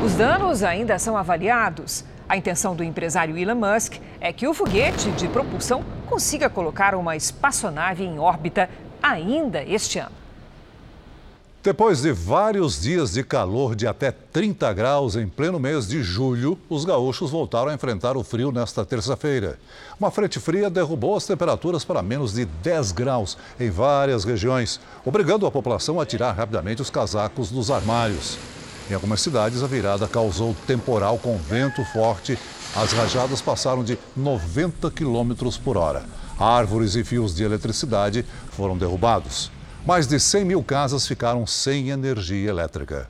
Os 0.05 0.15
danos 0.15 0.65
ainda 0.65 0.99
são 0.99 1.17
avaliados. 1.17 2.05
A 2.33 2.37
intenção 2.39 2.75
do 2.75 2.83
empresário 2.83 3.37
Elon 3.37 3.57
Musk 3.57 3.97
é 4.19 4.33
que 4.33 4.49
o 4.49 4.55
foguete 4.55 5.11
de 5.11 5.29
propulsão 5.29 5.85
consiga 6.09 6.49
colocar 6.49 6.95
uma 6.95 7.15
espaçonave 7.15 8.05
em 8.05 8.19
órbita 8.19 8.71
ainda 9.03 9.63
este 9.63 9.99
ano. 9.99 10.15
Depois 11.63 12.01
de 12.01 12.11
vários 12.11 12.81
dias 12.81 13.13
de 13.13 13.23
calor 13.23 13.77
de 13.77 13.87
até 13.87 14.11
30 14.11 14.73
graus 14.73 15.15
em 15.15 15.29
pleno 15.29 15.61
mês 15.61 15.87
de 15.87 16.03
julho, 16.03 16.59
os 16.71 16.87
gaúchos 16.87 17.31
voltaram 17.31 17.69
a 17.69 17.75
enfrentar 17.75 18.17
o 18.17 18.25
frio 18.25 18.51
nesta 18.51 18.83
terça-feira. 18.83 19.59
Uma 20.01 20.11
frente 20.11 20.41
fria 20.41 20.71
derrubou 20.71 21.15
as 21.15 21.27
temperaturas 21.27 21.85
para 21.85 22.01
menos 22.01 22.33
de 22.33 22.47
10 22.47 22.93
graus 22.93 23.37
em 23.61 23.69
várias 23.69 24.25
regiões, 24.25 24.81
obrigando 25.05 25.45
a 25.45 25.51
população 25.51 26.01
a 26.01 26.07
tirar 26.07 26.33
rapidamente 26.33 26.81
os 26.81 26.89
casacos 26.89 27.51
dos 27.51 27.71
armários. 27.71 28.39
Em 28.91 28.95
algumas 28.95 29.21
cidades, 29.21 29.63
a 29.63 29.67
virada 29.67 30.07
causou 30.09 30.55
temporal 30.67 31.19
com 31.19 31.37
vento 31.37 31.85
forte. 31.87 32.39
As 32.75 32.93
rajadas 32.93 33.41
passaram 33.41 33.85
de 33.85 33.99
90 34.17 34.91
quilômetros 34.91 35.57
por 35.59 35.77
hora. 35.77 36.05
Árvores 36.39 36.95
e 36.95 37.05
fios 37.05 37.35
de 37.35 37.45
eletricidade 37.45 38.25
foram 38.51 38.77
derrubados 38.77 39.51
mais 39.85 40.07
de 40.07 40.19
100 40.19 40.45
mil 40.45 40.63
casas 40.63 41.07
ficaram 41.07 41.47
sem 41.47 41.91
energia 41.91 42.49
elétrica. 42.49 43.09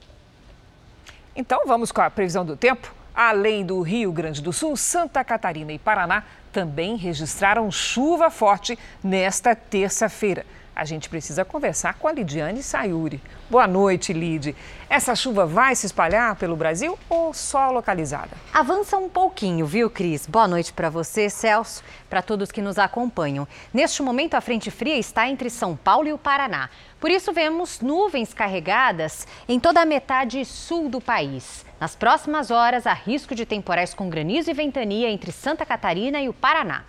Então 1.37 1.63
vamos 1.67 1.93
com 1.93 2.01
a 2.01 2.11
previsão 2.11 2.45
do 2.45 2.57
tempo. 2.57 2.93
Além 3.15 3.65
do 3.65 3.81
Rio 3.83 4.11
Grande 4.11 4.41
do 4.41 4.55
Sul, 4.55 4.75
Santa 4.75 5.23
Catarina 5.23 5.73
e 5.73 5.79
Paraná 5.79 6.25
também 6.51 6.97
registraram 6.97 7.71
chuva 7.71 8.31
forte 8.31 8.79
nesta 9.05 9.55
terça-feira. 9.55 10.47
A 10.75 10.87
gente 10.87 11.11
precisa 11.11 11.45
conversar 11.45 11.95
com 11.95 12.09
a 12.09 12.13
Lidiane 12.13 12.63
Sayuri. 12.63 13.21
Boa 13.51 13.67
noite, 13.67 14.11
Lid. 14.15 14.57
Essa 14.89 15.15
chuva 15.15 15.45
vai 15.45 15.75
se 15.75 15.85
espalhar 15.85 16.35
pelo 16.37 16.57
Brasil 16.57 16.99
ou 17.11 17.35
só 17.35 17.71
localizada? 17.71 18.31
Avança 18.55 18.97
um 18.97 19.07
pouquinho, 19.07 19.67
viu, 19.67 19.91
Cris? 19.91 20.27
Boa 20.27 20.49
noite 20.49 20.73
para 20.73 20.89
você, 20.89 21.29
Celso, 21.29 21.85
para 22.09 22.23
todos 22.23 22.51
que 22.51 22.63
nos 22.63 22.79
acompanham. 22.79 23.47
Neste 23.73 24.03
momento, 24.03 24.35
a 24.35 24.41
frente 24.41 24.71
fria 24.71 24.97
está 24.97 25.29
entre 25.29 25.51
São 25.51 25.77
Paulo 25.77 26.09
e 26.09 26.13
o 26.15 26.19
Paraná. 26.19 26.71
Por 26.99 27.11
isso, 27.11 27.35
vemos 27.35 27.81
nuvens 27.81 28.33
carregadas 28.33 29.27
em 29.47 29.61
toda 29.61 29.83
a 29.83 29.87
metade 29.87 30.43
sul 30.47 30.89
do 30.89 31.03
país. 31.03 31.67
Nas 31.79 31.95
próximas 31.95 32.51
horas, 32.51 32.87
há 32.87 32.95
risco 32.95 33.35
de 33.35 33.45
temporais 33.45 33.93
com 33.93 34.09
granizo 34.09 34.51
e 34.51 34.55
ventania 34.55 35.11
entre 35.11 35.33
Santa 35.33 35.67
Catarina 35.67 36.21
e 36.21 36.29
o 36.29 36.33
Paraná. 36.33 36.85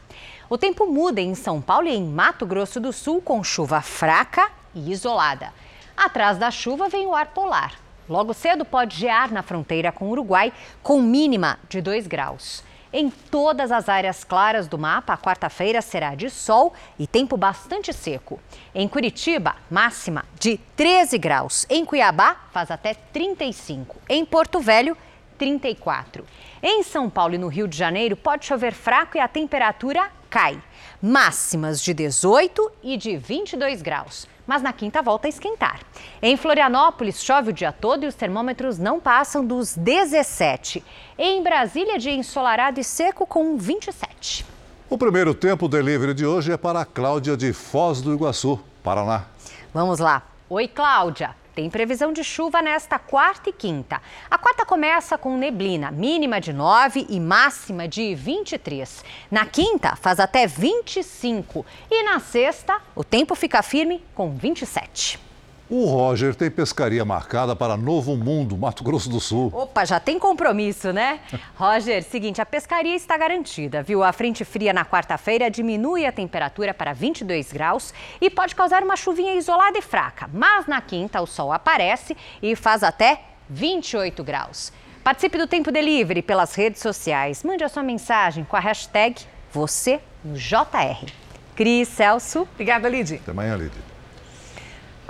O 0.53 0.57
tempo 0.59 0.85
muda 0.85 1.19
em 1.19 1.33
São 1.33 1.59
Paulo 1.59 1.87
e 1.87 1.95
em 1.95 2.03
Mato 2.03 2.45
Grosso 2.45 2.79
do 2.79 2.93
Sul 2.93 3.19
com 3.19 3.43
chuva 3.43 3.81
fraca 3.81 4.51
e 4.75 4.91
isolada. 4.91 5.51
Atrás 5.97 6.37
da 6.37 6.51
chuva 6.51 6.87
vem 6.87 7.07
o 7.07 7.15
ar 7.15 7.29
polar. 7.29 7.73
Logo 8.07 8.35
cedo 8.35 8.63
pode 8.63 8.95
gear 8.95 9.33
na 9.33 9.41
fronteira 9.41 9.91
com 9.91 10.05
o 10.05 10.11
Uruguai, 10.11 10.53
com 10.83 11.01
mínima 11.01 11.57
de 11.67 11.81
2 11.81 12.05
graus. 12.05 12.63
Em 12.93 13.09
todas 13.09 13.71
as 13.71 13.89
áreas 13.89 14.23
claras 14.23 14.67
do 14.67 14.77
mapa, 14.77 15.13
a 15.13 15.17
quarta-feira 15.17 15.81
será 15.81 16.13
de 16.13 16.29
sol 16.29 16.71
e 16.99 17.07
tempo 17.07 17.35
bastante 17.35 17.91
seco. 17.91 18.39
Em 18.75 18.87
Curitiba, 18.87 19.55
máxima 19.71 20.23
de 20.39 20.59
13 20.75 21.17
graus. 21.17 21.65
Em 21.67 21.83
Cuiabá, 21.83 22.37
faz 22.51 22.69
até 22.69 22.93
35. 22.93 23.95
Em 24.07 24.23
Porto 24.23 24.59
Velho, 24.59 24.95
34. 25.35 26.23
Em 26.61 26.83
São 26.83 27.09
Paulo 27.09 27.33
e 27.33 27.39
no 27.39 27.47
Rio 27.47 27.67
de 27.67 27.75
Janeiro, 27.75 28.15
pode 28.15 28.45
chover 28.45 28.73
fraco 28.73 29.17
e 29.17 29.19
a 29.19 29.27
temperatura 29.27 30.11
cai. 30.33 30.59
Máximas 30.99 31.79
de 31.79 31.93
18 31.93 32.71
e 32.81 32.97
de 32.97 33.15
22 33.15 33.83
graus. 33.83 34.27
Mas 34.47 34.63
na 34.63 34.73
quinta 34.73 34.99
volta 34.99 35.27
a 35.27 35.29
esquentar. 35.29 35.81
Em 36.23 36.35
Florianópolis, 36.35 37.23
chove 37.23 37.51
o 37.51 37.53
dia 37.53 37.71
todo 37.71 38.03
e 38.03 38.07
os 38.07 38.15
termômetros 38.15 38.79
não 38.79 38.99
passam 38.99 39.45
dos 39.45 39.75
17. 39.75 40.83
Em 41.19 41.43
Brasília, 41.43 41.99
dia 41.99 42.15
ensolarado 42.15 42.79
e 42.79 42.83
seco 42.83 43.27
com 43.27 43.57
27. 43.57 44.43
O 44.89 44.97
primeiro 44.97 45.35
tempo 45.35 45.67
delivery 45.67 46.15
de 46.15 46.25
hoje 46.25 46.51
é 46.51 46.57
para 46.57 46.81
a 46.81 46.85
Cláudia 46.85 47.37
de 47.37 47.53
Foz 47.53 48.01
do 48.01 48.11
Iguaçu, 48.11 48.59
Paraná. 48.83 49.25
Vamos 49.71 49.99
lá. 49.99 50.23
Oi, 50.49 50.67
Cláudia. 50.67 51.35
Tem 51.55 51.69
previsão 51.69 52.11
de 52.11 52.23
chuva 52.23 52.61
nesta 52.61 52.97
quarta 52.97 53.49
e 53.49 53.53
quinta. 53.53 54.01
A 54.29 54.37
quarta 54.37 54.65
começa 54.65 55.17
com 55.17 55.37
neblina, 55.37 55.91
mínima 55.91 56.41
de 56.41 56.51
9 56.51 57.05
e 57.09 57.19
máxima 57.19 57.87
de 57.87 58.15
23. 58.15 59.05
Na 59.29 59.45
quinta, 59.45 59.95
faz 59.95 60.19
até 60.19 60.47
25. 60.47 61.63
E 61.91 62.03
na 62.03 62.19
sexta, 62.19 62.81
o 62.95 63.03
tempo 63.03 63.35
fica 63.35 63.61
firme 63.61 64.03
com 64.15 64.31
27. 64.31 65.32
O 65.69 65.85
Roger 65.85 66.35
tem 66.35 66.51
pescaria 66.51 67.05
marcada 67.05 67.55
para 67.55 67.77
Novo 67.77 68.17
Mundo, 68.17 68.57
Mato 68.57 68.83
Grosso 68.83 69.09
do 69.09 69.19
Sul. 69.19 69.49
Opa, 69.53 69.85
já 69.85 69.97
tem 69.97 70.19
compromisso, 70.19 70.91
né? 70.91 71.21
Roger, 71.55 72.03
seguinte, 72.03 72.41
a 72.41 72.45
pescaria 72.45 72.95
está 72.95 73.17
garantida, 73.17 73.81
viu? 73.81 74.03
A 74.03 74.11
frente 74.11 74.43
fria 74.43 74.73
na 74.73 74.83
quarta-feira 74.83 75.49
diminui 75.49 76.05
a 76.05 76.11
temperatura 76.11 76.73
para 76.73 76.91
22 76.91 77.53
graus 77.53 77.93
e 78.19 78.29
pode 78.29 78.55
causar 78.55 78.83
uma 78.83 78.97
chuvinha 78.97 79.35
isolada 79.35 79.77
e 79.77 79.81
fraca. 79.81 80.29
Mas 80.33 80.67
na 80.67 80.81
quinta 80.81 81.21
o 81.21 81.25
sol 81.25 81.51
aparece 81.51 82.15
e 82.41 82.55
faz 82.57 82.83
até 82.83 83.21
28 83.49 84.21
graus. 84.21 84.73
Participe 85.01 85.37
do 85.37 85.47
Tempo 85.47 85.71
Delivery 85.71 86.21
pelas 86.21 86.55
redes 86.55 86.81
sociais. 86.81 87.41
Mande 87.41 87.63
a 87.63 87.69
sua 87.69 87.83
mensagem 87.83 88.43
com 88.43 88.57
a 88.57 88.59
hashtag 88.59 89.15
você 89.51 90.01
no 90.23 90.35
JR. 90.35 91.09
Cris 91.55 91.87
Celso. 91.87 92.41
Obrigada, 92.53 92.89
Lid. 92.89 93.15
Até 93.15 93.31
amanhã, 93.31 93.55
Lid. 93.55 93.92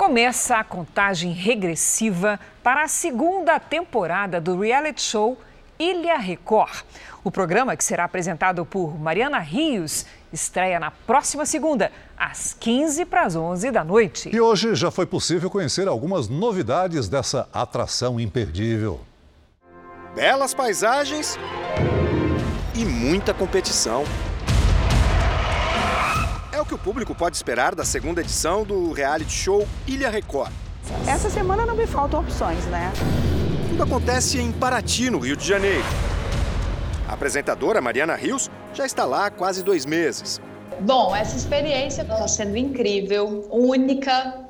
Começa 0.05 0.57
a 0.57 0.65
contagem 0.65 1.31
regressiva 1.31 2.37
para 2.61 2.83
a 2.83 2.89
segunda 2.89 3.57
temporada 3.57 4.41
do 4.41 4.59
reality 4.59 5.01
show 5.01 5.37
Ilha 5.79 6.17
Record. 6.17 6.83
O 7.23 7.31
programa, 7.31 7.77
que 7.77 7.85
será 7.85 8.03
apresentado 8.03 8.65
por 8.65 8.99
Mariana 8.99 9.39
Rios, 9.39 10.05
estreia 10.33 10.77
na 10.77 10.91
próxima 10.91 11.45
segunda, 11.45 11.89
às 12.17 12.53
15 12.53 13.05
para 13.05 13.21
as 13.21 13.37
11 13.37 13.71
da 13.71 13.81
noite. 13.81 14.29
E 14.35 14.41
hoje 14.41 14.75
já 14.75 14.91
foi 14.91 15.05
possível 15.05 15.49
conhecer 15.49 15.87
algumas 15.87 16.27
novidades 16.27 17.07
dessa 17.07 17.47
atração 17.53 18.19
imperdível. 18.19 18.99
Belas 20.13 20.53
paisagens 20.53 21.39
e 22.75 22.83
muita 22.83 23.33
competição. 23.33 24.03
O 26.63 26.65
que 26.65 26.73
o 26.73 26.77
público 26.77 27.13
pode 27.13 27.35
esperar 27.35 27.75
da 27.75 27.83
segunda 27.83 28.21
edição 28.21 28.63
do 28.63 28.93
reality 28.93 29.33
show 29.33 29.67
Ilha 29.85 30.09
Record. 30.09 30.49
Essa 31.05 31.29
semana 31.29 31.65
não 31.65 31.75
me 31.75 31.85
faltam 31.85 32.21
opções, 32.21 32.63
né? 32.67 32.89
Tudo 33.67 33.83
acontece 33.83 34.39
em 34.39 34.49
Paraty, 34.49 35.09
no 35.09 35.19
Rio 35.19 35.35
de 35.35 35.45
Janeiro. 35.45 35.83
A 37.05 37.15
apresentadora 37.15 37.81
Mariana 37.81 38.15
Rios 38.15 38.49
já 38.73 38.85
está 38.85 39.03
lá 39.03 39.25
há 39.25 39.29
quase 39.29 39.61
dois 39.61 39.85
meses. 39.85 40.39
Bom, 40.79 41.13
essa 41.13 41.35
experiência 41.35 42.03
está 42.03 42.25
sendo 42.29 42.55
incrível, 42.55 43.45
única. 43.51 44.42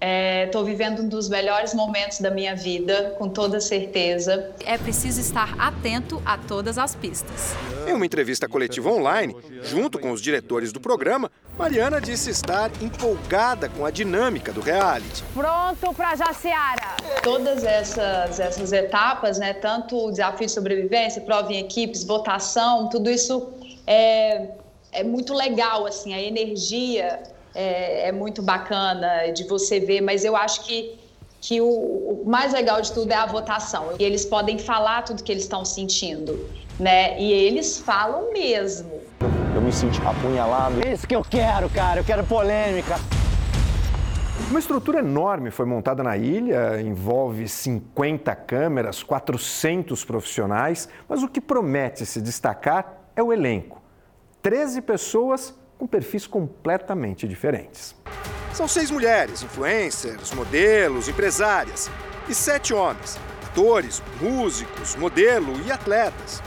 Estou 0.00 0.62
é, 0.62 0.64
vivendo 0.64 1.02
um 1.02 1.08
dos 1.08 1.28
melhores 1.28 1.72
momentos 1.72 2.20
da 2.20 2.30
minha 2.30 2.54
vida, 2.54 3.14
com 3.18 3.28
toda 3.28 3.60
certeza. 3.60 4.50
É 4.64 4.76
preciso 4.76 5.20
estar 5.20 5.54
atento 5.58 6.20
a 6.26 6.36
todas 6.36 6.76
as 6.76 6.94
pistas. 6.94 7.54
Em 7.86 7.92
uma 7.92 8.04
entrevista 8.04 8.48
coletiva 8.48 8.90
online, 8.90 9.34
junto 9.62 9.98
com 9.98 10.10
os 10.10 10.20
diretores 10.20 10.72
do 10.72 10.80
programa, 10.80 11.30
Mariana 11.58 12.00
disse 12.00 12.30
estar 12.30 12.70
empolgada 12.82 13.68
com 13.68 13.86
a 13.86 13.90
dinâmica 13.90 14.52
do 14.52 14.60
reality. 14.60 15.22
Pronto 15.32 15.94
para 15.94 16.16
Jaciara! 16.16 16.96
Todas 17.22 17.64
essas, 17.64 18.40
essas 18.40 18.72
etapas, 18.72 19.38
né, 19.38 19.54
tanto 19.54 20.08
o 20.08 20.10
desafio 20.10 20.46
de 20.46 20.52
sobrevivência, 20.52 21.22
prova 21.22 21.52
em 21.52 21.60
equipes, 21.60 22.04
votação, 22.04 22.88
tudo 22.88 23.08
isso 23.08 23.52
é, 23.86 24.48
é 24.92 25.02
muito 25.04 25.32
legal, 25.32 25.86
assim, 25.86 26.12
a 26.12 26.20
energia 26.20 27.22
é, 27.54 28.08
é, 28.08 28.12
muito 28.12 28.42
bacana 28.42 29.30
de 29.32 29.44
você 29.44 29.78
ver, 29.78 30.00
mas 30.00 30.24
eu 30.24 30.34
acho 30.34 30.64
que, 30.64 30.98
que 31.40 31.60
o, 31.60 31.66
o, 31.66 32.22
mais 32.26 32.52
legal 32.52 32.80
de 32.80 32.92
tudo 32.92 33.10
é 33.12 33.14
a 33.14 33.26
votação. 33.26 33.90
E 33.98 34.02
eles 34.02 34.24
podem 34.24 34.58
falar 34.58 35.02
tudo 35.02 35.22
que 35.22 35.30
eles 35.30 35.44
estão 35.44 35.64
sentindo, 35.64 36.48
né? 36.78 37.18
E 37.20 37.32
eles 37.32 37.78
falam 37.78 38.32
mesmo. 38.32 39.00
Eu 39.54 39.60
me 39.62 39.72
senti 39.72 40.00
apunhalado. 40.04 40.84
É 40.84 40.92
isso 40.92 41.06
que 41.06 41.14
eu 41.14 41.22
quero, 41.22 41.70
cara. 41.70 42.00
Eu 42.00 42.04
quero 42.04 42.24
polêmica. 42.24 42.96
Uma 44.50 44.58
estrutura 44.58 44.98
enorme 44.98 45.50
foi 45.50 45.64
montada 45.64 46.02
na 46.02 46.16
ilha, 46.16 46.80
envolve 46.80 47.48
50 47.48 48.34
câmeras, 48.34 49.02
400 49.02 50.04
profissionais, 50.04 50.88
mas 51.08 51.22
o 51.22 51.28
que 51.28 51.40
promete 51.40 52.04
se 52.04 52.20
destacar 52.20 53.04
é 53.16 53.22
o 53.22 53.32
elenco. 53.32 53.80
13 54.42 54.82
pessoas 54.82 55.54
com 55.84 55.86
perfis 55.86 56.26
completamente 56.26 57.28
diferentes. 57.28 57.94
São 58.54 58.66
seis 58.66 58.90
mulheres, 58.90 59.42
influencers, 59.42 60.32
modelos, 60.32 61.08
empresárias, 61.08 61.90
e 62.26 62.34
sete 62.34 62.72
homens, 62.72 63.18
atores, 63.44 64.02
músicos, 64.18 64.96
modelo 64.96 65.52
e 65.66 65.70
atletas. 65.70 66.42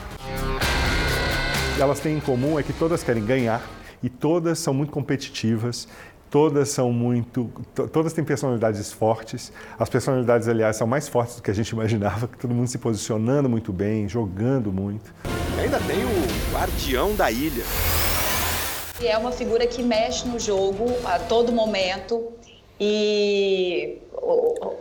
Elas 1.79 1.99
têm 1.99 2.17
em 2.17 2.19
comum 2.19 2.57
é 2.57 2.63
que 2.63 2.73
todas 2.73 3.03
querem 3.03 3.23
ganhar 3.23 3.61
e 4.01 4.09
todas 4.09 4.57
são 4.57 4.73
muito 4.73 4.91
competitivas 4.91 5.88
todas 6.29 6.67
são 6.67 6.91
muito, 6.91 7.49
todas 7.93 8.11
têm 8.11 8.21
personalidades 8.21 8.91
fortes. 8.91 9.49
As 9.79 9.88
personalidades, 9.88 10.45
aliás, 10.49 10.75
são 10.75 10.85
mais 10.85 11.07
fortes 11.07 11.38
do 11.38 11.41
que 11.41 11.49
a 11.49 11.53
gente 11.53 11.69
imaginava, 11.73 12.27
todo 12.27 12.53
mundo 12.53 12.67
se 12.67 12.77
posicionando 12.77 13.47
muito 13.47 13.71
bem, 13.71 14.09
jogando 14.09 14.69
muito. 14.69 15.13
E 15.55 15.61
ainda 15.61 15.79
tem 15.79 16.03
o 16.03 16.53
guardião 16.53 17.15
da 17.15 17.31
ilha. 17.31 17.63
É 19.01 19.15
uma 19.17 19.31
figura 19.31 19.67
que 19.67 19.83
mexe 19.83 20.27
no 20.27 20.39
jogo 20.39 20.85
a 21.05 21.19
todo 21.19 21.51
momento 21.51 22.31
e 22.79 23.99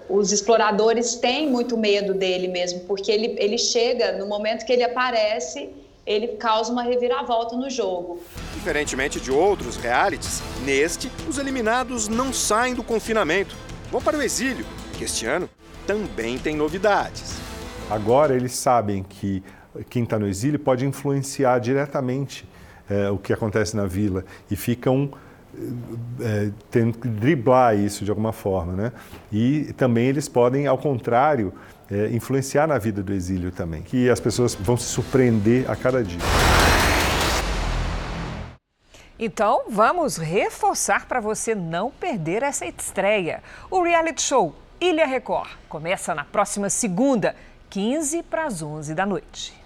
os 0.09 0.33
exploradores 0.33 1.17
têm 1.17 1.49
muito 1.51 1.77
medo 1.77 2.15
dele 2.15 2.49
mesmo, 2.49 2.81
porque 2.81 3.13
ele, 3.13 3.37
ele 3.39 3.59
chega, 3.59 4.13
no 4.13 4.27
momento 4.27 4.65
que 4.65 4.73
ele 4.73 4.83
aparece, 4.83 5.69
ele 6.07 6.29
causa 6.29 6.73
uma 6.73 6.83
reviravolta 6.83 7.57
no 7.57 7.69
jogo. 7.69 8.21
Diferentemente 8.55 9.21
de 9.21 9.31
outros 9.31 9.77
realities, 9.77 10.41
neste, 10.65 11.11
os 11.29 11.37
eliminados 11.37 12.09
não 12.09 12.33
saem 12.33 12.75
do 12.75 12.83
confinamento, 12.83 13.55
vão 13.91 14.01
para 14.01 14.17
o 14.17 14.23
exílio, 14.23 14.65
que 14.97 15.05
este 15.05 15.27
ano 15.27 15.49
também 15.87 16.39
tem 16.39 16.57
novidades. 16.57 17.35
Agora 17.91 18.35
eles 18.35 18.53
sabem 18.53 19.03
que 19.03 19.43
quem 19.91 20.05
está 20.05 20.19
no 20.19 20.27
exílio 20.27 20.59
pode 20.59 20.87
influenciar 20.87 21.59
diretamente 21.59 22.49
é, 22.89 23.11
o 23.11 23.19
que 23.19 23.33
acontece 23.33 23.77
na 23.77 23.87
vila 23.87 24.25
e 24.51 24.57
ficam 24.57 25.11
é, 26.21 26.51
tendo 26.71 26.99
que 26.99 27.09
driblar 27.09 27.77
isso 27.77 28.05
de 28.05 28.11
alguma 28.11 28.33
forma, 28.33 28.73
né? 28.73 28.93
E 29.33 29.73
também 29.77 30.07
eles 30.07 30.29
podem, 30.29 30.67
ao 30.67 30.79
contrário, 30.79 31.53
é, 31.91 32.09
influenciar 32.09 32.67
na 32.67 32.79
vida 32.79 33.03
do 33.03 33.13
exílio 33.13 33.51
também, 33.51 33.83
que 33.83 34.11
as 34.11 34.21
pessoas 34.21 34.55
vão 34.55 34.77
se 34.77 34.85
surpreender 34.85 35.71
a 35.71 35.77
cada 35.77 36.03
dia. 36.03 36.21
Então, 39.19 39.63
vamos 39.71 40.19
reforçar 40.19 41.07
para 41.07 41.21
você 41.21 41.55
não 41.55 41.91
perder 41.91 42.43
essa 42.43 42.67
estreia. 42.67 43.43
O 43.71 43.83
reality 43.83 44.21
show 44.21 44.55
Ilha 44.79 45.07
Record 45.07 45.49
começa 45.71 46.15
na 46.15 46.23
próxima 46.23 46.69
segunda, 46.69 47.35
15 47.71 48.23
para 48.25 48.45
as 48.45 48.61
11 48.61 48.95
da 48.95 49.07
noite. 49.07 49.66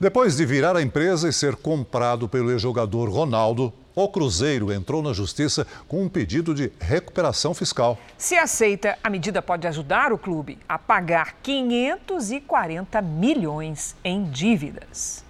Depois 0.00 0.34
de 0.34 0.46
virar 0.46 0.76
a 0.76 0.82
empresa 0.82 1.28
e 1.28 1.32
ser 1.32 1.54
comprado 1.54 2.26
pelo 2.26 2.50
ex-jogador 2.50 3.10
Ronaldo, 3.10 3.70
o 3.94 4.08
Cruzeiro 4.08 4.72
entrou 4.72 5.02
na 5.02 5.12
justiça 5.12 5.66
com 5.86 6.02
um 6.02 6.08
pedido 6.08 6.54
de 6.54 6.72
recuperação 6.80 7.52
fiscal. 7.52 7.98
Se 8.16 8.34
aceita, 8.34 8.96
a 9.04 9.10
medida 9.10 9.42
pode 9.42 9.66
ajudar 9.66 10.10
o 10.10 10.16
clube 10.16 10.58
a 10.66 10.78
pagar 10.78 11.34
540 11.42 13.02
milhões 13.02 13.94
em 14.02 14.24
dívidas. 14.24 15.22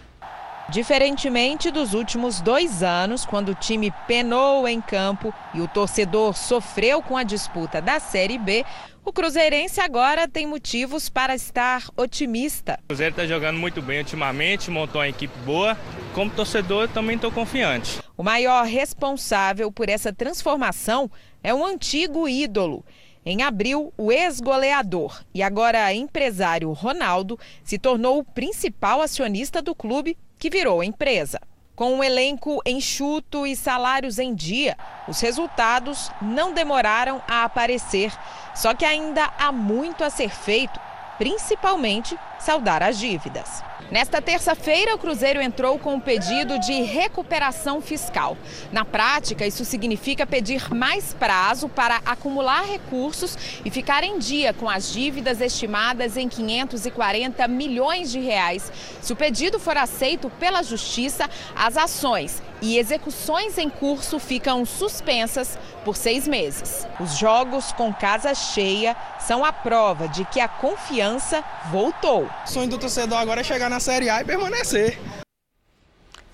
Diferentemente 0.68 1.68
dos 1.72 1.92
últimos 1.92 2.40
dois 2.40 2.80
anos, 2.80 3.24
quando 3.26 3.48
o 3.48 3.54
time 3.56 3.92
penou 4.06 4.68
em 4.68 4.80
campo 4.80 5.34
e 5.52 5.60
o 5.60 5.66
torcedor 5.66 6.36
sofreu 6.36 7.02
com 7.02 7.16
a 7.16 7.24
disputa 7.24 7.82
da 7.82 7.98
Série 7.98 8.38
B, 8.38 8.64
o 9.10 9.12
Cruzeirense 9.12 9.80
agora 9.80 10.28
tem 10.28 10.46
motivos 10.46 11.08
para 11.08 11.34
estar 11.34 11.88
otimista. 11.96 12.78
O 12.84 12.86
Cruzeiro 12.86 13.10
está 13.10 13.26
jogando 13.26 13.58
muito 13.58 13.82
bem 13.82 13.98
ultimamente, 13.98 14.70
montou 14.70 15.00
uma 15.00 15.08
equipe 15.08 15.36
boa. 15.40 15.76
Como 16.14 16.30
torcedor, 16.30 16.86
também 16.86 17.16
estou 17.16 17.32
confiante. 17.32 18.00
O 18.16 18.22
maior 18.22 18.64
responsável 18.64 19.72
por 19.72 19.88
essa 19.88 20.12
transformação 20.12 21.10
é 21.42 21.52
um 21.52 21.66
antigo 21.66 22.28
ídolo. 22.28 22.84
Em 23.26 23.42
abril, 23.42 23.92
o 23.98 24.12
ex-goleador 24.12 25.24
e 25.34 25.42
agora 25.42 25.92
empresário 25.92 26.70
Ronaldo 26.70 27.36
se 27.64 27.80
tornou 27.80 28.20
o 28.20 28.24
principal 28.24 29.02
acionista 29.02 29.60
do 29.60 29.74
clube, 29.74 30.16
que 30.38 30.48
virou 30.48 30.84
empresa. 30.84 31.40
Com 31.80 31.94
um 31.94 32.04
elenco 32.04 32.60
enxuto 32.66 33.46
e 33.46 33.56
salários 33.56 34.18
em 34.18 34.34
dia, 34.34 34.76
os 35.08 35.18
resultados 35.18 36.12
não 36.20 36.52
demoraram 36.52 37.22
a 37.26 37.42
aparecer. 37.42 38.12
Só 38.54 38.74
que 38.74 38.84
ainda 38.84 39.30
há 39.38 39.50
muito 39.50 40.04
a 40.04 40.10
ser 40.10 40.28
feito, 40.28 40.78
principalmente 41.16 42.14
saldar 42.38 42.82
as 42.82 42.98
dívidas. 42.98 43.64
Nesta 43.90 44.22
terça-feira, 44.22 44.94
o 44.94 44.98
Cruzeiro 44.98 45.42
entrou 45.42 45.76
com 45.76 45.94
um 45.94 46.00
pedido 46.00 46.60
de 46.60 46.74
recuperação 46.82 47.80
fiscal. 47.80 48.36
Na 48.70 48.84
prática, 48.84 49.44
isso 49.44 49.64
significa 49.64 50.24
pedir 50.24 50.72
mais 50.72 51.12
prazo 51.12 51.68
para 51.68 52.00
acumular 52.06 52.64
recursos 52.64 53.36
e 53.64 53.70
ficar 53.70 54.04
em 54.04 54.16
dia 54.20 54.54
com 54.54 54.70
as 54.70 54.92
dívidas 54.92 55.40
estimadas 55.40 56.16
em 56.16 56.28
540 56.28 57.48
milhões 57.48 58.12
de 58.12 58.20
reais. 58.20 58.70
Se 59.02 59.12
o 59.12 59.16
pedido 59.16 59.58
for 59.58 59.76
aceito 59.76 60.30
pela 60.38 60.62
Justiça, 60.62 61.28
as 61.56 61.76
ações 61.76 62.40
e 62.62 62.78
execuções 62.78 63.58
em 63.58 63.68
curso 63.68 64.18
ficam 64.18 64.64
suspensas 64.64 65.58
por 65.84 65.96
seis 65.96 66.26
meses. 66.28 66.86
Os 66.98 67.16
jogos 67.16 67.72
com 67.72 67.92
casa 67.92 68.34
cheia 68.34 68.96
são 69.18 69.44
a 69.44 69.52
prova 69.52 70.08
de 70.08 70.24
que 70.24 70.40
a 70.40 70.48
confiança 70.48 71.42
voltou. 71.70 72.28
O 72.44 72.48
sonho 72.48 72.68
do 72.68 72.78
torcedor 72.78 73.18
agora 73.18 73.40
é 73.40 73.44
chegar 73.44 73.70
na 73.70 73.80
Série 73.80 74.08
A 74.08 74.20
e 74.20 74.24
permanecer. 74.24 74.98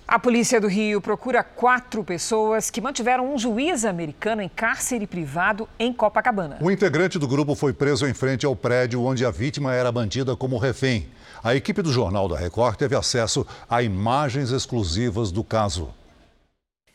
A 0.08 0.20
polícia 0.20 0.60
do 0.60 0.68
Rio 0.68 1.00
procura 1.00 1.42
quatro 1.42 2.04
pessoas 2.04 2.70
que 2.70 2.80
mantiveram 2.80 3.34
um 3.34 3.36
juiz 3.36 3.84
americano 3.84 4.40
em 4.40 4.48
cárcere 4.48 5.04
privado 5.04 5.68
em 5.80 5.92
Copacabana. 5.92 6.58
Um 6.60 6.70
integrante 6.70 7.18
do 7.18 7.26
grupo 7.26 7.56
foi 7.56 7.72
preso 7.72 8.06
em 8.06 8.14
frente 8.14 8.46
ao 8.46 8.54
prédio 8.54 9.02
onde 9.02 9.26
a 9.26 9.32
vítima 9.32 9.74
era 9.74 9.90
mantida 9.90 10.36
como 10.36 10.58
refém. 10.58 11.08
A 11.42 11.56
equipe 11.56 11.82
do 11.82 11.92
Jornal 11.92 12.28
da 12.28 12.38
Record 12.38 12.76
teve 12.76 12.94
acesso 12.94 13.44
a 13.68 13.82
imagens 13.82 14.52
exclusivas 14.52 15.32
do 15.32 15.42
caso. 15.42 15.92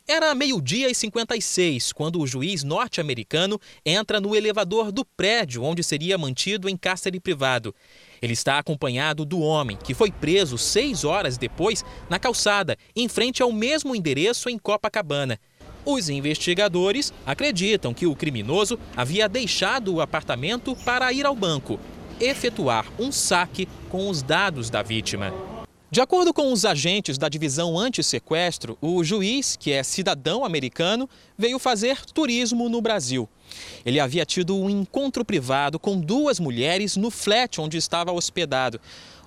Era 0.08 0.34
meio-dia 0.34 0.90
e 0.90 0.96
56 0.96 1.94
quando 1.94 2.20
o 2.20 2.28
juiz 2.28 2.64
norte-americano 2.64 3.60
entra 3.86 4.20
no 4.20 4.36
elevador 4.36 4.92
do 4.92 5.06
prédio 5.06 5.64
onde 5.64 5.84
seria 5.84 6.18
mantido 6.18 6.68
em 6.68 6.76
cárcere 6.76 7.20
privado. 7.20 7.74
Ele 8.22 8.34
está 8.34 8.58
acompanhado 8.58 9.24
do 9.24 9.40
homem, 9.40 9.78
que 9.78 9.94
foi 9.94 10.12
preso 10.12 10.58
seis 10.58 11.04
horas 11.04 11.38
depois 11.38 11.86
na 12.10 12.20
calçada, 12.20 12.78
em 12.96 13.08
frente 13.08 13.42
ao 13.42 13.52
mesmo 13.52 13.96
endereço 13.96 14.50
em 14.50 14.58
Copacabana. 14.58 15.40
Os 15.86 16.10
investigadores 16.10 17.14
acreditam 17.26 17.94
que 17.94 18.06
o 18.06 18.16
criminoso 18.16 18.78
havia 18.96 19.30
deixado 19.30 19.94
o 19.94 20.02
apartamento 20.02 20.76
para 20.76 21.12
ir 21.14 21.26
ao 21.26 21.36
banco, 21.36 21.80
efetuar 22.20 22.86
um 23.00 23.12
saque 23.12 23.68
com 23.90 24.10
os 24.10 24.22
dados 24.22 24.70
da 24.70 24.84
vítima. 24.84 25.51
De 25.94 26.00
acordo 26.00 26.34
com 26.34 26.54
os 26.54 26.64
agentes 26.64 27.18
da 27.18 27.28
divisão 27.28 27.78
anti-sequestro, 27.78 28.78
o 28.80 29.04
juiz, 29.04 29.58
que 29.58 29.74
é 29.74 29.84
cidadão 29.84 30.46
americano, 30.46 31.10
veio 31.38 31.60
fazer 31.60 32.06
turismo 32.06 32.70
no 32.70 32.82
Brasil. 32.82 33.28
Ele 33.86 34.00
havia 34.00 34.26
tido 34.26 34.56
um 34.56 34.70
encontro 34.70 35.26
privado 35.26 35.78
com 35.78 36.00
duas 36.00 36.40
mulheres 36.40 36.96
no 36.96 37.12
flat 37.12 37.60
onde 37.60 37.76
estava 37.76 38.14
hospedado. 38.14 38.80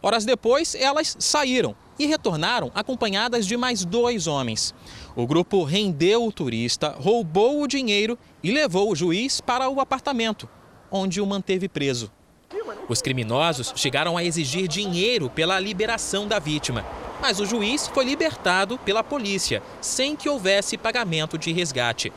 Horas 0.02 0.24
depois, 0.24 0.74
elas 0.74 1.14
saíram 1.18 1.76
e 1.98 2.06
retornaram 2.06 2.72
acompanhadas 2.74 3.46
de 3.46 3.58
mais 3.58 3.84
dois 3.84 4.26
homens. 4.26 4.74
O 5.14 5.26
grupo 5.26 5.64
rendeu 5.64 6.26
o 6.26 6.32
turista, 6.32 6.96
roubou 6.98 7.60
o 7.60 7.68
dinheiro 7.68 8.18
e 8.42 8.50
levou 8.50 8.90
o 8.90 8.96
juiz 8.96 9.38
para 9.38 9.68
o 9.68 9.80
apartamento, 9.82 10.48
onde 10.90 11.20
o 11.20 11.26
manteve 11.26 11.68
preso. 11.68 12.10
Os 12.88 13.02
criminosos 13.02 13.72
chegaram 13.76 14.16
a 14.16 14.24
exigir 14.24 14.68
dinheiro 14.68 15.30
pela 15.30 15.58
liberação 15.58 16.26
da 16.26 16.38
vítima, 16.38 16.84
mas 17.20 17.40
o 17.40 17.46
juiz 17.46 17.88
foi 17.88 18.04
libertado 18.04 18.78
pela 18.78 19.02
polícia, 19.02 19.62
sem 19.80 20.14
que 20.14 20.28
houvesse 20.28 20.76
pagamento 20.76 21.38
de 21.38 21.52
resgate. 21.52 22.12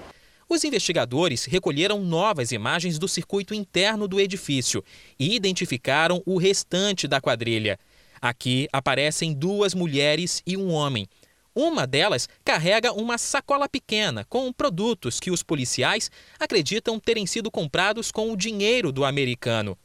Os 0.49 0.63
investigadores 0.63 1.45
recolheram 1.45 2.01
novas 2.01 2.51
imagens 2.51 2.97
do 2.97 3.07
circuito 3.07 3.53
interno 3.53 4.07
do 4.07 4.19
edifício 4.19 4.83
e 5.19 5.35
identificaram 5.35 6.21
o 6.25 6.37
restante 6.37 7.07
da 7.07 7.19
quadrilha. 7.19 7.77
Aqui 8.21 8.67
aparecem 8.71 9.33
duas 9.33 9.73
mulheres 9.73 10.41
e 10.45 10.55
um 10.55 10.71
homem. 10.71 11.07
Uma 11.53 11.85
delas 11.85 12.29
carrega 12.45 12.93
uma 12.93 13.17
sacola 13.17 13.67
pequena 13.67 14.25
com 14.29 14.53
produtos 14.53 15.19
que 15.19 15.31
os 15.31 15.43
policiais 15.43 16.09
acreditam 16.39 16.99
terem 16.99 17.25
sido 17.25 17.51
comprados 17.51 18.11
com 18.11 18.31
o 18.31 18.37
dinheiro 18.37 18.91
do 18.91 19.03
americano. 19.03 19.77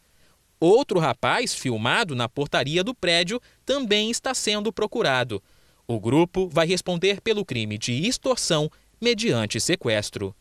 Outro 0.65 1.01
rapaz, 1.01 1.53
filmado 1.53 2.15
na 2.15 2.29
portaria 2.29 2.85
do 2.85 2.95
prédio, 2.95 3.41
também 3.67 4.13
está 4.13 4.33
sendo 4.33 4.73
procurado. 4.73 5.43
O 5.89 5.99
grupo 5.99 6.49
vai 6.49 6.69
responder 6.69 7.21
pelo 7.21 7.45
crime 7.45 7.77
de 7.77 8.07
extorsão 8.07 8.71
mediante 9.01 9.59
sequestro. 9.59 10.33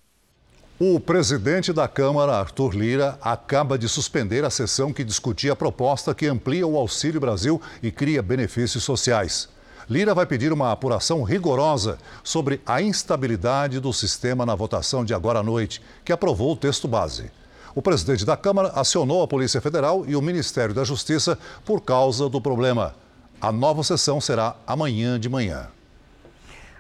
O 0.80 1.00
presidente 1.00 1.74
da 1.74 1.88
Câmara, 1.88 2.34
Arthur 2.34 2.76
Lira, 2.76 3.18
acaba 3.20 3.80
de 3.80 3.90
suspender 3.90 4.46
a 4.46 4.52
sessão 4.52 4.94
que 4.94 5.04
discutia 5.04 5.54
a 5.54 5.56
proposta 5.56 6.14
que 6.14 6.28
amplia 6.28 6.68
o 6.68 6.78
Auxílio 6.78 7.20
Brasil 7.20 7.60
e 7.82 7.90
cria 7.90 8.22
benefícios 8.22 8.84
sociais. 8.84 9.50
Lira 9.90 10.14
vai 10.14 10.28
pedir 10.28 10.54
uma 10.54 10.72
apuração 10.72 11.24
rigorosa 11.24 11.98
sobre 12.24 12.62
a 12.64 12.80
instabilidade 12.80 13.80
do 13.80 13.92
sistema 13.92 14.46
na 14.46 14.54
votação 14.54 15.04
de 15.04 15.16
agora 15.16 15.40
à 15.40 15.44
noite, 15.44 15.82
que 16.06 16.14
aprovou 16.14 16.52
o 16.52 16.56
texto 16.56 16.88
base. 16.88 17.32
O 17.74 17.82
presidente 17.82 18.26
da 18.26 18.36
Câmara 18.36 18.70
acionou 18.76 19.24
a 19.24 19.28
Polícia 19.28 19.62
Federal 19.62 20.04
e 20.06 20.16
o 20.16 20.22
Ministério 20.22 20.76
da 20.76 20.84
Justiça 20.84 21.38
por 21.66 21.82
causa 21.82 22.28
do 22.28 22.42
problema. 22.42 22.96
A 23.40 23.52
nova 23.52 23.84
sessão 23.84 24.20
será 24.20 24.56
amanhã 24.68 25.20
de 25.20 25.30
manhã. 25.30 25.68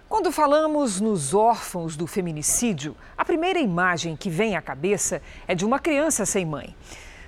Quando 0.10 0.32
falamos 0.34 1.00
nos 1.00 1.34
órfãos 1.34 1.96
do 1.96 2.06
feminicídio, 2.06 2.94
a 3.18 3.24
primeira 3.24 3.60
imagem 3.60 4.18
que 4.18 4.30
vem 4.30 4.58
à 4.58 4.62
cabeça 4.62 5.22
é 5.48 5.56
de 5.56 5.64
uma 5.64 5.80
criança 5.80 6.26
sem 6.26 6.46
mãe. 6.46 6.76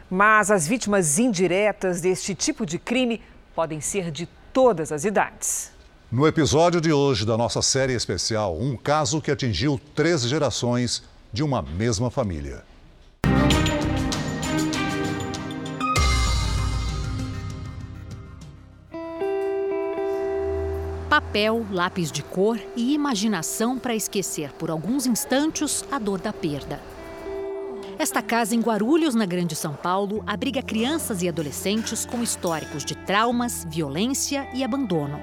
Mas 0.09 0.51
as 0.51 0.68
vítimas 0.68 1.18
indiretas 1.18 2.01
deste 2.01 2.36
tipo 2.36 2.66
de 2.66 2.78
crime 2.78 3.22
podem 3.55 3.80
ser 3.80 4.11
de 4.11 4.28
todas 4.51 4.91
as 4.91 5.05
idades. 5.05 5.72
No 6.11 6.28
episódio 6.28 6.82
de 6.82 6.91
hoje 6.91 7.26
da 7.26 7.38
nossa 7.38 7.61
série 7.61 7.93
especial, 7.93 8.57
um 8.59 8.76
caso 8.76 9.22
que 9.22 9.32
atingiu 9.32 9.80
três 9.95 10.24
gerações 10.24 11.01
de 11.32 11.41
uma 11.41 11.61
mesma 11.61 12.11
família. 12.11 12.64
Papel, 21.14 21.64
lápis 21.70 22.11
de 22.11 22.24
cor 22.24 22.59
e 22.76 22.95
imaginação 22.95 23.78
para 23.78 23.93
esquecer 23.93 24.51
por 24.53 24.72
alguns 24.72 25.05
instantes 25.05 25.86
a 25.91 25.99
dor 25.99 26.20
da 26.20 26.34
perda. 26.34 26.82
Esta 27.99 28.20
casa 28.20 28.55
em 28.55 28.59
Guarulhos, 28.59 29.14
na 29.14 29.28
Grande 29.28 29.55
São 29.55 29.76
Paulo, 29.76 30.24
abriga 30.26 30.64
crianças 30.64 31.22
e 31.22 31.30
adolescentes 31.30 32.03
com 32.03 32.24
históricos 32.24 32.84
de 32.84 32.95
traumas, 32.95 33.64
violência 33.70 34.49
e 34.55 34.64
abandono. 34.64 35.22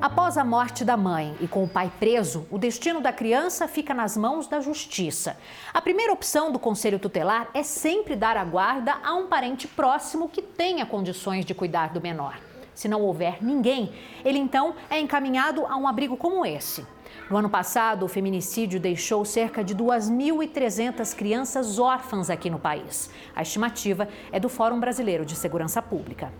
Após 0.00 0.38
a 0.38 0.44
morte 0.44 0.86
da 0.86 0.96
mãe 0.96 1.36
e 1.38 1.46
com 1.46 1.64
o 1.64 1.68
pai 1.68 1.92
preso, 2.00 2.46
o 2.50 2.56
destino 2.56 3.02
da 3.02 3.12
criança 3.12 3.68
fica 3.68 3.92
nas 3.92 4.16
mãos 4.16 4.46
da 4.46 4.58
justiça. 4.58 5.36
A 5.74 5.82
primeira 5.82 6.14
opção 6.14 6.50
do 6.50 6.58
conselho 6.58 6.98
tutelar 6.98 7.50
é 7.52 7.62
sempre 7.62 8.16
dar 8.16 8.38
a 8.38 8.44
guarda 8.46 8.96
a 9.04 9.12
um 9.12 9.26
parente 9.26 9.68
próximo 9.68 10.30
que 10.30 10.40
tenha 10.40 10.86
condições 10.86 11.44
de 11.44 11.52
cuidar 11.52 11.92
do 11.92 12.00
menor. 12.00 12.51
Se 12.82 12.88
não 12.88 13.00
houver 13.02 13.38
ninguém, 13.40 13.92
ele 14.24 14.40
então 14.40 14.74
é 14.90 14.98
encaminhado 14.98 15.64
a 15.66 15.76
um 15.76 15.86
abrigo 15.86 16.16
como 16.16 16.44
esse. 16.44 16.84
No 17.30 17.36
ano 17.36 17.48
passado, 17.48 18.04
o 18.04 18.08
feminicídio 18.08 18.80
deixou 18.80 19.24
cerca 19.24 19.62
de 19.62 19.72
2.300 19.72 21.14
crianças 21.14 21.78
órfãs 21.78 22.28
aqui 22.28 22.50
no 22.50 22.58
país. 22.58 23.08
A 23.36 23.42
estimativa 23.42 24.08
é 24.32 24.40
do 24.40 24.48
Fórum 24.48 24.80
Brasileiro 24.80 25.24
de 25.24 25.36
Segurança 25.36 25.80
Pública. 25.80 26.32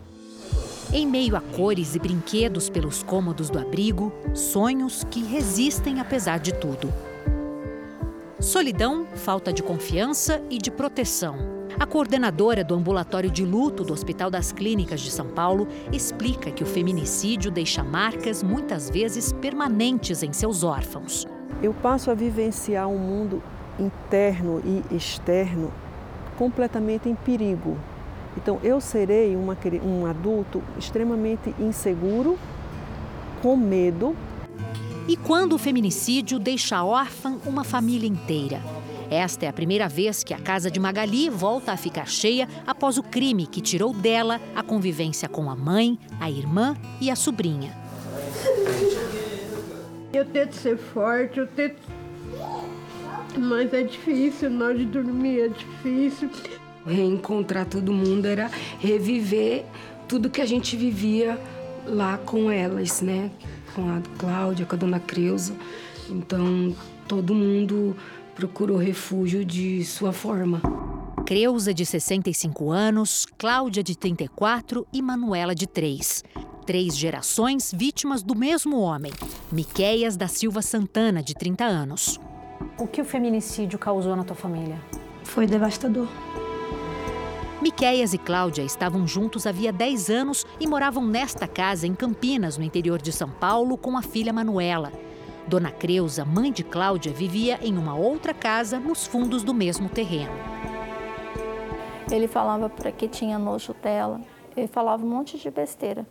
Em 0.93 1.07
meio 1.07 1.37
a 1.37 1.41
cores 1.41 1.95
e 1.95 2.01
brinquedos 2.01 2.69
pelos 2.69 3.05
cômodos 3.05 3.49
do 3.49 3.61
abrigo, 3.61 4.13
sonhos 4.35 5.05
que 5.05 5.23
resistem 5.23 6.01
apesar 6.01 6.41
de 6.41 6.53
tudo. 6.53 6.93
Solidão, 8.41 9.07
falta 9.15 9.53
de 9.53 9.63
confiança 9.63 10.43
e 10.51 10.59
de 10.59 10.73
proteção. 10.73 11.52
A 11.79 11.87
coordenadora 11.87 12.63
do 12.63 12.75
ambulatório 12.75 13.31
de 13.31 13.45
luto 13.45 13.83
do 13.83 13.93
Hospital 13.93 14.31
das 14.31 14.53
Clínicas 14.53 15.01
de 15.01 15.11
São 15.11 15.27
Paulo 15.27 15.67
explica 15.93 16.51
que 16.51 16.63
o 16.63 16.67
feminicídio 16.67 17.51
deixa 17.51 17.83
marcas 17.83 18.43
muitas 18.43 18.91
vezes 18.91 19.33
permanentes 19.33 20.23
em 20.23 20.33
seus 20.33 20.63
órfãos. 20.63 21.27
Eu 21.63 21.73
passo 21.73 22.11
a 22.11 22.15
vivenciar 22.15 22.89
um 22.89 22.99
mundo 22.99 23.43
interno 23.79 24.63
e 24.65 24.95
externo 24.95 25.73
completamente 26.37 27.09
em 27.09 27.15
perigo. 27.15 27.77
Então, 28.37 28.59
eu 28.63 28.81
serei 28.81 29.37
uma, 29.37 29.57
um 29.85 30.07
adulto 30.07 30.63
extremamente 30.79 31.55
inseguro, 31.59 32.39
com 33.43 33.57
medo. 33.57 34.17
E 35.09 35.17
quando 35.17 35.55
o 35.55 35.59
feminicídio 35.59 36.39
deixa 36.39 36.83
órfã 36.85 37.39
uma 37.45 37.65
família 37.65 38.09
inteira? 38.09 38.63
Esta 39.13 39.45
é 39.45 39.49
a 39.51 39.53
primeira 39.53 39.91
vez 39.91 40.25
que 40.25 40.33
a 40.33 40.39
casa 40.39 40.71
de 40.71 40.81
Magali 40.81 41.29
volta 41.29 41.71
a 41.71 41.77
ficar 41.77 42.09
cheia 42.09 42.49
após 42.67 42.97
o 42.97 43.03
crime 43.03 43.47
que 43.47 43.61
tirou 43.61 43.93
dela 43.93 44.41
a 44.57 44.63
convivência 44.63 45.29
com 45.29 45.51
a 45.51 45.55
mãe, 45.55 45.99
a 46.19 46.31
irmã 46.31 46.75
e 46.99 47.11
a 47.11 47.15
sobrinha. 47.15 47.77
Eu 50.15 50.25
tento 50.25 50.55
ser 50.55 50.79
forte, 50.79 51.41
eu 51.41 51.47
tento. 51.47 51.77
Mas 53.37 53.75
é 53.75 53.83
difícil, 53.83 54.49
na 54.49 54.65
hora 54.65 54.79
de 54.79 54.87
dormir 54.87 55.41
é 55.41 55.49
difícil. 55.49 56.31
Reencontrar 56.87 57.67
todo 57.67 57.93
mundo 57.93 58.25
era 58.25 58.51
reviver 58.81 59.67
tudo 60.09 60.31
que 60.31 60.41
a 60.41 60.47
gente 60.47 60.75
vivia 60.75 61.39
lá 61.85 62.17
com 62.17 62.51
elas, 62.51 63.03
né? 63.03 63.31
Com 63.75 63.91
a 63.91 64.01
Cláudia, 64.17 64.65
com 64.65 64.75
a 64.75 64.79
dona 64.79 65.01
Creuza. 65.01 65.55
Então, 66.09 66.75
todo 67.07 67.35
mundo 67.35 67.95
procurou 68.35 68.77
refúgio 68.77 69.45
de 69.45 69.85
sua 69.85 70.13
forma. 70.13 70.61
Creuza, 71.27 71.73
de 71.73 71.87
65 71.87 72.71
anos, 72.71 73.27
Cláudia, 73.39 73.83
de 73.83 73.97
34 73.97 74.87
e 74.93 75.01
Manuela, 75.01 75.55
de 75.55 75.67
3. 75.67 76.25
Três 76.67 76.97
gerações 76.97 77.73
vítimas 77.75 78.23
do 78.23 78.37
mesmo 78.37 78.79
homem, 78.81 79.13
Miqueias 79.51 80.17
da 80.17 80.29
Silva 80.29 80.63
Santana, 80.63 81.23
de 81.23 81.35
30 81.35 81.65
anos. 81.65 82.21
O 82.79 82.87
que 82.87 83.01
o 83.01 83.05
feminicídio 83.05 83.79
causou 83.79 84.15
na 84.17 84.25
tua 84.25 84.37
família? 84.37 84.81
Foi 85.25 85.47
devastador. 85.47 86.09
Miqueias 87.61 88.13
e 88.13 88.19
Cláudia 88.19 88.63
estavam 88.63 89.07
juntos 89.07 89.47
havia 89.47 89.73
10 89.73 90.11
anos 90.11 90.45
e 90.59 90.67
moravam 90.67 91.07
nesta 91.07 91.47
casa 91.47 91.87
em 91.87 91.95
Campinas, 91.95 92.59
no 92.59 92.65
interior 92.65 93.01
de 93.01 93.13
São 93.13 93.31
Paulo, 93.31 93.79
com 93.79 93.97
a 93.97 94.03
filha 94.03 94.33
Manuela. 94.33 94.93
Dona 95.47 95.71
Creuza, 95.71 96.25
mãe 96.25 96.53
de 96.53 96.63
Cláudia, 96.63 97.13
vivia 97.13 97.59
em 97.63 97.77
uma 97.77 97.95
outra 97.95 98.33
casa 98.33 98.79
nos 98.79 99.07
fundos 99.07 99.43
do 99.43 99.53
mesmo 99.53 99.89
terreno. 99.89 100.33
Ele 102.11 102.29
falava 102.29 102.69
para 102.69 102.93
que 102.93 103.09
tinha 103.09 103.39
nojo 103.39 103.75
dela, 103.83 104.21
ele 104.57 104.67
falava 104.67 105.05
um 105.05 105.09
monte 105.09 105.39
de 105.39 105.51
besteira. 105.51 106.07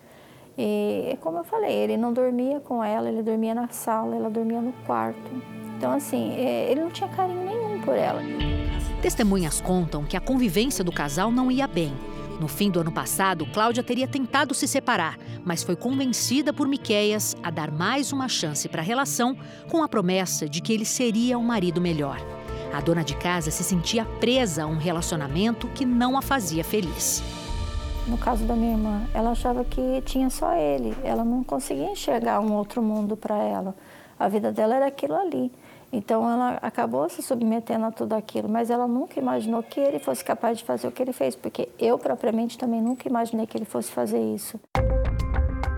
E 0.58 1.18
como 1.22 1.38
eu 1.38 1.44
falei, 1.44 1.74
ele 1.74 1.98
não 1.98 2.12
dormia 2.12 2.60
com 2.60 2.84
ela, 2.84 3.10
ele 3.10 3.24
dormia 3.24 3.56
na 3.56 3.68
sala, 3.70 4.16
ela 4.16 4.30
dormia 4.30 4.62
no 4.62 4.74
quarto. 4.86 5.32
Então, 5.78 5.94
assim, 5.94 6.34
é, 6.36 6.72
ele 6.72 6.82
não 6.82 6.92
tinha 6.92 7.10
carinho 7.10 7.44
nenhum 7.44 7.82
por 7.82 7.96
ela. 7.96 8.22
Testemunhas 9.02 9.60
contam 9.60 10.04
que 10.04 10.16
a 10.16 10.22
convivência 10.22 10.84
do 10.84 10.92
casal 10.92 11.32
não 11.32 11.50
ia 11.50 11.68
bem. 11.68 11.94
No 12.42 12.48
fim 12.48 12.72
do 12.72 12.80
ano 12.80 12.92
passado, 12.92 13.46
Cláudia 13.54 13.84
teria 13.84 14.08
tentado 14.08 14.56
se 14.56 14.68
separar, 14.68 15.16
mas 15.46 15.62
foi 15.62 15.76
convencida 15.76 16.52
por 16.52 16.68
Miqueias 16.68 17.36
a 17.44 17.52
dar 17.52 17.70
mais 17.70 18.12
uma 18.12 18.28
chance 18.28 18.68
para 18.68 18.82
a 18.82 18.84
relação, 18.84 19.38
com 19.70 19.84
a 19.84 19.88
promessa 19.88 20.50
de 20.50 20.60
que 20.60 20.74
ele 20.74 20.84
seria 20.84 21.38
um 21.38 21.44
marido 21.44 21.80
melhor. 21.80 22.18
A 22.74 22.82
dona 22.82 23.04
de 23.04 23.16
casa 23.16 23.52
se 23.52 23.64
sentia 23.64 24.06
presa 24.20 24.64
a 24.64 24.66
um 24.66 24.80
relacionamento 24.80 25.68
que 25.68 25.86
não 25.86 26.18
a 26.18 26.22
fazia 26.24 26.64
feliz. 26.64 27.22
No 28.08 28.18
caso 28.18 28.44
da 28.46 28.56
minha 28.56 28.72
irmã, 28.72 29.04
ela 29.14 29.30
achava 29.30 29.64
que 29.64 30.02
tinha 30.04 30.32
só 30.32 30.56
ele, 30.56 30.98
ela 31.04 31.24
não 31.24 31.44
conseguia 31.44 31.92
enxergar 31.92 32.40
um 32.40 32.54
outro 32.54 32.82
mundo 32.82 33.16
para 33.16 33.38
ela. 33.38 33.76
A 34.18 34.28
vida 34.28 34.52
dela 34.52 34.78
era 34.78 34.88
aquilo 34.88 35.14
ali. 35.14 35.52
Então 35.92 36.30
ela 36.30 36.58
acabou 36.62 37.10
se 37.10 37.22
submetendo 37.22 37.86
a 37.86 37.92
tudo 37.92 38.14
aquilo, 38.14 38.48
mas 38.48 38.70
ela 38.70 38.88
nunca 38.88 39.20
imaginou 39.20 39.62
que 39.62 39.80
ele 39.80 40.00
fosse 40.00 40.24
capaz 40.24 40.58
de 40.58 40.64
fazer 40.64 40.88
o 40.88 40.92
que 40.92 41.02
ele 41.02 41.12
fez, 41.12 41.36
porque 41.36 41.68
eu 41.78 42.00
propriamente 42.00 42.58
também 42.58 42.82
nunca 42.82 43.08
imaginei 43.08 43.46
que 43.46 43.58
ele 43.58 43.66
fosse 43.66 43.92
fazer 43.92 44.20
isso. 44.34 44.60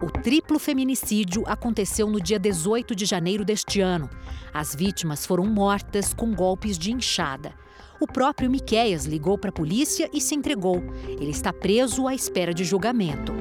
O 0.01 0.11
triplo 0.11 0.59
feminicídio 0.59 1.43
aconteceu 1.47 2.09
no 2.09 2.20
dia 2.20 2.38
18 2.38 2.93
de 2.93 3.05
janeiro 3.05 3.43
deste 3.45 3.80
ano. 3.80 4.09
As 4.53 4.76
vítimas 4.76 5.26
foram 5.26 5.45
mortas 5.45 6.14
com 6.14 6.36
golpes 6.36 6.78
de 6.78 6.91
enxada. 6.91 7.53
O 7.99 8.05
próprio 8.05 8.49
Miqueias 8.49 9.05
ligou 9.05 9.38
para 9.38 9.49
a 9.49 9.53
polícia 9.53 10.09
e 10.14 10.20
se 10.20 10.36
entregou. 10.36 10.84
Ele 11.07 11.32
está 11.32 11.53
preso 11.53 12.05
à 12.05 12.14
espera 12.14 12.53
de 12.53 12.66
julgamento. 12.66 13.32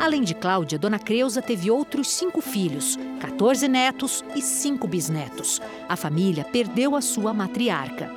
Além 0.00 0.22
de 0.22 0.34
Cláudia, 0.34 0.78
Dona 0.78 0.98
Creuza 0.98 1.42
teve 1.42 1.70
outros 1.70 2.08
cinco 2.08 2.40
filhos, 2.40 2.98
14 3.20 3.68
netos 3.68 4.24
e 4.34 4.40
cinco 4.40 4.88
bisnetos. 4.88 5.60
A 5.86 5.94
família 5.94 6.42
perdeu 6.42 6.96
a 6.96 7.02
sua 7.02 7.34
matriarca. 7.34 8.10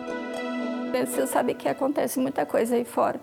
Você 1.05 1.27
sabe 1.27 1.53
que 1.53 1.67
acontece 1.67 2.21
muita 2.21 2.45
coisa 2.45 2.75
aí 2.75 2.85
fora, 2.85 3.19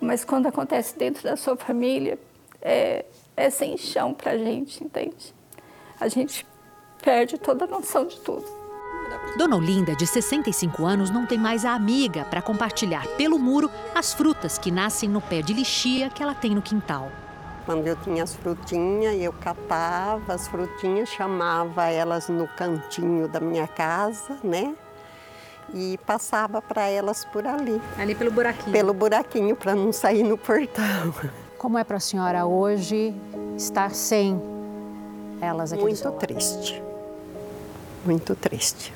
mas 0.00 0.24
quando 0.24 0.46
acontece 0.46 0.96
dentro 0.96 1.22
da 1.22 1.36
sua 1.36 1.54
família, 1.54 2.18
é, 2.62 3.04
é 3.36 3.50
sem 3.50 3.76
chão 3.76 4.14
para 4.14 4.32
a 4.32 4.38
gente, 4.38 4.82
entende? 4.82 5.34
A 6.00 6.08
gente 6.08 6.46
perde 7.02 7.36
toda 7.36 7.66
a 7.66 7.68
noção 7.68 8.06
de 8.06 8.18
tudo. 8.20 8.46
Dona 9.36 9.56
Olinda, 9.56 9.94
de 9.94 10.06
65 10.06 10.86
anos, 10.86 11.10
não 11.10 11.26
tem 11.26 11.36
mais 11.36 11.62
a 11.62 11.74
amiga 11.74 12.24
para 12.24 12.40
compartilhar 12.40 13.06
pelo 13.18 13.38
muro 13.38 13.70
as 13.94 14.14
frutas 14.14 14.56
que 14.56 14.70
nascem 14.70 15.10
no 15.10 15.20
pé 15.20 15.42
de 15.42 15.52
lixia 15.52 16.08
que 16.08 16.22
ela 16.22 16.34
tem 16.34 16.54
no 16.54 16.62
quintal. 16.62 17.12
Quando 17.68 17.86
eu 17.86 17.96
tinha 17.96 18.22
as 18.22 18.34
frutinhas, 18.34 19.14
eu 19.20 19.30
catava 19.30 20.32
as 20.32 20.48
frutinhas, 20.48 21.10
chamava 21.10 21.84
elas 21.84 22.26
no 22.30 22.48
cantinho 22.48 23.28
da 23.28 23.40
minha 23.40 23.66
casa, 23.66 24.38
né? 24.42 24.74
E 25.74 25.98
passava 26.06 26.62
para 26.62 26.88
elas 26.88 27.26
por 27.26 27.46
ali. 27.46 27.78
Ali 27.98 28.14
pelo 28.14 28.30
buraquinho? 28.30 28.72
Pelo 28.72 28.94
buraquinho, 28.94 29.54
para 29.54 29.74
não 29.74 29.92
sair 29.92 30.22
no 30.22 30.38
portão. 30.38 31.14
Como 31.58 31.76
é 31.76 31.84
para 31.84 31.98
a 31.98 32.00
senhora 32.00 32.46
hoje 32.46 33.14
estar 33.54 33.90
sem 33.90 34.40
elas 35.38 35.70
aqui 35.70 35.82
Muito 35.82 36.10
triste. 36.12 36.82
Muito 38.02 38.34
triste. 38.34 38.94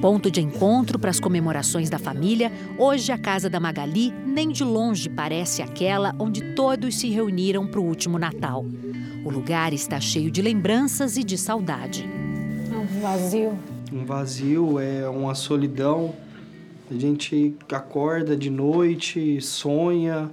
Ponto 0.00 0.30
de 0.30 0.42
encontro 0.42 0.98
para 0.98 1.10
as 1.10 1.18
comemorações 1.18 1.88
da 1.88 1.98
família, 1.98 2.52
hoje 2.78 3.10
a 3.10 3.18
casa 3.18 3.48
da 3.48 3.58
Magali 3.58 4.12
nem 4.26 4.50
de 4.50 4.62
longe 4.62 5.08
parece 5.08 5.62
aquela 5.62 6.14
onde 6.18 6.54
todos 6.54 6.96
se 6.96 7.08
reuniram 7.08 7.66
para 7.66 7.80
o 7.80 7.84
último 7.84 8.18
Natal. 8.18 8.66
O 9.24 9.30
lugar 9.30 9.72
está 9.72 9.98
cheio 9.98 10.30
de 10.30 10.42
lembranças 10.42 11.16
e 11.16 11.24
de 11.24 11.38
saudade. 11.38 12.06
Um 12.70 13.00
vazio. 13.00 13.58
Um 13.90 14.04
vazio, 14.04 14.78
é 14.78 15.08
uma 15.08 15.34
solidão. 15.34 16.14
A 16.90 16.94
gente 16.94 17.56
acorda 17.72 18.36
de 18.36 18.50
noite, 18.50 19.40
sonha. 19.40 20.30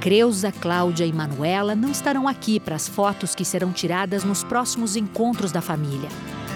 Creuza, 0.00 0.50
Cláudia 0.50 1.04
e 1.04 1.12
Manuela 1.12 1.74
não 1.74 1.90
estarão 1.90 2.26
aqui 2.26 2.58
para 2.58 2.74
as 2.74 2.88
fotos 2.88 3.34
que 3.34 3.44
serão 3.44 3.70
tiradas 3.72 4.24
nos 4.24 4.42
próximos 4.42 4.96
encontros 4.96 5.52
da 5.52 5.60
família. 5.60 6.08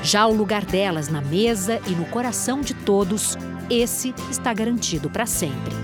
Já 0.03 0.27
o 0.27 0.33
lugar 0.33 0.65
delas 0.65 1.09
na 1.09 1.21
mesa 1.21 1.81
e 1.87 1.91
no 1.91 2.05
coração 2.07 2.61
de 2.61 2.75
todos, 2.75 3.37
esse 3.69 4.15
está 4.31 4.55
garantido 4.55 5.11
para 5.11 5.27
sempre. 5.27 5.75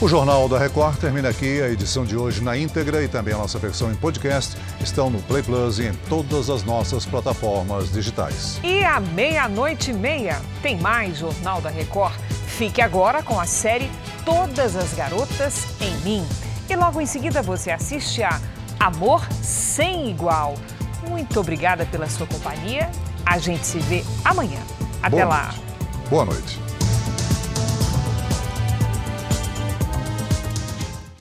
O 0.00 0.08
Jornal 0.08 0.48
da 0.48 0.58
Record 0.58 0.98
termina 0.98 1.30
aqui. 1.30 1.62
A 1.62 1.70
edição 1.70 2.04
de 2.04 2.14
hoje 2.14 2.42
na 2.42 2.58
íntegra 2.58 3.02
e 3.02 3.08
também 3.08 3.32
a 3.32 3.38
nossa 3.38 3.58
versão 3.58 3.90
em 3.90 3.94
podcast 3.94 4.54
estão 4.80 5.08
no 5.08 5.22
Play 5.22 5.42
Plus 5.42 5.78
e 5.78 5.84
em 5.86 5.94
todas 6.10 6.50
as 6.50 6.62
nossas 6.62 7.06
plataformas 7.06 7.90
digitais. 7.90 8.60
E 8.62 8.84
à 8.84 9.00
meia-noite 9.00 9.92
e 9.92 9.94
meia 9.94 10.42
tem 10.60 10.76
mais 10.78 11.16
Jornal 11.16 11.62
da 11.62 11.70
Record. 11.70 12.14
Fique 12.46 12.82
agora 12.82 13.22
com 13.22 13.40
a 13.40 13.46
série 13.46 13.90
Todas 14.26 14.76
as 14.76 14.92
Garotas 14.92 15.64
em 15.80 15.96
Mim. 16.00 16.26
E 16.68 16.76
logo 16.76 17.00
em 17.00 17.06
seguida 17.06 17.40
você 17.40 17.70
assiste 17.70 18.22
a 18.22 18.40
Amor 18.78 19.26
Sem 19.42 20.10
Igual. 20.10 20.54
Muito 21.08 21.38
obrigada 21.40 21.84
pela 21.86 22.08
sua 22.08 22.26
companhia. 22.26 22.90
A 23.24 23.38
gente 23.38 23.66
se 23.66 23.78
vê 23.78 24.04
amanhã. 24.24 24.60
Até 25.02 25.16
Boa 25.16 25.24
lá. 25.24 25.42
Noite. 25.44 25.62
Boa 26.10 26.24
noite. 26.24 26.63